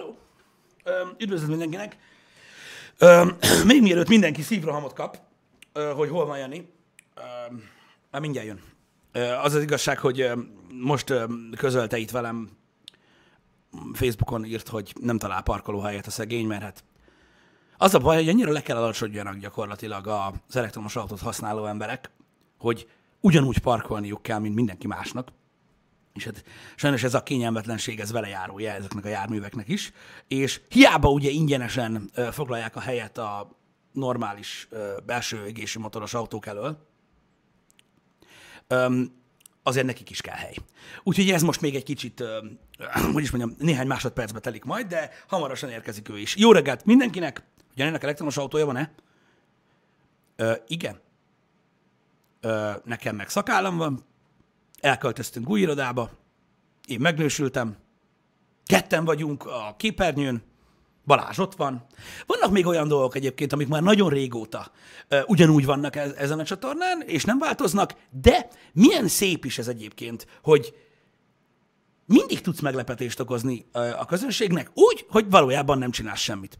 Hello! 0.00 0.14
Öm, 0.84 1.14
üdvözlet 1.18 1.48
mindenkinek! 1.48 1.96
Még 3.66 3.82
mielőtt 3.82 4.08
mindenki 4.08 4.42
szívrohamot 4.42 4.92
kap, 4.92 5.18
hogy 5.96 6.08
hol 6.08 6.26
van 6.26 6.38
Jani, 6.38 6.72
már 8.10 8.20
mindjárt 8.20 8.46
jön. 8.46 8.60
Az 9.42 9.54
az 9.54 9.62
igazság, 9.62 9.98
hogy 9.98 10.30
most 10.72 11.14
közölte 11.56 11.96
itt 11.96 12.10
velem 12.10 12.50
Facebookon 13.92 14.44
írt, 14.44 14.68
hogy 14.68 14.92
nem 15.00 15.18
talál 15.18 15.42
parkolóhelyet 15.42 16.06
a 16.06 16.10
szegény, 16.10 16.46
mert 16.46 16.62
hát 16.62 16.84
az 17.76 17.94
a 17.94 17.98
baj, 17.98 18.16
hogy 18.16 18.28
annyira 18.28 18.52
le 18.52 18.62
kell 18.62 18.76
alacsodjanak 18.76 19.36
gyakorlatilag 19.36 20.06
az 20.06 20.56
elektromos 20.56 20.96
autót 20.96 21.20
használó 21.20 21.66
emberek, 21.66 22.10
hogy 22.58 22.88
ugyanúgy 23.20 23.58
parkolniuk 23.58 24.22
kell, 24.22 24.38
mint 24.38 24.54
mindenki 24.54 24.86
másnak. 24.86 25.28
És 26.14 26.24
hát 26.24 26.44
sajnos 26.76 27.02
ez 27.02 27.14
a 27.14 27.22
kényelmetlenség, 27.22 28.00
ez 28.00 28.12
vele 28.12 28.28
járója 28.28 28.72
ezeknek 28.72 29.04
a 29.04 29.08
járműveknek 29.08 29.68
is. 29.68 29.92
És 30.28 30.60
hiába 30.68 31.10
ugye 31.10 31.30
ingyenesen 31.30 32.10
foglalják 32.32 32.76
a 32.76 32.80
helyet 32.80 33.18
a 33.18 33.58
normális 33.92 34.68
belső 35.06 35.46
égésű 35.46 35.80
motoros 35.80 36.14
autók 36.14 36.46
elől, 36.46 36.88
azért 39.62 39.86
nekik 39.86 40.10
is 40.10 40.20
kell 40.20 40.36
hely. 40.36 40.54
Úgyhogy 41.02 41.30
ez 41.30 41.42
most 41.42 41.60
még 41.60 41.74
egy 41.74 41.82
kicsit, 41.82 42.24
hogy 43.12 43.22
is 43.22 43.30
mondjam, 43.30 43.56
néhány 43.58 43.86
másodpercbe 43.86 44.40
telik 44.40 44.64
majd, 44.64 44.86
de 44.86 45.10
hamarosan 45.28 45.70
érkezik 45.70 46.08
ő 46.08 46.18
is. 46.18 46.36
Jó 46.36 46.52
reggelt 46.52 46.84
mindenkinek! 46.84 47.44
Ugye 47.72 47.84
ennek 47.84 48.02
elektromos 48.02 48.36
autója 48.36 48.66
van-e? 48.66 48.92
Ö, 50.36 50.52
igen. 50.66 51.00
Ö, 52.40 52.70
nekem 52.84 53.16
meg 53.16 53.28
szakállam 53.28 53.76
van, 53.76 54.04
elköltöztünk 54.80 55.48
új 55.48 55.60
irodába, 55.60 56.10
én 56.86 57.00
megnősültem, 57.00 57.76
ketten 58.64 59.04
vagyunk 59.04 59.46
a 59.46 59.74
képernyőn, 59.76 60.42
Balázs 61.06 61.38
ott 61.38 61.54
van. 61.54 61.86
Vannak 62.26 62.50
még 62.50 62.66
olyan 62.66 62.88
dolgok 62.88 63.16
egyébként, 63.16 63.52
amik 63.52 63.68
már 63.68 63.82
nagyon 63.82 64.08
régóta 64.08 64.70
ö, 65.08 65.20
ugyanúgy 65.26 65.64
vannak 65.64 65.96
e- 65.96 66.12
ezen 66.16 66.38
a 66.38 66.44
csatornán, 66.44 67.02
és 67.06 67.24
nem 67.24 67.38
változnak, 67.38 67.94
de 68.10 68.48
milyen 68.72 69.08
szép 69.08 69.44
is 69.44 69.58
ez 69.58 69.68
egyébként, 69.68 70.26
hogy 70.42 70.74
mindig 72.06 72.40
tudsz 72.40 72.60
meglepetést 72.60 73.20
okozni 73.20 73.66
ö, 73.72 73.78
a 73.78 74.04
közönségnek, 74.04 74.70
úgy, 74.74 75.06
hogy 75.08 75.30
valójában 75.30 75.78
nem 75.78 75.90
csinálsz 75.90 76.20
semmit. 76.20 76.58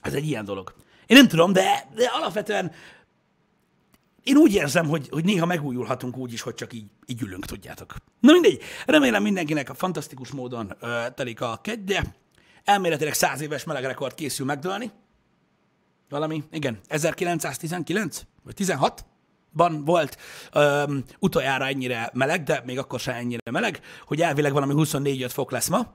Ez 0.00 0.14
egy 0.14 0.26
ilyen 0.26 0.44
dolog. 0.44 0.74
Én 1.06 1.16
nem 1.16 1.28
tudom, 1.28 1.52
de, 1.52 1.88
de 1.94 2.10
alapvetően 2.12 2.72
én 4.24 4.36
úgy 4.36 4.54
érzem, 4.54 4.86
hogy, 4.86 5.08
hogy 5.08 5.24
néha 5.24 5.46
megújulhatunk 5.46 6.16
úgy 6.16 6.32
is, 6.32 6.40
hogy 6.40 6.54
csak 6.54 6.72
így, 6.72 6.86
így 7.06 7.22
ülünk, 7.22 7.44
tudjátok. 7.46 7.94
Na 8.20 8.32
mindegy, 8.32 8.60
remélem 8.86 9.22
mindenkinek 9.22 9.70
a 9.70 9.74
fantasztikus 9.74 10.30
módon 10.30 10.76
ö, 10.80 11.02
telik 11.14 11.40
a 11.40 11.58
kedje. 11.62 12.14
Elméletileg 12.64 13.14
száz 13.14 13.40
éves 13.40 13.64
melegrekord 13.64 14.14
készül 14.14 14.46
megdőlni. 14.46 14.90
Valami, 16.08 16.44
igen, 16.50 16.80
1919 16.86 18.22
vagy 18.42 18.54
16 18.54 19.04
ban 19.52 19.84
volt 19.84 20.18
öm, 20.52 21.04
utoljára 21.18 21.66
ennyire 21.66 22.10
meleg, 22.12 22.42
de 22.42 22.62
még 22.66 22.78
akkor 22.78 23.00
sem 23.00 23.14
ennyire 23.14 23.50
meleg, 23.50 23.80
hogy 24.06 24.20
elvileg 24.20 24.52
valami 24.52 24.72
24-5 24.76 25.30
fok 25.32 25.50
lesz 25.50 25.68
ma, 25.68 25.94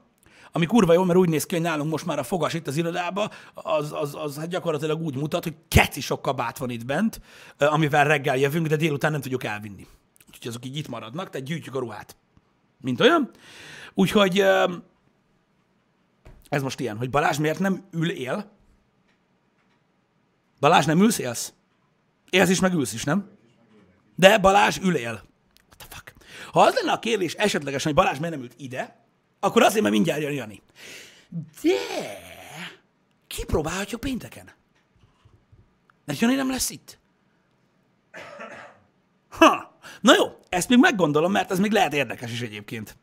ami 0.51 0.65
kurva 0.65 0.93
jó, 0.93 1.03
mert 1.03 1.19
úgy 1.19 1.29
néz 1.29 1.45
ki, 1.45 1.55
hogy 1.55 1.63
nálunk 1.63 1.91
most 1.91 2.05
már 2.05 2.19
a 2.19 2.23
fogas 2.23 2.53
itt 2.53 2.67
az 2.67 2.77
irodába, 2.77 3.29
az, 3.53 3.93
az, 3.93 4.15
az 4.15 4.37
hát 4.37 4.49
gyakorlatilag 4.49 5.01
úgy 5.01 5.15
mutat, 5.15 5.43
hogy 5.43 5.55
keci 5.67 6.01
sok 6.01 6.21
kabát 6.21 6.57
van 6.57 6.69
itt 6.69 6.85
bent, 6.85 7.21
amivel 7.57 8.03
reggel 8.03 8.37
jövünk, 8.37 8.67
de 8.67 8.75
délután 8.75 9.11
nem 9.11 9.21
tudjuk 9.21 9.43
elvinni. 9.43 9.87
Úgyhogy 10.27 10.47
azok 10.47 10.65
így 10.65 10.77
itt 10.77 10.87
maradnak, 10.87 11.29
tehát 11.29 11.47
gyűjtjük 11.47 11.75
a 11.75 11.79
ruhát. 11.79 12.15
Mint 12.81 13.01
olyan. 13.01 13.29
Úgyhogy 13.93 14.39
ez 16.49 16.61
most 16.61 16.79
ilyen, 16.79 16.97
hogy 16.97 17.09
Balázs 17.09 17.37
miért 17.37 17.59
nem 17.59 17.87
ül 17.91 18.09
él? 18.09 18.51
Balázs 20.59 20.85
nem 20.85 21.01
ülsz, 21.01 21.17
élsz? 21.17 21.53
Élsz 22.29 22.49
is, 22.49 22.59
meg 22.59 22.73
ülsz 22.73 22.93
is, 22.93 23.03
nem? 23.03 23.29
De 24.15 24.37
Balázs 24.37 24.77
ül 24.77 24.95
él. 24.95 25.11
What 25.11 25.77
the 25.77 25.87
fuck? 25.89 26.13
Ha 26.51 26.61
az 26.61 26.73
lenne 26.73 26.91
a 26.91 26.99
kérdés 26.99 27.33
esetlegesen, 27.33 27.93
hogy 27.93 28.03
Balázs 28.03 28.19
miért 28.19 28.33
nem 28.33 28.43
ült 28.43 28.53
ide, 28.57 28.98
akkor 29.39 29.61
azért, 29.61 29.81
mert 29.81 29.93
mindjárt 29.93 30.21
jön 30.21 30.33
Jani. 30.33 30.61
De 31.61 31.77
kipróbálhatjuk 33.27 34.01
pénteken. 34.01 34.49
Mert 36.05 36.19
Jani 36.19 36.35
nem 36.35 36.49
lesz 36.49 36.69
itt. 36.69 36.99
Ha. 39.29 39.77
Na 40.01 40.13
jó, 40.15 40.39
ezt 40.49 40.69
még 40.69 40.79
meggondolom, 40.79 41.31
mert 41.31 41.51
ez 41.51 41.59
még 41.59 41.71
lehet 41.71 41.93
érdekes 41.93 42.31
is 42.31 42.41
egyébként. 42.41 42.97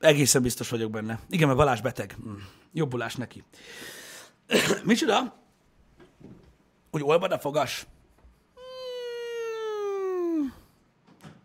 Egészen 0.00 0.42
biztos 0.42 0.68
vagyok 0.68 0.90
benne. 0.90 1.20
Igen, 1.28 1.46
mert 1.46 1.58
Balázs 1.58 1.80
beteg. 1.80 2.16
Mm. 2.26 2.34
Jobbulás 2.72 3.16
neki. 3.16 3.44
Micsoda? 4.84 5.42
Hogy 6.90 7.02
olvad 7.02 7.32
a 7.32 7.38
fogas? 7.38 7.86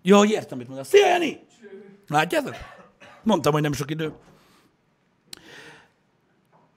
Jó, 0.08 0.18
hogy 0.18 0.30
értem, 0.30 0.58
mit 0.58 0.68
mondasz. 0.68 0.88
Szia, 0.88 1.08
Jani! 1.08 1.40
Látjátok? 2.08 2.56
Mondtam, 3.24 3.54
hogy 3.54 3.62
nem 3.62 3.74
sok 3.74 3.92
idő. 3.92 4.14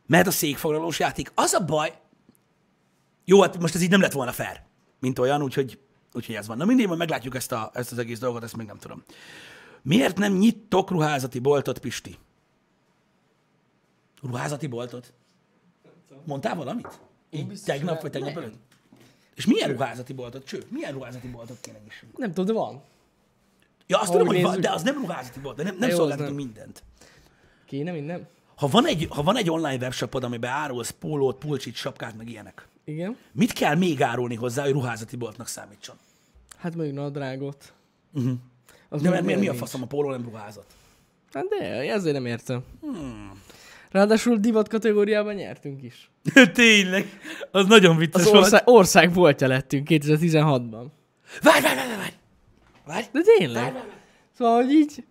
Mert 0.07 0.27
a 0.27 0.31
székfoglalós 0.31 0.99
játék. 0.99 1.33
Az 1.35 1.53
a 1.53 1.65
baj, 1.65 1.99
jó, 3.25 3.41
hát 3.41 3.59
most 3.59 3.75
ez 3.75 3.83
így 3.83 3.91
nem 3.91 4.01
lett 4.01 4.13
volna 4.13 4.33
fair, 4.33 4.61
mint 5.01 5.19
olyan, 5.19 5.43
úgyhogy, 5.43 5.79
úgyhogy 6.13 6.35
ez 6.35 6.47
van. 6.47 6.57
Na 6.57 6.65
mindig, 6.65 6.87
majd 6.87 6.99
meglátjuk 6.99 7.35
ezt, 7.35 7.53
a, 7.53 7.71
ezt 7.75 7.93
az 7.93 7.99
egész 7.99 8.19
dolgot, 8.19 8.43
ezt 8.43 8.57
még 8.57 8.67
nem 8.67 8.79
tudom. 8.79 9.03
Miért 9.83 10.19
nem 10.19 10.33
nyittok 10.33 10.91
ruházati 10.91 11.39
boltot, 11.39 11.79
Pisti? 11.79 12.19
Ruházati 14.23 14.67
boltot? 14.67 15.13
Mondtál 16.25 16.55
valamit? 16.55 17.01
Így 17.31 17.61
tegnap 17.65 18.01
vagy 18.03 18.11
tegnap 18.11 18.37
előtt? 18.37 18.57
És 19.35 19.47
milyen 19.47 19.73
ruházati 19.73 20.13
boltot? 20.13 20.47
Cső, 20.47 20.63
milyen 20.69 20.93
ruházati 20.93 21.29
boltot 21.29 21.59
kéne 21.61 21.79
nyissunk? 21.85 22.19
Nem 22.19 22.33
tudom, 22.33 22.47
de 22.47 22.53
van. 22.53 22.83
Ja, 23.91 23.99
azt 23.99 24.11
tudom, 24.13 24.27
hogy 24.27 24.43
van, 24.43 24.61
de 24.61 24.71
az 24.71 24.83
nem 24.83 24.95
ruházati 24.95 25.41
bolt, 25.41 25.57
de 25.57 25.63
nem, 25.63 25.77
nem 25.79 25.91
szolgáltatunk 25.91 26.37
mindent. 26.37 26.83
Kéne 27.67 27.93
minden? 27.93 28.29
Ha 28.57 28.67
van, 28.67 28.87
egy, 28.87 29.07
ha 29.11 29.23
van 29.23 29.37
egy 29.37 29.51
online 29.51 29.77
webshopod, 29.77 30.25
amiben 30.25 30.51
árulsz 30.51 30.91
pólót, 30.91 31.39
pulcsit, 31.39 31.75
sapkát, 31.75 32.17
meg 32.17 32.29
ilyenek, 32.29 32.69
Igen. 32.85 33.17
mit 33.33 33.53
kell 33.53 33.75
még 33.75 34.03
árulni 34.03 34.35
hozzá, 34.35 34.63
hogy 34.63 34.73
ruházati 34.73 35.17
boltnak 35.17 35.47
számítson? 35.47 35.97
Hát 36.57 36.75
mondjuk 36.75 36.97
nadrágot. 36.97 37.73
Uh-huh. 38.13 38.33
Az 38.89 39.03
De 39.03 39.11
mert 39.11 39.25
miért 39.25 39.41
mi 39.41 39.49
a 39.49 39.55
faszom 39.55 39.83
a 39.83 39.87
póló 39.87 40.11
nem 40.11 40.23
ruházat? 40.23 40.67
Hát 41.33 41.45
de, 41.45 41.93
ezért 41.93 42.15
nem 42.15 42.27
értem. 42.27 42.65
Hmm. 42.81 43.43
Ráadásul 43.91 44.37
divat 44.37 44.69
kategóriában 44.69 45.35
nyertünk 45.35 45.83
is. 45.83 46.11
Tényleg, 46.53 47.07
az 47.51 47.67
nagyon 47.67 47.97
vicces 47.97 48.23
Az 48.23 48.29
ország, 48.29 48.63
ország 48.65 49.15
voltja 49.15 49.47
lettünk 49.47 49.87
2016-ban. 49.91 50.87
Várj, 51.43 51.63
várj, 51.63 51.77
várj, 51.77 51.97
várj! 51.97 52.13
Várj! 52.89 53.07
De 53.13 53.21
tényleg. 53.39 53.63
várj, 53.63 53.75
várj. 53.75 53.89
Szóval, 54.37 54.55
hogy 54.63 54.73
így, 54.73 55.05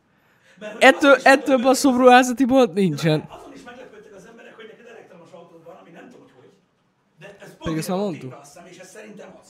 Mert 0.60 0.74
hogy 0.74 0.84
ettől, 0.84 1.10
azon 1.12 1.20
is 1.20 1.24
ettől 1.26 1.38
meglepődtek- 1.38 1.62
basszabb 1.66 1.96
ruházati 1.96 2.46
bolt 2.46 2.74
nincsen. 2.74 3.26
Azon 3.30 3.54
is 3.54 3.64
meglepődtek 3.64 4.14
az 4.16 4.26
emberek, 4.26 4.56
hogy 4.56 4.66
neked 4.72 4.86
elektromos 4.86 5.32
autód 5.32 5.64
van, 5.64 5.76
ami 5.76 5.90
nem 5.90 6.10
tudom, 6.10 6.28
hogy. 6.40 6.50
De 7.20 7.38
ez 7.40 7.56
Pedig 7.64 7.78
ezt 7.78 7.88
már 7.88 7.98
pont 7.98 8.10
mondtuk. 8.10 8.40
azt 8.42 8.54
hiszem, 8.54 8.66
és 8.72 8.78
ez 8.78 8.90
szerintem 8.90 9.38
az. 9.42 9.48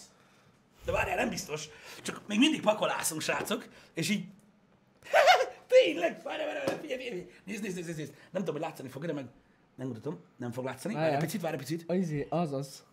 De 0.85 0.91
várjál, 0.91 1.15
nem 1.15 1.29
biztos. 1.29 1.69
Csak 2.01 2.21
még 2.27 2.39
mindig 2.39 2.61
pakolászunk, 2.61 3.21
srácok, 3.21 3.67
és 3.93 4.09
így... 4.09 4.25
Tényleg! 5.67 6.21
Várjál, 6.23 6.45
várjál, 6.45 6.65
várjál, 6.65 6.79
figyelj, 6.81 7.01
figyelj! 7.01 7.25
Nézd, 7.45 7.61
nézd, 7.63 7.75
nézd, 7.75 7.97
nézd! 7.97 8.13
Nem 8.31 8.44
tudom, 8.44 8.55
hogy 8.55 8.63
látszani 8.69 8.89
fog, 8.89 9.05
de 9.05 9.13
meg... 9.13 9.25
Nem 9.75 9.88
mutatom, 9.88 10.19
nem 10.38 10.51
fog 10.51 10.65
látszani. 10.65 10.94
Várj 10.94 11.05
egy 11.05 11.11
Várjál. 11.11 11.29
picit, 11.29 11.41
várj 11.41 11.53
egy 11.55 11.59
picit. 11.59 11.91
Izé, 11.91 12.27
az 12.29 12.53
az. 12.53 12.83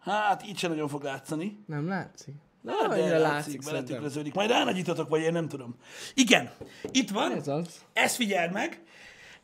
Hát, 0.00 0.46
így 0.46 0.58
sem 0.58 0.70
nagyon 0.70 0.88
fog 0.88 1.02
látszani. 1.02 1.58
Nem 1.66 1.88
látszik? 1.88 2.34
Na, 2.64 2.72
annyira 2.78 3.08
de 3.08 3.18
látszik, 3.18 3.54
látszik, 3.54 3.64
beletükröződik. 3.64 4.34
Majd 4.34 4.50
ránagyítotok, 4.50 5.08
vagy 5.08 5.20
én 5.20 5.32
nem 5.32 5.48
tudom. 5.48 5.76
Igen, 6.14 6.50
itt 6.90 7.10
van. 7.10 7.32
Ez 7.32 7.48
az. 7.48 7.66
Ezt 7.92 8.14
figyeld 8.16 8.52
meg. 8.52 8.82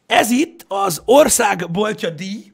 Ez 0.07 0.31
itt 0.31 0.65
az 0.69 1.03
országboltja 1.05 2.11
díj, 2.11 2.53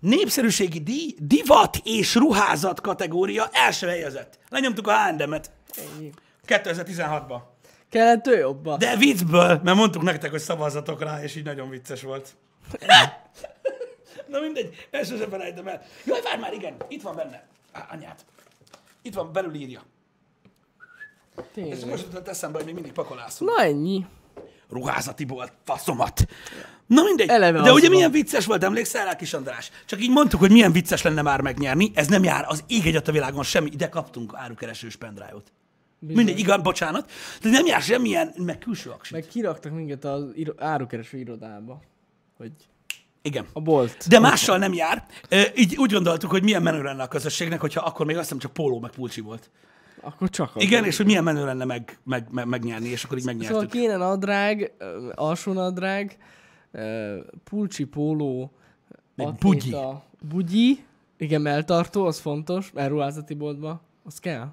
népszerűségi 0.00 0.80
díj, 0.80 1.14
divat 1.18 1.76
és 1.84 2.14
ruházat 2.14 2.80
kategória 2.80 3.48
első 3.52 3.86
helyezett. 3.86 4.38
Lenyomtuk 4.48 4.86
a 4.86 4.92
H&M-et 4.92 5.50
Ennyi. 5.76 6.10
2016-ban. 6.46 7.40
Kellett 7.90 8.26
ő 8.26 8.38
jobba. 8.38 8.76
De 8.76 8.96
viccből, 8.96 9.60
mert 9.62 9.76
mondtuk 9.76 10.02
nektek, 10.02 10.30
hogy 10.30 10.40
szavazzatok 10.40 11.02
rá, 11.02 11.22
és 11.22 11.36
így 11.36 11.44
nagyon 11.44 11.68
vicces 11.68 12.02
volt. 12.02 12.34
Na 14.28 14.40
mindegy, 14.40 14.86
ezt 14.90 15.10
sosem 15.10 15.30
felejtem 15.30 15.66
el. 15.66 15.82
Jaj, 16.04 16.20
várj 16.22 16.40
már, 16.40 16.52
igen, 16.52 16.76
itt 16.88 17.02
van 17.02 17.16
benne. 17.16 17.46
Á, 17.72 17.88
anyát. 17.92 18.24
Itt 19.02 19.14
van, 19.14 19.32
belül 19.32 19.54
írja. 19.54 19.82
Tényleg. 21.52 21.86
most 21.86 22.02
jutott 22.02 22.28
eszembe, 22.28 22.56
hogy 22.56 22.64
még 22.66 22.74
mindig 22.74 22.92
pakolászunk. 22.92 23.50
Na 23.50 23.62
ennyi. 23.62 24.06
ruházati 24.68 25.24
bolt, 25.24 25.52
faszomat. 25.64 26.26
Na 26.86 27.02
mindegy. 27.02 27.28
Eleve 27.28 27.60
De 27.60 27.72
ugye 27.72 27.86
van. 27.86 27.90
milyen 27.96 28.10
vicces 28.10 28.46
volt, 28.46 28.64
emlékszel 28.64 29.04
rá, 29.04 29.16
kis 29.16 29.34
András? 29.34 29.70
Csak 29.86 30.02
így 30.02 30.10
mondtuk, 30.10 30.40
hogy 30.40 30.50
milyen 30.50 30.72
vicces 30.72 31.02
lenne 31.02 31.22
már 31.22 31.40
megnyerni. 31.40 31.90
Ez 31.94 32.06
nem 32.06 32.22
jár 32.24 32.44
az 32.48 32.64
ég 32.66 32.86
egyet 32.86 33.08
a 33.08 33.12
világon 33.12 33.42
semmi. 33.42 33.70
Ide 33.72 33.88
kaptunk 33.88 34.32
árukeresős 34.34 34.96
pendrive-ot. 34.96 35.52
Mindegy, 35.98 36.38
igen, 36.38 36.62
bocsánat. 36.62 37.10
De 37.42 37.48
nem 37.50 37.66
jár 37.66 37.82
semmilyen, 37.82 38.32
meg 38.36 38.58
külső 38.58 38.90
aksit. 38.90 39.12
Meg 39.12 39.26
kiraktak 39.26 39.72
minket 39.72 40.04
az 40.04 40.24
iro- 40.34 40.60
árukereső 40.60 41.18
irodába. 41.18 41.80
Hogy 42.36 42.52
Igen. 43.22 43.46
a 43.52 43.60
bolt. 43.60 44.08
De 44.08 44.18
mással 44.18 44.58
nem 44.58 44.72
jár. 44.72 45.06
Így 45.56 45.76
úgy 45.76 45.92
gondoltuk, 45.92 46.30
hogy 46.30 46.42
milyen 46.42 46.62
menő 46.62 46.82
lenne 46.82 47.02
a 47.02 47.08
közösségnek, 47.08 47.60
hogyha 47.60 47.80
akkor 47.80 48.06
még 48.06 48.16
azt 48.16 48.24
hiszem 48.24 48.38
csak 48.38 48.52
póló 48.52 48.80
meg 48.80 48.90
pulcsi 48.90 49.20
volt. 49.20 49.50
Akkor 50.00 50.30
csak 50.30 50.56
az. 50.56 50.62
Igen, 50.62 50.84
és 50.84 50.96
hogy 50.96 51.06
milyen 51.06 51.24
menő 51.24 51.44
lenne 51.44 51.64
meg, 51.64 51.98
meg, 52.04 52.26
meg, 52.30 52.46
megnyerni, 52.46 52.88
és 52.88 53.04
akkor 53.04 53.18
így 53.18 53.24
megnyertük. 53.24 53.54
Szóval 53.54 53.70
kéne 53.70 53.96
nadrág, 53.96 54.72
alsó 55.14 55.52
nadrág, 55.52 56.16
pulcsi 57.44 57.84
póló, 57.84 58.52
atléta, 59.16 60.04
bugyi, 60.28 60.84
igen, 61.16 61.40
melltartó, 61.40 62.06
az 62.06 62.18
fontos, 62.18 62.72
elruházati 62.74 63.34
boltba, 63.34 63.80
az 64.04 64.18
kell. 64.18 64.52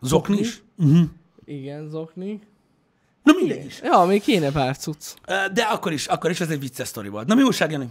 Zokni 0.00 0.38
is? 0.38 0.62
Uh-huh. 0.76 1.08
Igen, 1.44 1.88
zokni. 1.88 2.40
Na 3.24 3.32
mindegy 3.32 3.64
is. 3.64 3.80
Ja, 3.82 4.04
még 4.04 4.22
kéne 4.22 4.50
pár 4.52 4.76
cucc. 4.76 5.14
De 5.52 5.62
akkor 5.62 5.92
is, 5.92 6.06
akkor 6.06 6.30
is 6.30 6.40
ez 6.40 6.50
egy 6.50 6.60
vicces 6.60 6.88
sztori 6.88 7.08
volt. 7.08 7.26
Na 7.26 7.34
mi 7.34 7.42
újság, 7.42 7.70
Jani? 7.70 7.88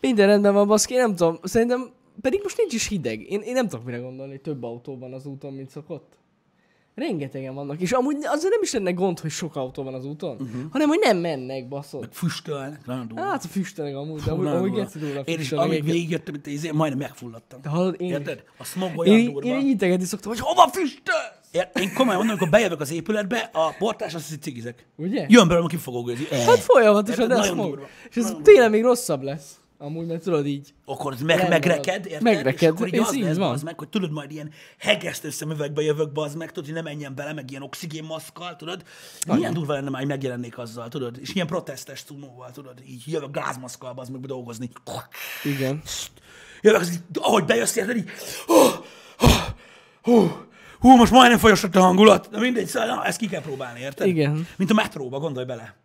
Minden 0.00 0.26
rendben 0.26 0.52
van, 0.52 0.66
baszki, 0.66 0.94
nem 0.94 1.14
tudom, 1.16 1.38
szerintem, 1.42 1.90
pedig 2.20 2.40
most 2.42 2.56
nincs 2.56 2.72
is 2.72 2.86
hideg. 2.86 3.30
Én, 3.30 3.40
én 3.40 3.52
nem 3.52 3.68
tudok 3.68 3.84
mire 3.84 3.98
gondolni, 3.98 4.32
hogy 4.32 4.40
több 4.40 4.62
autó 4.62 4.98
van 4.98 5.12
az 5.12 5.26
úton, 5.26 5.52
mint 5.52 5.70
szokott. 5.70 6.20
Rengetegen 6.94 7.54
vannak, 7.54 7.80
és 7.80 7.92
amúgy 7.92 8.16
azért 8.22 8.52
nem 8.52 8.62
is 8.62 8.72
lenne 8.72 8.90
gond, 8.92 9.18
hogy 9.18 9.30
sok 9.30 9.56
autó 9.56 9.82
van 9.82 9.94
az 9.94 10.04
úton, 10.04 10.36
uh-huh. 10.40 10.62
hanem 10.70 10.88
hogy 10.88 10.98
nem 11.02 11.16
mennek, 11.16 11.68
baszod. 11.68 12.00
Meg 12.00 12.12
füstölnek, 12.12 12.86
nagyon 12.86 13.08
durva. 13.08 13.24
Hát 13.24 13.44
a 13.44 13.48
füsteleg 13.48 13.94
amúgy, 13.94 14.20
de 14.20 14.30
amúgy, 14.30 14.46
amúgy 14.46 14.72
geci 14.72 14.98
durva 14.98 15.20
Én 15.20 15.38
is, 15.38 15.52
amíg 15.52 15.84
végigjöttem, 15.84 16.34
itt 16.34 16.46
izé, 16.46 16.70
majdnem 16.70 16.98
megfulladtam. 16.98 17.60
De 17.62 17.68
hallod, 17.68 18.00
én, 18.00 18.10
Érted? 18.10 18.44
A 18.58 18.64
smog 18.64 18.98
olyan 18.98 19.18
én, 19.18 19.32
durva. 19.32 19.48
én, 19.48 19.66
integetni 19.66 20.04
szoktam, 20.04 20.30
hogy 20.30 20.40
hova 20.40 20.68
füstöl? 20.68 21.14
Én 21.52 21.92
komolyan 21.94 22.16
mondom, 22.16 22.28
amikor 22.28 22.48
bejövök 22.48 22.80
az 22.80 22.90
épületbe, 22.92 23.50
a 23.52 23.74
portás 23.78 24.14
azt 24.14 24.24
hiszi 24.26 24.38
cigizek. 24.38 24.86
Ugye? 24.96 25.26
Jön 25.28 25.42
belőlem 25.46 25.64
a 25.64 25.68
kifogógőzi. 25.68 26.26
Hát 26.30 26.58
folyamatosan, 26.58 27.30
ez 27.30 27.38
Nagyon 27.38 27.56
fog. 27.56 27.66
durva. 27.68 27.86
És 28.10 28.16
ez 28.16 28.22
Nagyon 28.24 28.42
tényleg 28.42 28.70
még 28.70 28.82
rosszabb 28.82 29.22
lesz. 29.22 29.56
Amúgy, 29.78 30.06
mert 30.06 30.22
tudod 30.22 30.46
így. 30.46 30.74
Akkor 30.84 31.14
meg, 31.24 31.36
Nem 31.38 31.48
megreked, 31.48 32.06
érted? 32.06 32.22
Megreked, 32.22 32.62
És 32.62 32.68
akkor 32.68 32.86
így 32.86 32.94
ez 32.94 33.08
az 33.08 33.14
így 33.14 33.22
lesz, 33.22 33.36
van. 33.36 33.50
bazd 33.50 33.64
meg, 33.64 33.78
hogy 33.78 33.88
tudod, 33.88 34.10
majd 34.12 34.30
ilyen 34.30 34.50
hegesztő 34.78 35.30
szemüvegbe 35.30 35.82
jövök, 35.82 36.12
bazd 36.12 36.36
meg, 36.36 36.48
tudod, 36.48 36.64
hogy 36.64 36.74
ne 36.74 36.82
menjen 36.82 37.14
bele, 37.14 37.32
meg 37.32 37.50
ilyen 37.50 37.62
oxigénmaszkkal, 37.62 38.56
tudod? 38.56 38.82
Milyen 39.26 39.52
durva 39.54 39.72
lenne 39.72 39.90
már, 39.90 40.00
hogy 40.00 40.10
megjelennék 40.10 40.58
azzal, 40.58 40.88
tudod? 40.88 41.16
És 41.20 41.34
ilyen 41.34 41.46
protestes 41.46 42.02
cumóval, 42.02 42.50
tudod? 42.50 42.74
Így 42.86 43.02
jövök 43.06 43.30
gázmaszkkal, 43.30 43.92
bazd 43.92 44.12
meg, 44.12 44.20
dolgozni. 44.20 44.70
Igen. 45.44 45.82
Jövök, 46.60 46.80
az 46.80 47.00
ahogy 47.20 47.44
bejössz, 47.44 47.76
érted, 47.76 47.96
így, 47.96 48.10
hú, 48.46 48.54
hú, 49.18 49.28
hú, 50.02 50.30
hú, 50.82 50.96
most 50.96 51.12
majdnem 51.12 51.38
folyosott 51.38 51.76
a 51.76 51.80
hangulat. 51.80 52.30
Na 52.30 52.38
mindegy, 52.38 52.66
szóval 52.66 52.88
na, 52.88 53.04
ezt 53.04 53.18
ki 53.18 53.26
kell 53.28 53.40
próbálni, 53.40 53.80
érted? 53.80 54.06
Igen. 54.06 54.46
Mint 54.56 54.70
a 54.70 54.74
metróba, 54.74 55.18
gondolj 55.18 55.46
bele. 55.46 55.76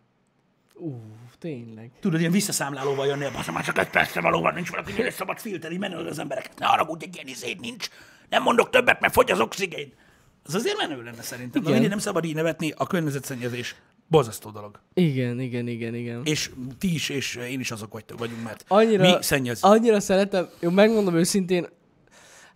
Ú, 0.74 0.94
tényleg. 1.38 1.90
Tudod, 2.00 2.20
ilyen 2.20 2.32
visszaszámlálóval 2.32 3.06
jönnél, 3.06 3.30
basz, 3.30 3.50
már 3.50 3.64
csak 3.64 3.78
egy 3.78 3.90
percre 3.90 4.20
való 4.20 4.40
van, 4.40 4.54
nincs 4.54 4.70
valaki, 4.70 4.92
mire 4.96 5.10
szabad 5.10 5.38
filteri, 5.38 5.78
menő 5.78 5.96
az 5.96 6.18
embereket. 6.18 6.58
Ne 6.58 6.66
haragudj, 6.66 7.04
egy 7.04 7.14
ilyen 7.14 7.26
izét 7.26 7.60
nincs. 7.60 7.88
Nem 8.28 8.42
mondok 8.42 8.70
többet, 8.70 9.00
mert 9.00 9.12
fogy 9.12 9.30
az 9.30 9.40
oxigén. 9.40 9.92
Az 10.44 10.54
azért 10.54 10.76
menő 10.76 11.02
lenne 11.02 11.22
szerintem. 11.22 11.50
De 11.50 11.58
Igen. 11.60 11.72
mindig 11.72 11.88
nem 11.90 11.98
szabad 11.98 12.24
így 12.24 12.34
nevetni, 12.34 12.72
a 12.76 12.86
környezetszennyezés 12.86 13.74
borzasztó 14.06 14.50
dolog. 14.50 14.80
Igen, 14.94 15.40
igen, 15.40 15.68
igen, 15.68 15.94
igen. 15.94 16.20
És 16.24 16.50
ti 16.78 16.94
is, 16.94 17.08
és 17.08 17.34
én 17.34 17.60
is 17.60 17.70
azok 17.70 17.92
vagytok, 17.92 18.18
vagyunk, 18.18 18.42
mert 18.44 18.64
Annyira, 18.68 19.02
mi 19.02 19.22
szennyez. 19.22 19.62
annyira 19.62 20.00
szeretem, 20.00 20.48
jó, 20.60 20.70
megmondom 20.70 21.14
őszintén, 21.14 21.66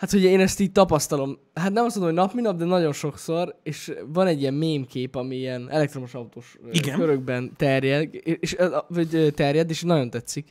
hát 0.03 0.11
hogy 0.11 0.23
én 0.23 0.41
ezt 0.41 0.61
így 0.61 0.73
tapasztalom, 0.73 1.39
hát 1.55 1.73
nem 1.73 1.85
azt 1.85 1.97
mondom, 1.97 2.15
hogy 2.15 2.25
nap, 2.25 2.35
mint 2.35 2.47
nap, 2.47 2.57
de 2.57 2.65
nagyon 2.65 2.93
sokszor, 2.93 3.59
és 3.63 3.93
van 4.07 4.27
egy 4.27 4.41
ilyen 4.41 4.55
mémkép, 4.55 5.15
ami 5.15 5.37
ilyen 5.37 5.71
elektromos 5.71 6.15
autós 6.15 6.59
Igen. 6.73 6.99
körökben 6.99 7.53
terjed, 7.57 8.09
és, 8.13 8.57
vagy 8.89 9.33
terjed, 9.35 9.71
és 9.71 9.83
nagyon 9.83 10.11
tetszik. 10.11 10.49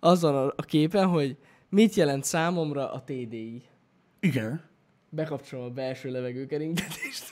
Azon 0.00 0.34
a, 0.34 0.46
a 0.56 0.62
képen, 0.62 1.06
hogy 1.06 1.36
mit 1.68 1.94
jelent 1.94 2.24
számomra 2.24 2.92
a 2.92 3.02
TDI. 3.04 3.62
Igen. 4.20 4.64
Bekapcsolom 5.08 5.64
a 5.64 5.70
belső 5.70 6.10
levegőkeringetést. 6.10 7.24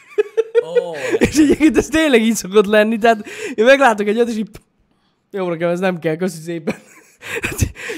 Oh. 0.61 0.97
és 1.29 1.37
egyébként 1.37 1.77
ez 1.77 1.89
tényleg 1.89 2.23
így 2.23 2.35
szokott 2.35 2.67
lenni, 2.67 2.99
tehát 2.99 3.27
én 3.55 3.65
meglátok 3.65 4.07
egy 4.07 4.17
olyat, 4.17 4.29
és 4.29 4.37
így, 4.37 4.51
jó, 5.31 5.49
nekem 5.49 5.69
ez 5.69 5.81
nem 5.81 5.99
kell, 5.99 6.17
köszi 6.17 6.41
szépen. 6.41 6.77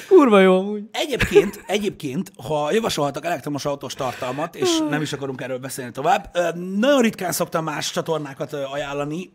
Kurva 0.08 0.40
jó 0.40 0.58
amúgy. 0.58 0.82
Egyébként, 0.92 1.64
egyébként, 1.66 2.32
ha 2.46 2.72
javasolhatok 2.72 3.24
elektromos 3.24 3.64
autós 3.64 3.94
tartalmat, 3.94 4.54
és 4.56 4.78
nem 4.90 5.02
is 5.02 5.12
akarunk 5.12 5.40
erről 5.40 5.58
beszélni 5.58 5.92
tovább, 5.92 6.38
nagyon 6.78 7.00
ritkán 7.00 7.32
szoktam 7.32 7.64
más 7.64 7.90
csatornákat 7.90 8.52
ajánlani, 8.52 9.30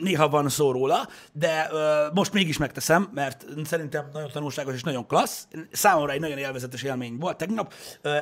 néha 0.00 0.28
van 0.28 0.48
szó 0.48 0.72
róla, 0.72 1.08
de 1.32 1.70
most 2.14 2.32
mégis 2.32 2.56
megteszem, 2.56 3.08
mert 3.14 3.44
szerintem 3.64 4.04
nagyon 4.12 4.30
tanulságos 4.32 4.74
és 4.74 4.82
nagyon 4.82 5.06
klassz. 5.06 5.46
Számomra 5.72 6.12
egy 6.12 6.20
nagyon 6.20 6.38
élvezetes 6.38 6.82
élmény 6.82 7.16
volt. 7.18 7.36
Tegnap 7.36 7.72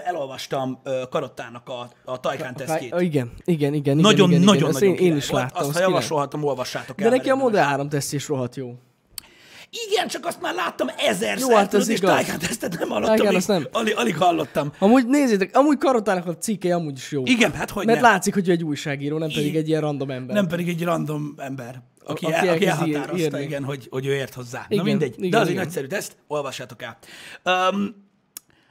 elolvastam 0.04 0.80
Karottának 1.10 1.68
a, 1.68 1.90
a 2.04 2.20
Tajkán 2.20 2.54
tesztjét. 2.54 2.94
Igen, 2.98 3.00
igen, 3.00 3.32
igen, 3.44 3.74
igen. 3.74 3.96
Nagyon, 3.96 4.30
igen, 4.30 4.42
nagyon, 4.42 4.70
igen. 4.70 4.72
nagyon 4.72 4.94
én, 4.98 5.10
én 5.10 5.16
is 5.16 5.28
volt. 5.28 5.42
láttam. 5.42 5.60
Azt, 5.60 5.68
az 5.68 5.74
ha 5.74 5.80
javasolhatom, 5.80 6.44
olvassátok 6.44 7.00
el. 7.00 7.10
De 7.10 7.16
neki 7.16 7.30
a 7.30 7.34
Model 7.34 7.64
3 7.64 7.88
teszt 7.88 8.12
is 8.12 8.28
rohadt 8.28 8.56
jó. 8.56 8.74
Igen, 9.88 10.08
csak 10.08 10.26
azt 10.26 10.40
már 10.40 10.54
láttam 10.54 10.88
ezerszer, 10.96 11.48
Jó, 11.50 11.56
hát 11.56 11.74
ez 11.74 11.88
és. 11.88 12.00
Tajkán 12.00 12.38
tesztet 12.38 12.78
nem 12.78 12.88
hallottam, 12.88 13.26
még, 13.26 13.36
azt 13.36 13.48
nem. 13.48 13.66
Alig, 13.72 13.94
alig 13.96 14.16
hallottam. 14.16 14.72
Amúgy 14.78 15.06
nézzétek, 15.06 15.56
amúgy 15.56 15.78
Karotának 15.78 16.26
a 16.26 16.36
cikke 16.38 16.74
amúgy 16.74 16.96
is 16.96 17.10
jó. 17.10 17.22
Igen, 17.26 17.52
hát 17.52 17.70
hogy 17.70 17.86
Mert 17.86 18.00
nem. 18.00 18.10
látszik, 18.10 18.34
hogy 18.34 18.48
ő 18.48 18.52
egy 18.52 18.64
újságíró, 18.64 19.18
nem 19.18 19.28
pedig 19.28 19.46
Igen. 19.46 19.60
egy 19.62 19.68
ilyen 19.68 19.80
random 19.80 20.10
ember. 20.10 20.36
Nem 20.36 20.46
pedig 20.46 20.68
egy 20.68 20.84
random 20.84 21.34
ember, 21.36 21.82
aki, 22.04 22.24
Aki 22.24 22.34
aki, 22.34 22.48
aki 22.48 22.66
elhatározta, 22.66 23.16
írni. 23.16 23.42
igen, 23.42 23.64
hogy, 23.64 23.86
hogy 23.90 24.06
ő 24.06 24.12
ért 24.14 24.34
hozzá. 24.34 24.66
Igen, 24.68 24.84
Igen, 24.84 24.84
na 24.84 24.90
mindegy, 24.90 25.14
igen, 25.18 25.30
de 25.30 25.36
az 25.38 25.46
egy 25.46 25.50
igen. 25.52 25.62
nagyszerű 25.64 25.86
teszt, 25.86 26.16
olvassátok 26.26 26.82
el. 26.82 26.98
Um, 27.70 28.02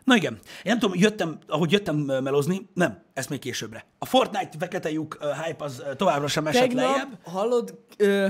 na 0.04 0.16
igen, 0.16 0.34
én 0.34 0.40
nem 0.64 0.80
tudom, 0.80 0.98
jöttem, 1.00 1.38
ahogy 1.48 1.72
jöttem 1.72 1.96
melozni, 1.96 2.70
nem, 2.74 3.04
ezt 3.14 3.30
még 3.30 3.40
későbbre. 3.40 3.86
A 4.00 4.06
Fortnite 4.06 4.50
fekete 4.60 4.92
lyuk 4.92 5.18
ö, 5.22 5.26
hype 5.46 5.64
az 5.64 5.84
továbbra 5.98 6.28
sem 6.28 6.48
esett 6.48 6.62
Tegnap, 6.62 6.86
lejjebb. 6.86 7.18
hallod, 7.24 7.80
ö, 7.98 8.28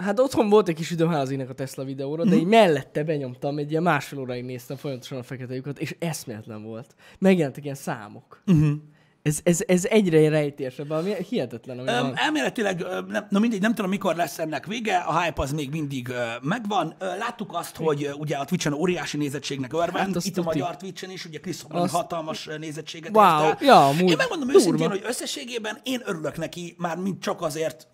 hát 0.00 0.18
otthon 0.18 0.48
volt 0.48 0.68
egy 0.68 0.74
kis 0.74 0.90
időm 0.90 1.08
házinek 1.08 1.48
a 1.50 1.54
Tesla 1.54 1.84
videóra, 1.84 2.22
Mhm. 2.22 2.32
de 2.32 2.38
így 2.38 2.46
mellette 2.46 3.04
benyomtam, 3.04 3.58
egy 3.58 3.70
ilyen 3.70 3.82
másfél 3.82 4.18
óráig 4.18 4.44
néztem 4.44 4.76
folyamatosan 4.76 5.18
a 5.18 5.22
fekete 5.22 5.54
lyukat, 5.54 5.78
és 5.78 5.96
eszméletlen 5.98 6.62
volt. 6.62 6.94
Megjelentek 7.18 7.62
ilyen 7.64 7.74
számok. 7.76 8.42
Mhm. 8.44 8.56
Uh-huh. 8.62 8.78
Ez, 9.22 9.40
ez, 9.42 9.58
ez 9.66 9.84
egyre 9.84 10.28
rejtésebb, 10.28 10.90
ami 10.90 11.14
hihetetlen, 11.28 11.78
ami 11.78 11.88
Öm, 11.88 12.12
elméletileg, 12.14 12.84
nem, 13.08 13.26
na 13.30 13.38
mindegy, 13.38 13.60
nem 13.60 13.74
tudom, 13.74 13.90
mikor 13.90 14.16
lesz 14.16 14.38
ennek 14.38 14.66
vége, 14.66 14.96
a 14.96 15.20
hype 15.20 15.42
az 15.42 15.52
még 15.52 15.70
mindig 15.70 16.12
megvan. 16.42 16.94
Ö, 16.98 17.16
láttuk 17.18 17.54
azt, 17.54 17.76
hogy 17.76 18.10
ugye 18.18 18.36
a 18.36 18.44
Twitch-en 18.44 18.72
óriási 18.72 19.16
nézettségnek 19.16 19.72
örvend, 19.72 20.14
Hát 20.14 20.24
itt 20.24 20.38
a 20.38 20.42
magyar 20.42 20.76
Twitch-en 20.76 21.10
is, 21.10 21.24
ugye 21.24 21.38
Hogan 21.62 21.82
Azt- 21.82 21.94
hatalmas 21.94 22.48
nézettséget 22.58 23.16
Wow, 23.16 23.46
ért 23.46 23.60
ja, 23.60 23.86
amúgy 23.86 24.10
Én 24.10 24.16
megmondom 24.16 24.48
durva. 24.48 24.60
őszintén, 24.60 24.88
hogy 24.88 25.02
összességében 25.06 25.78
én 25.82 26.02
örülök 26.04 26.36
neki, 26.36 26.74
már 26.78 26.96
mint 26.96 27.22
csak 27.22 27.42
azért, 27.42 27.88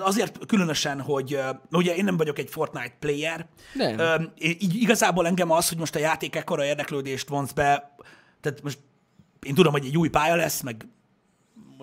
azért 0.00 0.46
különösen, 0.46 1.00
hogy 1.00 1.38
ugye 1.70 1.94
én 1.94 2.04
nem 2.04 2.16
vagyok 2.16 2.38
egy 2.38 2.50
Fortnite 2.50 2.96
player, 2.98 3.46
Nem. 3.74 4.32
Így 4.38 4.74
igazából 4.74 5.26
engem 5.26 5.50
az, 5.50 5.68
hogy 5.68 5.78
most 5.78 5.94
a 5.94 5.98
játék 5.98 6.36
ekkora 6.36 6.64
érdeklődést 6.64 7.28
vonz 7.28 7.52
be, 7.52 7.94
tehát 8.40 8.62
most 8.62 8.78
én 9.46 9.54
tudom, 9.54 9.72
hogy 9.72 9.86
egy 9.86 9.96
új 9.96 10.08
pálya 10.08 10.36
lesz, 10.36 10.60
meg 10.60 10.86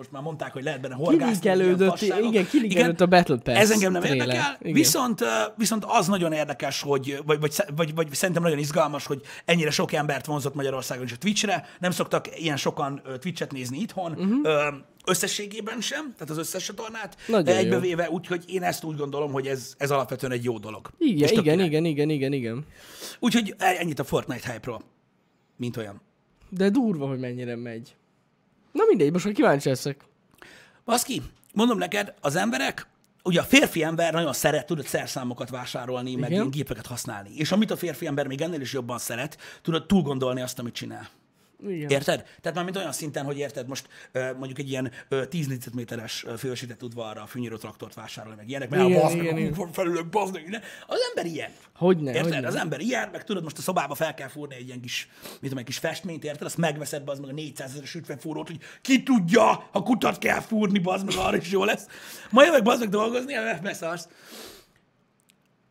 most 0.00 0.12
már 0.12 0.22
mondták, 0.22 0.52
hogy 0.52 0.62
lehet 0.62 0.80
benne 0.80 0.94
horgászni. 0.94 1.50
Kiligelődött, 1.50 2.00
igen, 2.00 2.46
kiligelődött 2.46 3.00
a 3.00 3.06
Battle 3.06 3.36
Pass 3.36 3.56
Ez 3.56 3.70
engem 3.70 3.92
nem 3.92 4.02
trailer. 4.02 4.28
érdekel, 4.28 4.56
Igen. 4.60 4.72
viszont, 4.72 5.24
viszont 5.56 5.84
az 5.86 6.06
nagyon 6.06 6.32
érdekes, 6.32 6.82
hogy, 6.82 7.20
vagy, 7.26 7.40
vagy, 7.40 7.54
vagy, 7.76 7.94
vagy 7.94 8.14
szerintem 8.14 8.42
nagyon 8.42 8.58
izgalmas, 8.58 9.06
hogy 9.06 9.20
ennyire 9.44 9.70
sok 9.70 9.92
embert 9.92 10.26
vonzott 10.26 10.54
Magyarországon 10.54 11.04
is 11.04 11.12
a 11.12 11.16
Twitchre. 11.16 11.66
Nem 11.80 11.90
szoktak 11.90 12.40
ilyen 12.40 12.56
sokan 12.56 13.02
Twitchet 13.18 13.52
nézni 13.52 13.78
itthon, 13.78 14.12
uh-huh. 14.12 14.74
összességében 15.06 15.80
sem, 15.80 16.12
tehát 16.12 16.30
az 16.30 16.38
összes 16.38 16.64
csatornát. 16.64 17.16
Nagyon 17.26 17.54
jó. 17.54 17.60
egybevéve, 17.60 18.10
úgyhogy 18.10 18.44
én 18.46 18.62
ezt 18.62 18.84
úgy 18.84 18.96
gondolom, 18.96 19.32
hogy 19.32 19.46
ez, 19.46 19.74
ez 19.78 19.90
alapvetően 19.90 20.32
egy 20.32 20.44
jó 20.44 20.58
dolog. 20.58 20.90
Igen, 20.98 21.28
igen, 21.28 21.60
igen, 21.60 21.84
igen, 21.84 22.10
igen, 22.10 22.32
igen. 22.32 22.66
Úgyhogy 23.18 23.54
ennyit 23.58 23.98
a 23.98 24.04
Fortnite 24.04 24.52
hype-ról, 24.52 24.82
mint 25.56 25.76
olyan. 25.76 26.00
De 26.50 26.70
durva, 26.70 27.06
hogy 27.06 27.18
mennyire 27.18 27.56
megy. 27.56 27.94
Na 28.72 28.82
mindegy, 28.88 29.12
most 29.12 29.24
már 29.24 29.34
kíváncsi 29.34 29.68
leszek. 29.68 30.04
Baszki, 30.84 31.22
mondom 31.54 31.78
neked, 31.78 32.14
az 32.20 32.36
emberek, 32.36 32.86
ugye 33.22 33.40
a 33.40 33.44
férfi 33.44 33.82
ember 33.82 34.12
nagyon 34.12 34.32
szeret, 34.32 34.66
tudod, 34.66 34.86
szerszámokat 34.86 35.50
vásárolni, 35.50 36.14
meg 36.14 36.30
Igen. 36.30 36.32
ilyen 36.32 36.50
gépeket 36.50 36.86
használni. 36.86 37.30
És 37.34 37.52
amit 37.52 37.70
a 37.70 37.76
férfi 37.76 38.06
ember 38.06 38.26
még 38.26 38.40
ennél 38.40 38.60
is 38.60 38.72
jobban 38.72 38.98
szeret, 38.98 39.38
tudod 39.62 39.86
túl 39.86 40.02
gondolni 40.02 40.40
azt, 40.40 40.58
amit 40.58 40.74
csinál. 40.74 41.08
Igen. 41.68 41.90
Érted? 41.90 42.24
Tehát 42.40 42.54
már 42.54 42.64
mint 42.64 42.76
olyan 42.76 42.92
szinten, 42.92 43.24
hogy 43.24 43.38
érted, 43.38 43.68
most 43.68 43.88
mondjuk 44.12 44.58
egy 44.58 44.70
ilyen 44.70 44.92
ö, 45.08 45.26
10 45.26 45.46
négyzetméteres 45.46 46.24
ö, 46.26 46.36
fölsített 46.36 46.82
udvarra 46.82 47.26
fűnyíró 47.26 47.56
traktort 47.56 47.94
vásárolni, 47.94 48.36
meg 48.36 48.48
ilyenek, 48.48 48.70
mert 48.70 48.88
Igen, 48.88 48.98
a 48.98 49.02
bazd 49.02 49.16
meg, 49.16 49.58
a 49.58 49.66
felülök, 49.72 50.08
bazd 50.08 50.32
meg, 50.32 50.42
minden. 50.42 50.62
Az 50.86 50.98
ember 51.08 51.32
ilyen. 51.32 51.50
Hogyne, 51.74 52.12
Érted? 52.12 52.32
hogyne. 52.32 52.46
Az 52.46 52.54
ember 52.54 52.80
ilyen, 52.80 53.08
meg 53.12 53.24
tudod, 53.24 53.42
most 53.42 53.58
a 53.58 53.60
szobába 53.60 53.94
fel 53.94 54.14
kell 54.14 54.28
fúrni 54.28 54.54
egy 54.54 54.66
ilyen 54.66 54.80
kis, 54.80 55.08
mit 55.22 55.38
tudom, 55.40 55.58
egy 55.58 55.64
kis 55.64 55.78
festményt, 55.78 56.24
érted? 56.24 56.46
Azt 56.46 56.56
megveszed, 56.56 57.02
bazd 57.04 57.20
meg 57.20 57.30
a 57.30 57.32
400 57.32 57.70
ezeres 57.70 57.94
ütvegfúrót, 57.94 58.46
hogy 58.46 58.58
ki 58.82 59.02
tudja, 59.02 59.68
ha 59.72 59.82
kutat 59.82 60.18
kell 60.18 60.40
fúrni, 60.40 60.78
bazd 60.78 61.06
meg, 61.06 61.14
arra 61.16 61.36
is 61.36 61.50
jó 61.50 61.64
lesz. 61.64 61.86
Ma 62.30 62.44
jövök, 62.44 62.62
bazd 62.62 62.80
meg 62.80 62.88
dolgozni, 62.88 63.34
beszarsz. 63.62 64.08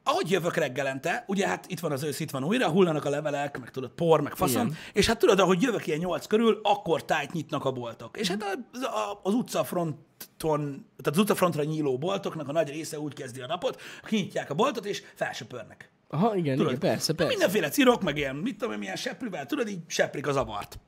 Ahogy 0.09 0.31
jövök 0.31 0.55
reggelente, 0.55 1.23
ugye 1.27 1.47
hát 1.47 1.65
itt 1.67 1.79
van 1.79 1.91
az 1.91 2.03
ősz, 2.03 2.19
itt 2.19 2.31
van 2.31 2.43
újra, 2.43 2.69
hullanak 2.69 3.05
a 3.05 3.09
levelek, 3.09 3.59
meg 3.59 3.71
tudod, 3.71 3.89
por, 3.89 4.21
meg 4.21 4.35
faszom, 4.35 4.65
Igen. 4.65 4.77
és 4.93 5.07
hát 5.07 5.19
tudod, 5.19 5.39
ahogy 5.39 5.61
jövök 5.61 5.87
ilyen 5.87 5.99
nyolc 5.99 6.27
körül, 6.27 6.59
akkor 6.63 7.05
tájt 7.05 7.33
nyitnak 7.33 7.65
a 7.65 7.71
boltok. 7.71 8.17
És 8.17 8.27
hát 8.27 8.43
az, 8.73 8.87
az 9.23 9.33
utcafronton, 9.33 10.85
tehát 10.97 11.11
az 11.11 11.17
utcafrontra 11.17 11.63
nyíló 11.63 11.97
boltoknak 11.97 12.47
a 12.47 12.51
nagy 12.51 12.69
része 12.69 12.99
úgy 12.99 13.13
kezdi 13.13 13.41
a 13.41 13.47
napot, 13.47 13.81
kinyitják 14.03 14.49
a 14.49 14.53
boltot, 14.53 14.85
és 14.85 15.03
felsöpörnek. 15.15 15.91
Aha, 16.09 16.35
igen, 16.35 16.55
Tudod, 16.57 16.73
igen, 16.73 16.89
persze, 16.89 17.13
persze. 17.13 17.31
Mindenféle 17.31 17.69
cirok, 17.69 18.01
meg 18.01 18.17
ilyen, 18.17 18.35
mit 18.35 18.57
tudom 18.57 18.79
milyen 18.79 18.95
seprűvel, 18.95 19.45
tudod, 19.45 19.67
így 19.67 19.79
seprik 19.87 20.27
az 20.27 20.35
avart. 20.35 20.79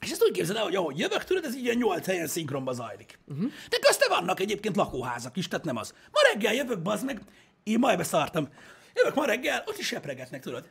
És 0.00 0.10
ezt 0.10 0.22
úgy 0.22 0.32
képzeld 0.32 0.58
el, 0.58 0.64
hogy 0.64 0.74
ahogy 0.74 0.98
jövök, 0.98 1.24
tudod, 1.24 1.44
ez 1.44 1.56
így 1.56 1.64
ilyen 1.64 1.76
nyolc 1.76 2.06
helyen 2.06 2.26
szinkronba 2.26 2.72
zajlik. 2.72 3.18
Uh-huh. 3.26 3.50
De 3.68 3.78
közte 3.80 4.08
vannak 4.08 4.40
egyébként 4.40 4.76
lakóházak 4.76 5.36
is, 5.36 5.48
tehát 5.48 5.64
nem 5.64 5.76
az. 5.76 5.94
Ma 6.12 6.18
reggel 6.32 6.54
jövök, 6.54 6.82
bazd 6.82 7.04
meg, 7.04 7.20
én 7.66 7.78
majd 7.78 7.96
beszartam. 7.96 8.48
Jövök 8.94 9.14
ma 9.14 9.24
reggel, 9.24 9.62
ott 9.66 9.78
is 9.78 9.86
sepregetnek, 9.86 10.42
tudod. 10.42 10.68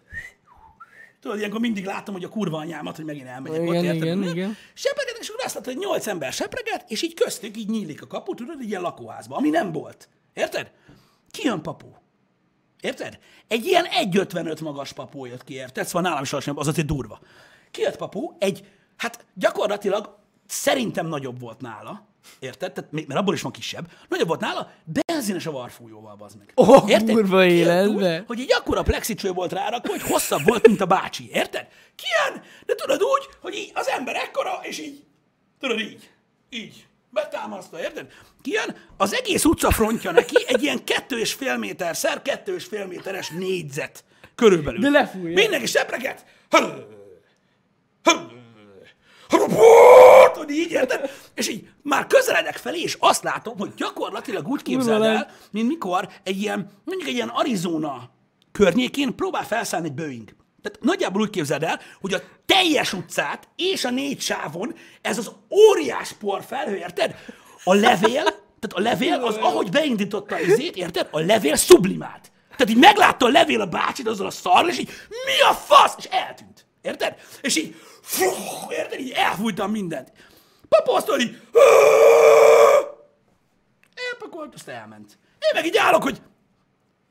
Tudod, 1.19 1.37
ilyenkor 1.37 1.59
mindig 1.59 1.85
látom, 1.85 2.15
hogy 2.15 2.23
a 2.23 2.29
kurva 2.29 2.57
anyámat, 2.57 2.95
hogy 2.95 3.05
megint 3.05 3.27
elmegyek 3.27 3.61
Igen, 3.61 3.75
ott, 3.75 3.83
érted? 3.83 4.01
igen, 4.01 4.17
Mi? 4.17 4.27
igen. 4.27 4.57
Sepregetnek, 4.73 5.21
és 5.21 5.29
akkor 5.29 5.45
azt 5.45 5.55
látod, 5.55 5.73
hogy 5.73 5.83
nyolc 5.83 6.07
ember 6.07 6.33
sepreget, 6.33 6.85
és 6.87 7.01
így 7.01 7.13
köztük 7.13 7.57
így 7.57 7.69
nyílik 7.69 8.01
a 8.01 8.07
kapu, 8.07 8.33
tudod, 8.33 8.57
egy 8.61 8.69
ilyen 8.69 8.81
lakóházba, 8.81 9.35
ami 9.35 9.49
nem 9.49 9.71
volt. 9.71 10.09
Érted? 10.33 10.71
Ki 11.31 11.43
jön 11.45 11.61
papu? 11.61 11.87
Érted? 12.81 13.19
Egy 13.47 13.65
ilyen 13.65 13.85
1,55 14.11 14.61
magas 14.63 14.93
papu 14.93 15.25
jött 15.25 15.43
ki, 15.43 15.53
érted? 15.53 15.85
Szóval 15.85 16.01
nálam 16.01 16.23
is 16.23 16.31
alacsonyabb, 16.31 16.59
az 16.59 16.67
azért 16.67 16.87
durva. 16.87 17.19
Kijött 17.71 17.95
papu, 17.97 18.35
egy, 18.39 18.67
hát 18.97 19.25
gyakorlatilag 19.33 20.17
szerintem 20.47 21.07
nagyobb 21.07 21.39
volt 21.39 21.61
nála, 21.61 22.07
érted? 22.39 22.71
Tehát, 22.71 22.91
még- 22.91 23.07
mert 23.07 23.19
abból 23.19 23.33
is 23.33 23.41
van 23.41 23.51
kisebb. 23.51 23.87
Nagyobb 24.09 24.27
volt 24.27 24.39
nála, 24.39 24.71
benzines 25.05 25.45
a 25.45 25.51
varfújóval, 25.51 26.15
bazd 26.15 26.37
meg. 26.37 26.51
Ó, 26.55 26.63
kurva 27.05 27.41
Kijött 27.41 27.51
életbe. 27.51 28.17
úgy, 28.19 28.23
hogy 28.27 28.39
egy 28.39 28.53
akkora 28.53 28.81
plexicső 28.83 29.31
volt 29.31 29.51
rárakva, 29.51 29.89
hogy 29.91 30.01
hosszabb 30.01 30.43
volt, 30.45 30.67
mint 30.67 30.81
a 30.81 30.85
bácsi, 30.85 31.29
érted? 31.31 31.67
Kijön, 31.95 32.43
de 32.65 32.75
tudod 32.75 33.01
úgy, 33.03 33.29
hogy 33.41 33.53
így 33.55 33.71
az 33.73 33.87
ember 33.87 34.15
ekkora, 34.15 34.59
és 34.61 34.79
így, 34.79 35.03
tudod 35.59 35.79
így, 35.79 36.09
így, 36.49 36.85
betámasztva, 37.09 37.79
érted? 37.81 38.07
Kijön, 38.41 38.75
az 38.97 39.13
egész 39.13 39.45
utca 39.45 39.71
frontja 39.71 40.11
neki 40.11 40.43
egy 40.47 40.63
ilyen 40.63 40.83
kettő 40.83 41.19
és 41.19 41.33
fél 41.33 41.57
méter 41.57 41.95
szer, 41.95 42.21
kettő 42.21 42.55
és 42.55 42.65
fél 42.65 42.85
méteres 42.85 43.29
négyzet 43.29 44.03
körülbelül. 44.35 44.79
De 44.79 44.89
lefújja. 44.89 45.33
Mindenki 45.33 45.65
sepreget. 45.65 46.25
Hogy 49.29 50.49
így, 50.49 50.71
érted? 50.71 51.09
És 51.33 51.49
így 51.49 51.67
már 51.81 52.07
közeledek 52.07 52.57
felé, 52.57 52.81
és 52.81 52.97
azt 52.99 53.23
látom, 53.23 53.57
hogy 53.57 53.73
gyakorlatilag 53.77 54.47
úgy 54.47 54.61
képzeld 54.61 55.03
el, 55.03 55.29
mint 55.51 55.67
mikor 55.67 56.09
egy 56.23 56.41
ilyen, 56.41 56.71
mondjuk 56.83 57.09
egy 57.09 57.15
ilyen 57.15 57.29
Arizona 57.29 58.09
környékén 58.51 59.15
próbál 59.15 59.45
felszállni 59.45 59.87
egy 59.87 59.93
Boeing. 59.93 60.35
Tehát 60.61 60.79
nagyjából 60.81 61.21
úgy 61.21 61.29
képzeld 61.29 61.63
el, 61.63 61.79
hogy 62.01 62.13
a 62.13 62.21
teljes 62.45 62.93
utcát 62.93 63.47
és 63.55 63.85
a 63.85 63.89
négy 63.89 64.21
sávon 64.21 64.75
ez 65.01 65.17
az 65.17 65.31
óriás 65.49 66.11
porfelhő, 66.11 66.75
érted? 66.75 67.15
A 67.63 67.73
levél, 67.73 68.23
tehát 68.23 68.73
a 68.73 68.79
levél 68.79 69.13
az, 69.13 69.35
ahogy 69.35 69.69
beindította 69.69 70.39
izét, 70.39 70.75
érted? 70.75 71.07
A 71.11 71.19
levél 71.19 71.55
sublimált. 71.55 72.31
Tehát 72.49 72.69
így 72.69 72.77
meglátta 72.77 73.25
a 73.25 73.29
levél 73.29 73.61
a 73.61 73.65
bácsit 73.65 74.07
azzal 74.07 74.25
a 74.25 74.31
szarral, 74.31 74.69
és 74.69 74.79
így 74.79 74.89
mi 75.09 75.49
a 75.49 75.53
fasz? 75.53 75.95
És 75.97 76.05
eltűnt. 76.05 76.65
Érted? 76.81 77.15
És 77.41 77.55
így, 77.57 77.75
fú, 78.05 78.71
érted? 78.71 78.99
Így 78.99 79.11
elfújtam 79.11 79.71
mindent. 79.71 80.11
Papa 80.69 80.93
azt 80.93 81.07
mondja, 81.07 81.27
így, 81.27 81.41
elpakolt, 84.11 84.53
azt 84.53 84.67
elment. 84.67 85.17
Én 85.39 85.51
meg 85.53 85.65
így 85.65 85.77
állok, 85.77 86.03
hogy 86.03 86.21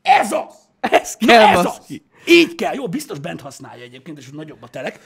ez 0.01 0.31
az! 0.31 0.53
Ez 0.79 1.15
Na 1.19 1.27
kell, 1.27 1.57
ez 1.57 1.65
az! 1.65 1.81
Így 2.25 2.55
kell. 2.55 2.73
Jó, 2.73 2.87
biztos 2.87 3.19
bent 3.19 3.41
használja 3.41 3.83
egyébként, 3.83 4.17
és 4.17 4.29
nagyobb 4.29 4.63
a 4.63 4.67
telek. 4.67 4.99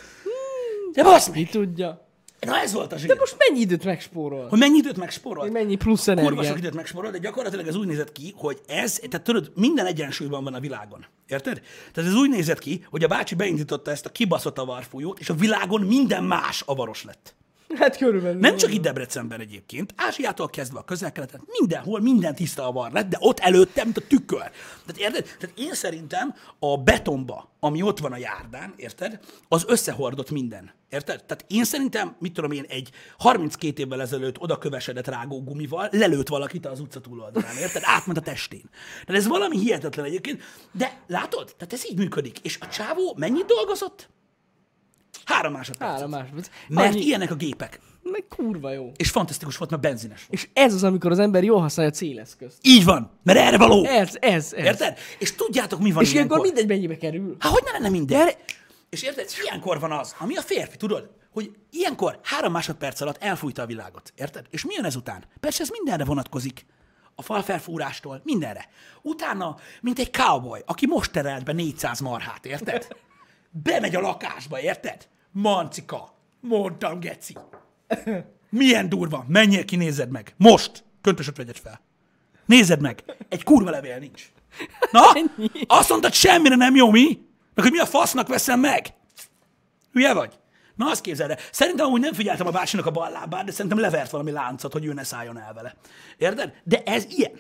De 0.92 1.04
basz 1.04 1.30
Ki 1.30 1.40
meg! 1.42 1.50
tudja. 1.50 2.09
Na 2.40 2.60
ez 2.60 2.74
volt 2.74 2.94
a 2.94 2.98
zsír. 2.98 3.08
De 3.08 3.16
most 3.20 3.36
mennyi 3.48 3.60
időt 3.60 3.84
megspórol? 3.84 4.48
Hogy 4.48 4.60
mennyi 4.60 4.78
időt 4.78 4.98
megsporolt? 4.98 5.52
Mennyi 5.52 5.76
plusz 5.76 6.06
Kurva 6.06 6.22
energiát? 6.22 6.46
sok 6.46 6.58
időt 6.58 6.74
megsporolt, 6.74 7.14
de 7.14 7.20
gyakorlatilag 7.20 7.68
ez 7.68 7.76
úgy 7.76 7.88
nézett 7.88 8.12
ki, 8.12 8.34
hogy 8.36 8.60
ez, 8.68 9.00
tehát 9.10 9.26
tudod, 9.26 9.52
minden 9.56 9.86
egyensúlyban 9.86 10.44
van 10.44 10.54
a 10.54 10.60
világon. 10.60 11.06
Érted? 11.28 11.62
Tehát 11.94 12.10
ez 12.10 12.16
úgy 12.16 12.30
nézett 12.30 12.60
ki, 12.60 12.86
hogy 12.90 13.04
a 13.04 13.08
bácsi 13.08 13.36
beindította 13.36 13.92
ezt 13.92 14.06
a 14.06 14.10
kibaszott 14.10 14.58
avarfújót, 14.58 15.20
és 15.20 15.30
a 15.30 15.34
világon 15.34 15.82
minden 15.82 16.24
más 16.24 16.62
avaros 16.66 17.04
lett. 17.04 17.36
Hát 17.76 17.98
körülbelül. 17.98 18.40
Nem 18.40 18.58
csak 18.58 18.74
itt 18.74 18.82
Debrecenben 18.82 19.40
egyébként, 19.40 19.94
Ázsiától 19.98 20.50
kezdve 20.50 20.80
a 20.80 20.84
közel-keleten, 20.84 21.42
mindenhol 21.60 22.02
minden 22.02 22.36
tiszta 22.36 22.68
avar 22.68 22.92
lett, 22.92 23.10
de 23.10 23.18
ott 23.20 23.40
előtte, 23.40 23.84
mint 23.84 23.98
a 23.98 24.02
tükör. 24.08 24.52
Tehát 24.86 24.98
érted? 24.98 25.24
Tehát 25.40 25.58
én 25.58 25.74
szerintem 25.74 26.36
a 26.60 26.78
betonba, 26.78 27.52
ami 27.60 27.82
ott 27.82 28.00
van 28.00 28.12
a 28.12 28.18
járdán, 28.18 28.74
érted? 28.76 29.20
Az 29.48 29.64
összehordott 29.68 30.32
minden. 30.32 30.74
Érted? 30.90 31.24
Tehát 31.24 31.46
én 31.48 31.64
szerintem, 31.64 32.16
mit 32.20 32.34
tudom 32.34 32.52
én, 32.52 32.66
egy 32.68 32.90
32 33.18 33.84
évvel 33.84 34.02
ezelőtt 34.02 34.40
oda 34.40 34.58
kövesedett 34.58 35.08
rágó 35.08 35.44
gumival 35.44 35.90
lelőtt 35.92 36.28
valakit 36.28 36.66
az 36.66 36.80
utca 36.80 37.02
túloldalán, 37.02 37.58
érted? 37.58 37.82
Átment 37.86 38.18
a 38.18 38.22
testén. 38.22 38.70
Tehát 39.06 39.22
ez 39.22 39.28
valami 39.28 39.58
hihetetlen 39.58 40.06
egyébként, 40.06 40.42
de 40.72 41.02
látod? 41.08 41.54
Tehát 41.58 41.74
ez 41.74 41.90
így 41.90 41.98
működik. 41.98 42.40
És 42.40 42.58
a 42.62 42.68
csávó 42.68 43.16
mennyit 43.18 43.46
dolgozott? 43.46 44.10
Három 45.34 45.52
másodpercet. 45.54 45.96
Három 45.96 46.10
másodperc. 46.10 46.48
Mert 46.68 46.94
Annyi- 46.94 47.06
ilyenek 47.06 47.32
a 47.32 47.36
gépek. 47.36 47.80
Meg 48.04 48.26
kurva 48.30 48.72
jó. 48.72 48.92
És 48.96 49.10
fantasztikus 49.10 49.58
volt, 49.58 49.70
mert 49.70 49.82
benzines 49.82 50.20
volt. 50.28 50.42
És 50.42 50.50
ez 50.54 50.74
az, 50.74 50.84
amikor 50.84 51.12
az 51.12 51.20
ember 51.20 51.44
jól 51.44 51.62
használja 51.62 51.92
a 51.92 51.96
céleszközt. 51.96 52.58
Így 52.62 52.84
van, 52.86 53.12
mert 53.24 53.40
erre 53.40 53.58
való. 53.58 53.86
Ez, 53.86 54.18
ez, 54.20 54.54
ez. 54.54 54.66
Érted? 54.66 54.98
És 55.20 55.36
tudjátok, 55.36 55.80
mi 55.80 55.92
van 55.92 56.04
És 56.04 56.14
ilyenkor 56.14 56.38
ilyenkor? 56.38 56.56
mindegy 56.56 56.78
mennyibe 56.78 56.98
kerül. 56.98 57.36
Hát 57.40 57.52
hogy 57.52 57.64
ne 57.66 57.72
lenne 57.72 57.90
mindegy? 57.90 58.38
És 58.90 59.02
érted? 59.04 59.26
Ilyenkor 59.44 59.80
van 59.80 59.92
az, 59.92 60.16
ami 60.20 60.36
a 60.38 60.42
férfi, 60.42 60.78
tudod? 60.78 61.10
Hogy 61.32 61.52
ilyenkor 61.72 62.20
három 62.24 62.52
másodperc 62.52 63.02
alatt 63.02 63.24
elfújta 63.24 63.62
a 63.62 63.66
világot. 63.66 64.14
Érted? 64.16 64.46
És 64.50 64.66
mi 64.66 64.74
jön 64.76 64.86
ezután? 64.86 65.24
Persze 65.40 65.62
ez 65.64 65.70
mindenre 65.70 66.04
vonatkozik. 66.06 66.66
A 67.16 67.22
falfelfúrástól, 67.22 68.22
mindenre. 68.24 68.66
Utána, 69.02 69.56
mint 69.82 70.00
egy 70.00 70.12
cowboy, 70.12 70.60
aki 70.66 70.86
most 70.88 71.12
terelt 71.12 71.44
be 71.44 71.52
400 71.54 72.00
marhát, 72.00 72.46
érted? 72.46 72.88
Bemegy 73.52 73.96
a 73.96 74.00
lakásba, 74.02 74.62
érted? 74.62 75.08
Mancika, 75.32 76.16
mondtam, 76.40 77.00
geci. 77.00 77.38
Milyen 78.50 78.90
durva, 78.90 79.26
menjél 79.28 79.66
ki, 79.66 79.76
nézed 79.76 80.10
meg. 80.10 80.34
Most, 80.38 80.84
köntösöt 81.02 81.38
vegyed 81.38 81.58
fel. 81.58 81.82
Nézed 82.46 82.82
meg, 82.82 83.04
egy 83.30 83.44
kurva 83.44 83.70
levél 83.70 83.98
nincs. 83.98 84.32
Na, 84.92 85.02
azt 85.68 85.90
mondtad, 85.90 86.14
semmire 86.14 86.56
nem 86.56 86.76
jó, 86.76 86.92
mi? 86.92 87.28
Meg 87.54 87.66
hogy 87.66 87.72
mi 87.72 87.80
a 87.80 87.86
fasznak 87.86 88.28
veszem 88.28 88.60
meg? 88.60 88.88
Hülye 89.92 90.14
vagy? 90.14 90.40
Na 90.76 90.90
azt 90.90 91.02
képzeld 91.02 91.30
el. 91.30 91.38
Szerintem 91.52 91.86
amúgy 91.86 92.02
nem 92.02 92.14
figyeltem 92.14 92.48
a 92.48 92.52
bácsinak 92.52 92.86
a 92.86 92.92
bal 92.92 93.10
lábát, 93.10 93.46
de 93.46 93.52
szerintem 93.52 93.80
levert 93.80 94.12
valami 94.12 94.32
láncot, 94.32 94.74
hogy 94.74 94.86
ő 94.86 94.94
ne 94.94 95.04
szálljon 95.04 95.40
el 95.40 95.54
vele. 95.54 95.76
Érted? 96.18 96.62
De 96.64 96.84
ez 96.84 97.06
ilyen. 97.10 97.40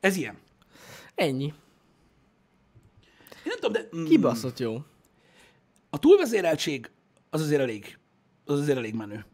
Ez 0.00 0.16
ilyen. 0.16 0.38
Ennyi. 1.14 1.44
Én 1.44 1.52
nem 3.44 3.58
tudom, 3.60 3.72
de 3.72 3.96
mm, 3.96 4.04
Kibaszott 4.04 4.58
jó. 4.58 4.78
A 5.90 5.98
túlvezéreltség 5.98 6.90
az 7.30 7.40
azért 7.40 7.60
elég, 7.60 7.98
az 8.44 8.60
azért 8.60 8.78
elég 8.78 8.94
menő. 8.94 9.24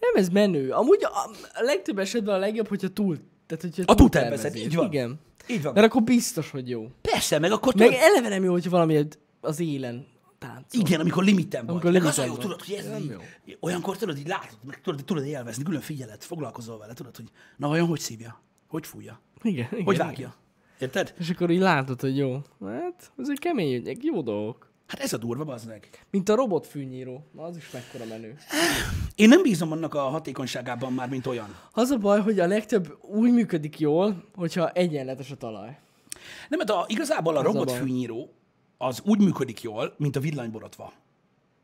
Nem 0.00 0.14
ez 0.14 0.28
menő. 0.28 0.70
Amúgy 0.70 1.04
a, 1.04 1.30
a 1.54 1.62
legtöbb 1.62 1.98
esetben 1.98 2.34
a 2.34 2.38
legjobb, 2.38 2.68
hogyha 2.68 2.88
túl... 2.88 3.16
Tehát, 3.46 3.62
hogyha 3.62 3.82
A 3.86 3.94
túltervezed, 3.94 4.52
túltervezés. 4.52 4.66
így 4.66 4.74
van. 4.76 4.86
Igen. 4.86 5.20
Így 5.48 5.62
van. 5.62 5.72
Mert 5.72 5.86
akkor 5.86 6.02
biztos, 6.02 6.50
hogy 6.50 6.68
jó. 6.68 6.90
Persze, 7.00 7.38
meg 7.38 7.52
akkor 7.52 7.74
Meg 7.74 7.92
eleve 7.92 8.28
nem 8.28 8.44
jó, 8.44 8.52
hogyha 8.52 8.70
valami 8.70 9.06
az 9.40 9.60
élen 9.60 10.06
táncol. 10.38 10.80
igen, 10.80 11.00
amikor 11.00 11.24
limiten 11.24 11.60
vagy. 11.66 11.70
Amikor 11.74 11.92
Meg 11.92 12.04
az 12.04 12.18
a 12.18 12.22
limiten 12.22 12.42
jó, 12.42 12.48
tudod, 12.48 12.66
hogy 12.66 12.74
ez 12.74 12.86
Nem 12.88 13.02
így, 13.02 13.10
jó. 13.44 13.54
olyankor 13.60 13.96
tudod, 13.96 14.18
így 14.18 14.26
látod, 14.28 14.58
meg 14.66 14.80
tudod, 14.80 15.04
tudod 15.04 15.24
élvezni, 15.26 15.62
külön 15.62 15.80
figyeled, 15.80 16.22
foglalkozol 16.22 16.78
vele, 16.78 16.92
tudod, 16.92 17.16
hogy 17.16 17.28
na 17.56 17.68
vajon 17.68 17.86
hogy 17.86 18.00
szívja, 18.00 18.40
hogy 18.68 18.86
fújja, 18.86 19.20
Igen, 19.42 19.66
igen. 19.72 19.84
hogy 19.84 19.94
igen. 19.94 20.06
vágja. 20.06 20.34
Érted? 20.78 21.14
És 21.18 21.30
akkor 21.30 21.50
így 21.50 21.60
látod, 21.60 22.00
hogy 22.00 22.16
jó. 22.16 22.40
Hát, 22.64 23.12
ezek 23.18 23.36
kemény 23.38 23.98
jó 24.00 24.22
dolgok. 24.22 24.72
Hát 24.86 25.00
ez 25.00 25.12
a 25.12 25.16
durva, 25.16 25.44
bazd 25.44 25.68
meg. 25.68 25.88
Mint 26.10 26.28
a 26.28 26.34
robotfűnyíró. 26.34 27.24
Na, 27.32 27.42
az 27.42 27.56
is 27.56 27.70
mekkora 27.70 28.04
menő. 28.04 28.36
Én 29.14 29.28
nem 29.28 29.42
bízom 29.42 29.72
annak 29.72 29.94
a 29.94 30.00
hatékonyságában 30.00 30.92
már, 30.92 31.08
mint 31.08 31.26
olyan. 31.26 31.56
Az 31.72 31.90
a 31.90 31.98
baj, 31.98 32.20
hogy 32.20 32.40
a 32.40 32.46
legtöbb 32.46 32.98
úgy 33.00 33.32
működik 33.32 33.78
jól, 33.78 34.24
hogyha 34.34 34.70
egyenletes 34.70 35.30
a 35.30 35.36
talaj. 35.36 35.78
Nem, 36.48 36.58
mert 36.58 36.70
a, 36.70 36.84
igazából 36.88 37.36
a 37.36 37.38
Az 37.38 37.44
a 37.44 37.48
robotfűnyíró 37.52 38.32
az 38.78 39.02
úgy 39.04 39.18
működik 39.18 39.62
jól, 39.62 39.94
mint 39.96 40.16
a 40.16 40.20
villanyborotva. 40.20 40.92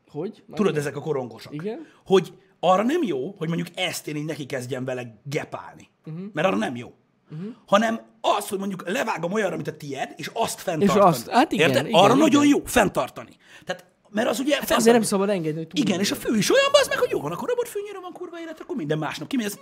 Hogy? 0.09 0.43
Már 0.45 0.57
Tudod, 0.57 0.77
ezek 0.77 0.95
a 0.95 1.01
korongosak. 1.01 1.53
Igen. 1.53 1.87
Hogy 2.05 2.33
arra 2.59 2.83
nem 2.83 3.03
jó, 3.03 3.35
hogy 3.37 3.47
mondjuk 3.47 3.67
ezt 3.75 4.07
én 4.07 4.15
így 4.15 4.25
neki 4.25 4.45
kezdjem 4.45 4.85
vele 4.85 5.21
gepálni. 5.23 5.89
Uh-huh. 6.05 6.23
Mert 6.33 6.47
arra 6.47 6.57
nem 6.57 6.75
jó. 6.75 6.93
Uh-huh. 7.31 7.53
Hanem 7.65 8.01
az, 8.21 8.47
hogy 8.49 8.57
mondjuk 8.59 8.89
levágom 8.89 9.31
olyanra, 9.33 9.55
mint 9.55 9.67
a 9.67 9.77
tied, 9.77 10.13
és 10.15 10.29
azt 10.33 10.61
fenntartani. 10.61 10.99
azt- 10.99 11.29
hát 11.29 11.51
igen, 11.51 11.69
Érted? 11.69 11.85
igen, 11.87 11.99
arra 11.99 12.07
igen. 12.13 12.17
nagyon 12.17 12.45
jó 12.47 12.61
fenntartani. 12.65 13.31
Tehát, 13.65 13.85
mert 14.09 14.27
az 14.29 14.39
ugye... 14.39 14.55
Hát 14.55 14.71
azért 14.71 14.93
nem 14.95 15.03
szabad 15.05 15.29
engedni, 15.29 15.57
hogy 15.57 15.67
túl. 15.67 15.85
Igen, 15.85 15.99
és 15.99 16.11
a 16.11 16.15
fű 16.15 16.37
is 16.37 16.51
olyan, 16.51 16.69
az 16.71 16.87
meg, 16.87 16.97
hogy 16.97 17.09
jó 17.09 17.21
van, 17.21 17.31
akkor 17.31 17.49
robotfűnyíra 17.49 17.99
van 18.01 18.11
kurva 18.13 18.39
élet, 18.39 18.59
akkor 18.59 18.75
minden 18.75 18.97
másnap 18.97 19.27
kimész, 19.27 19.57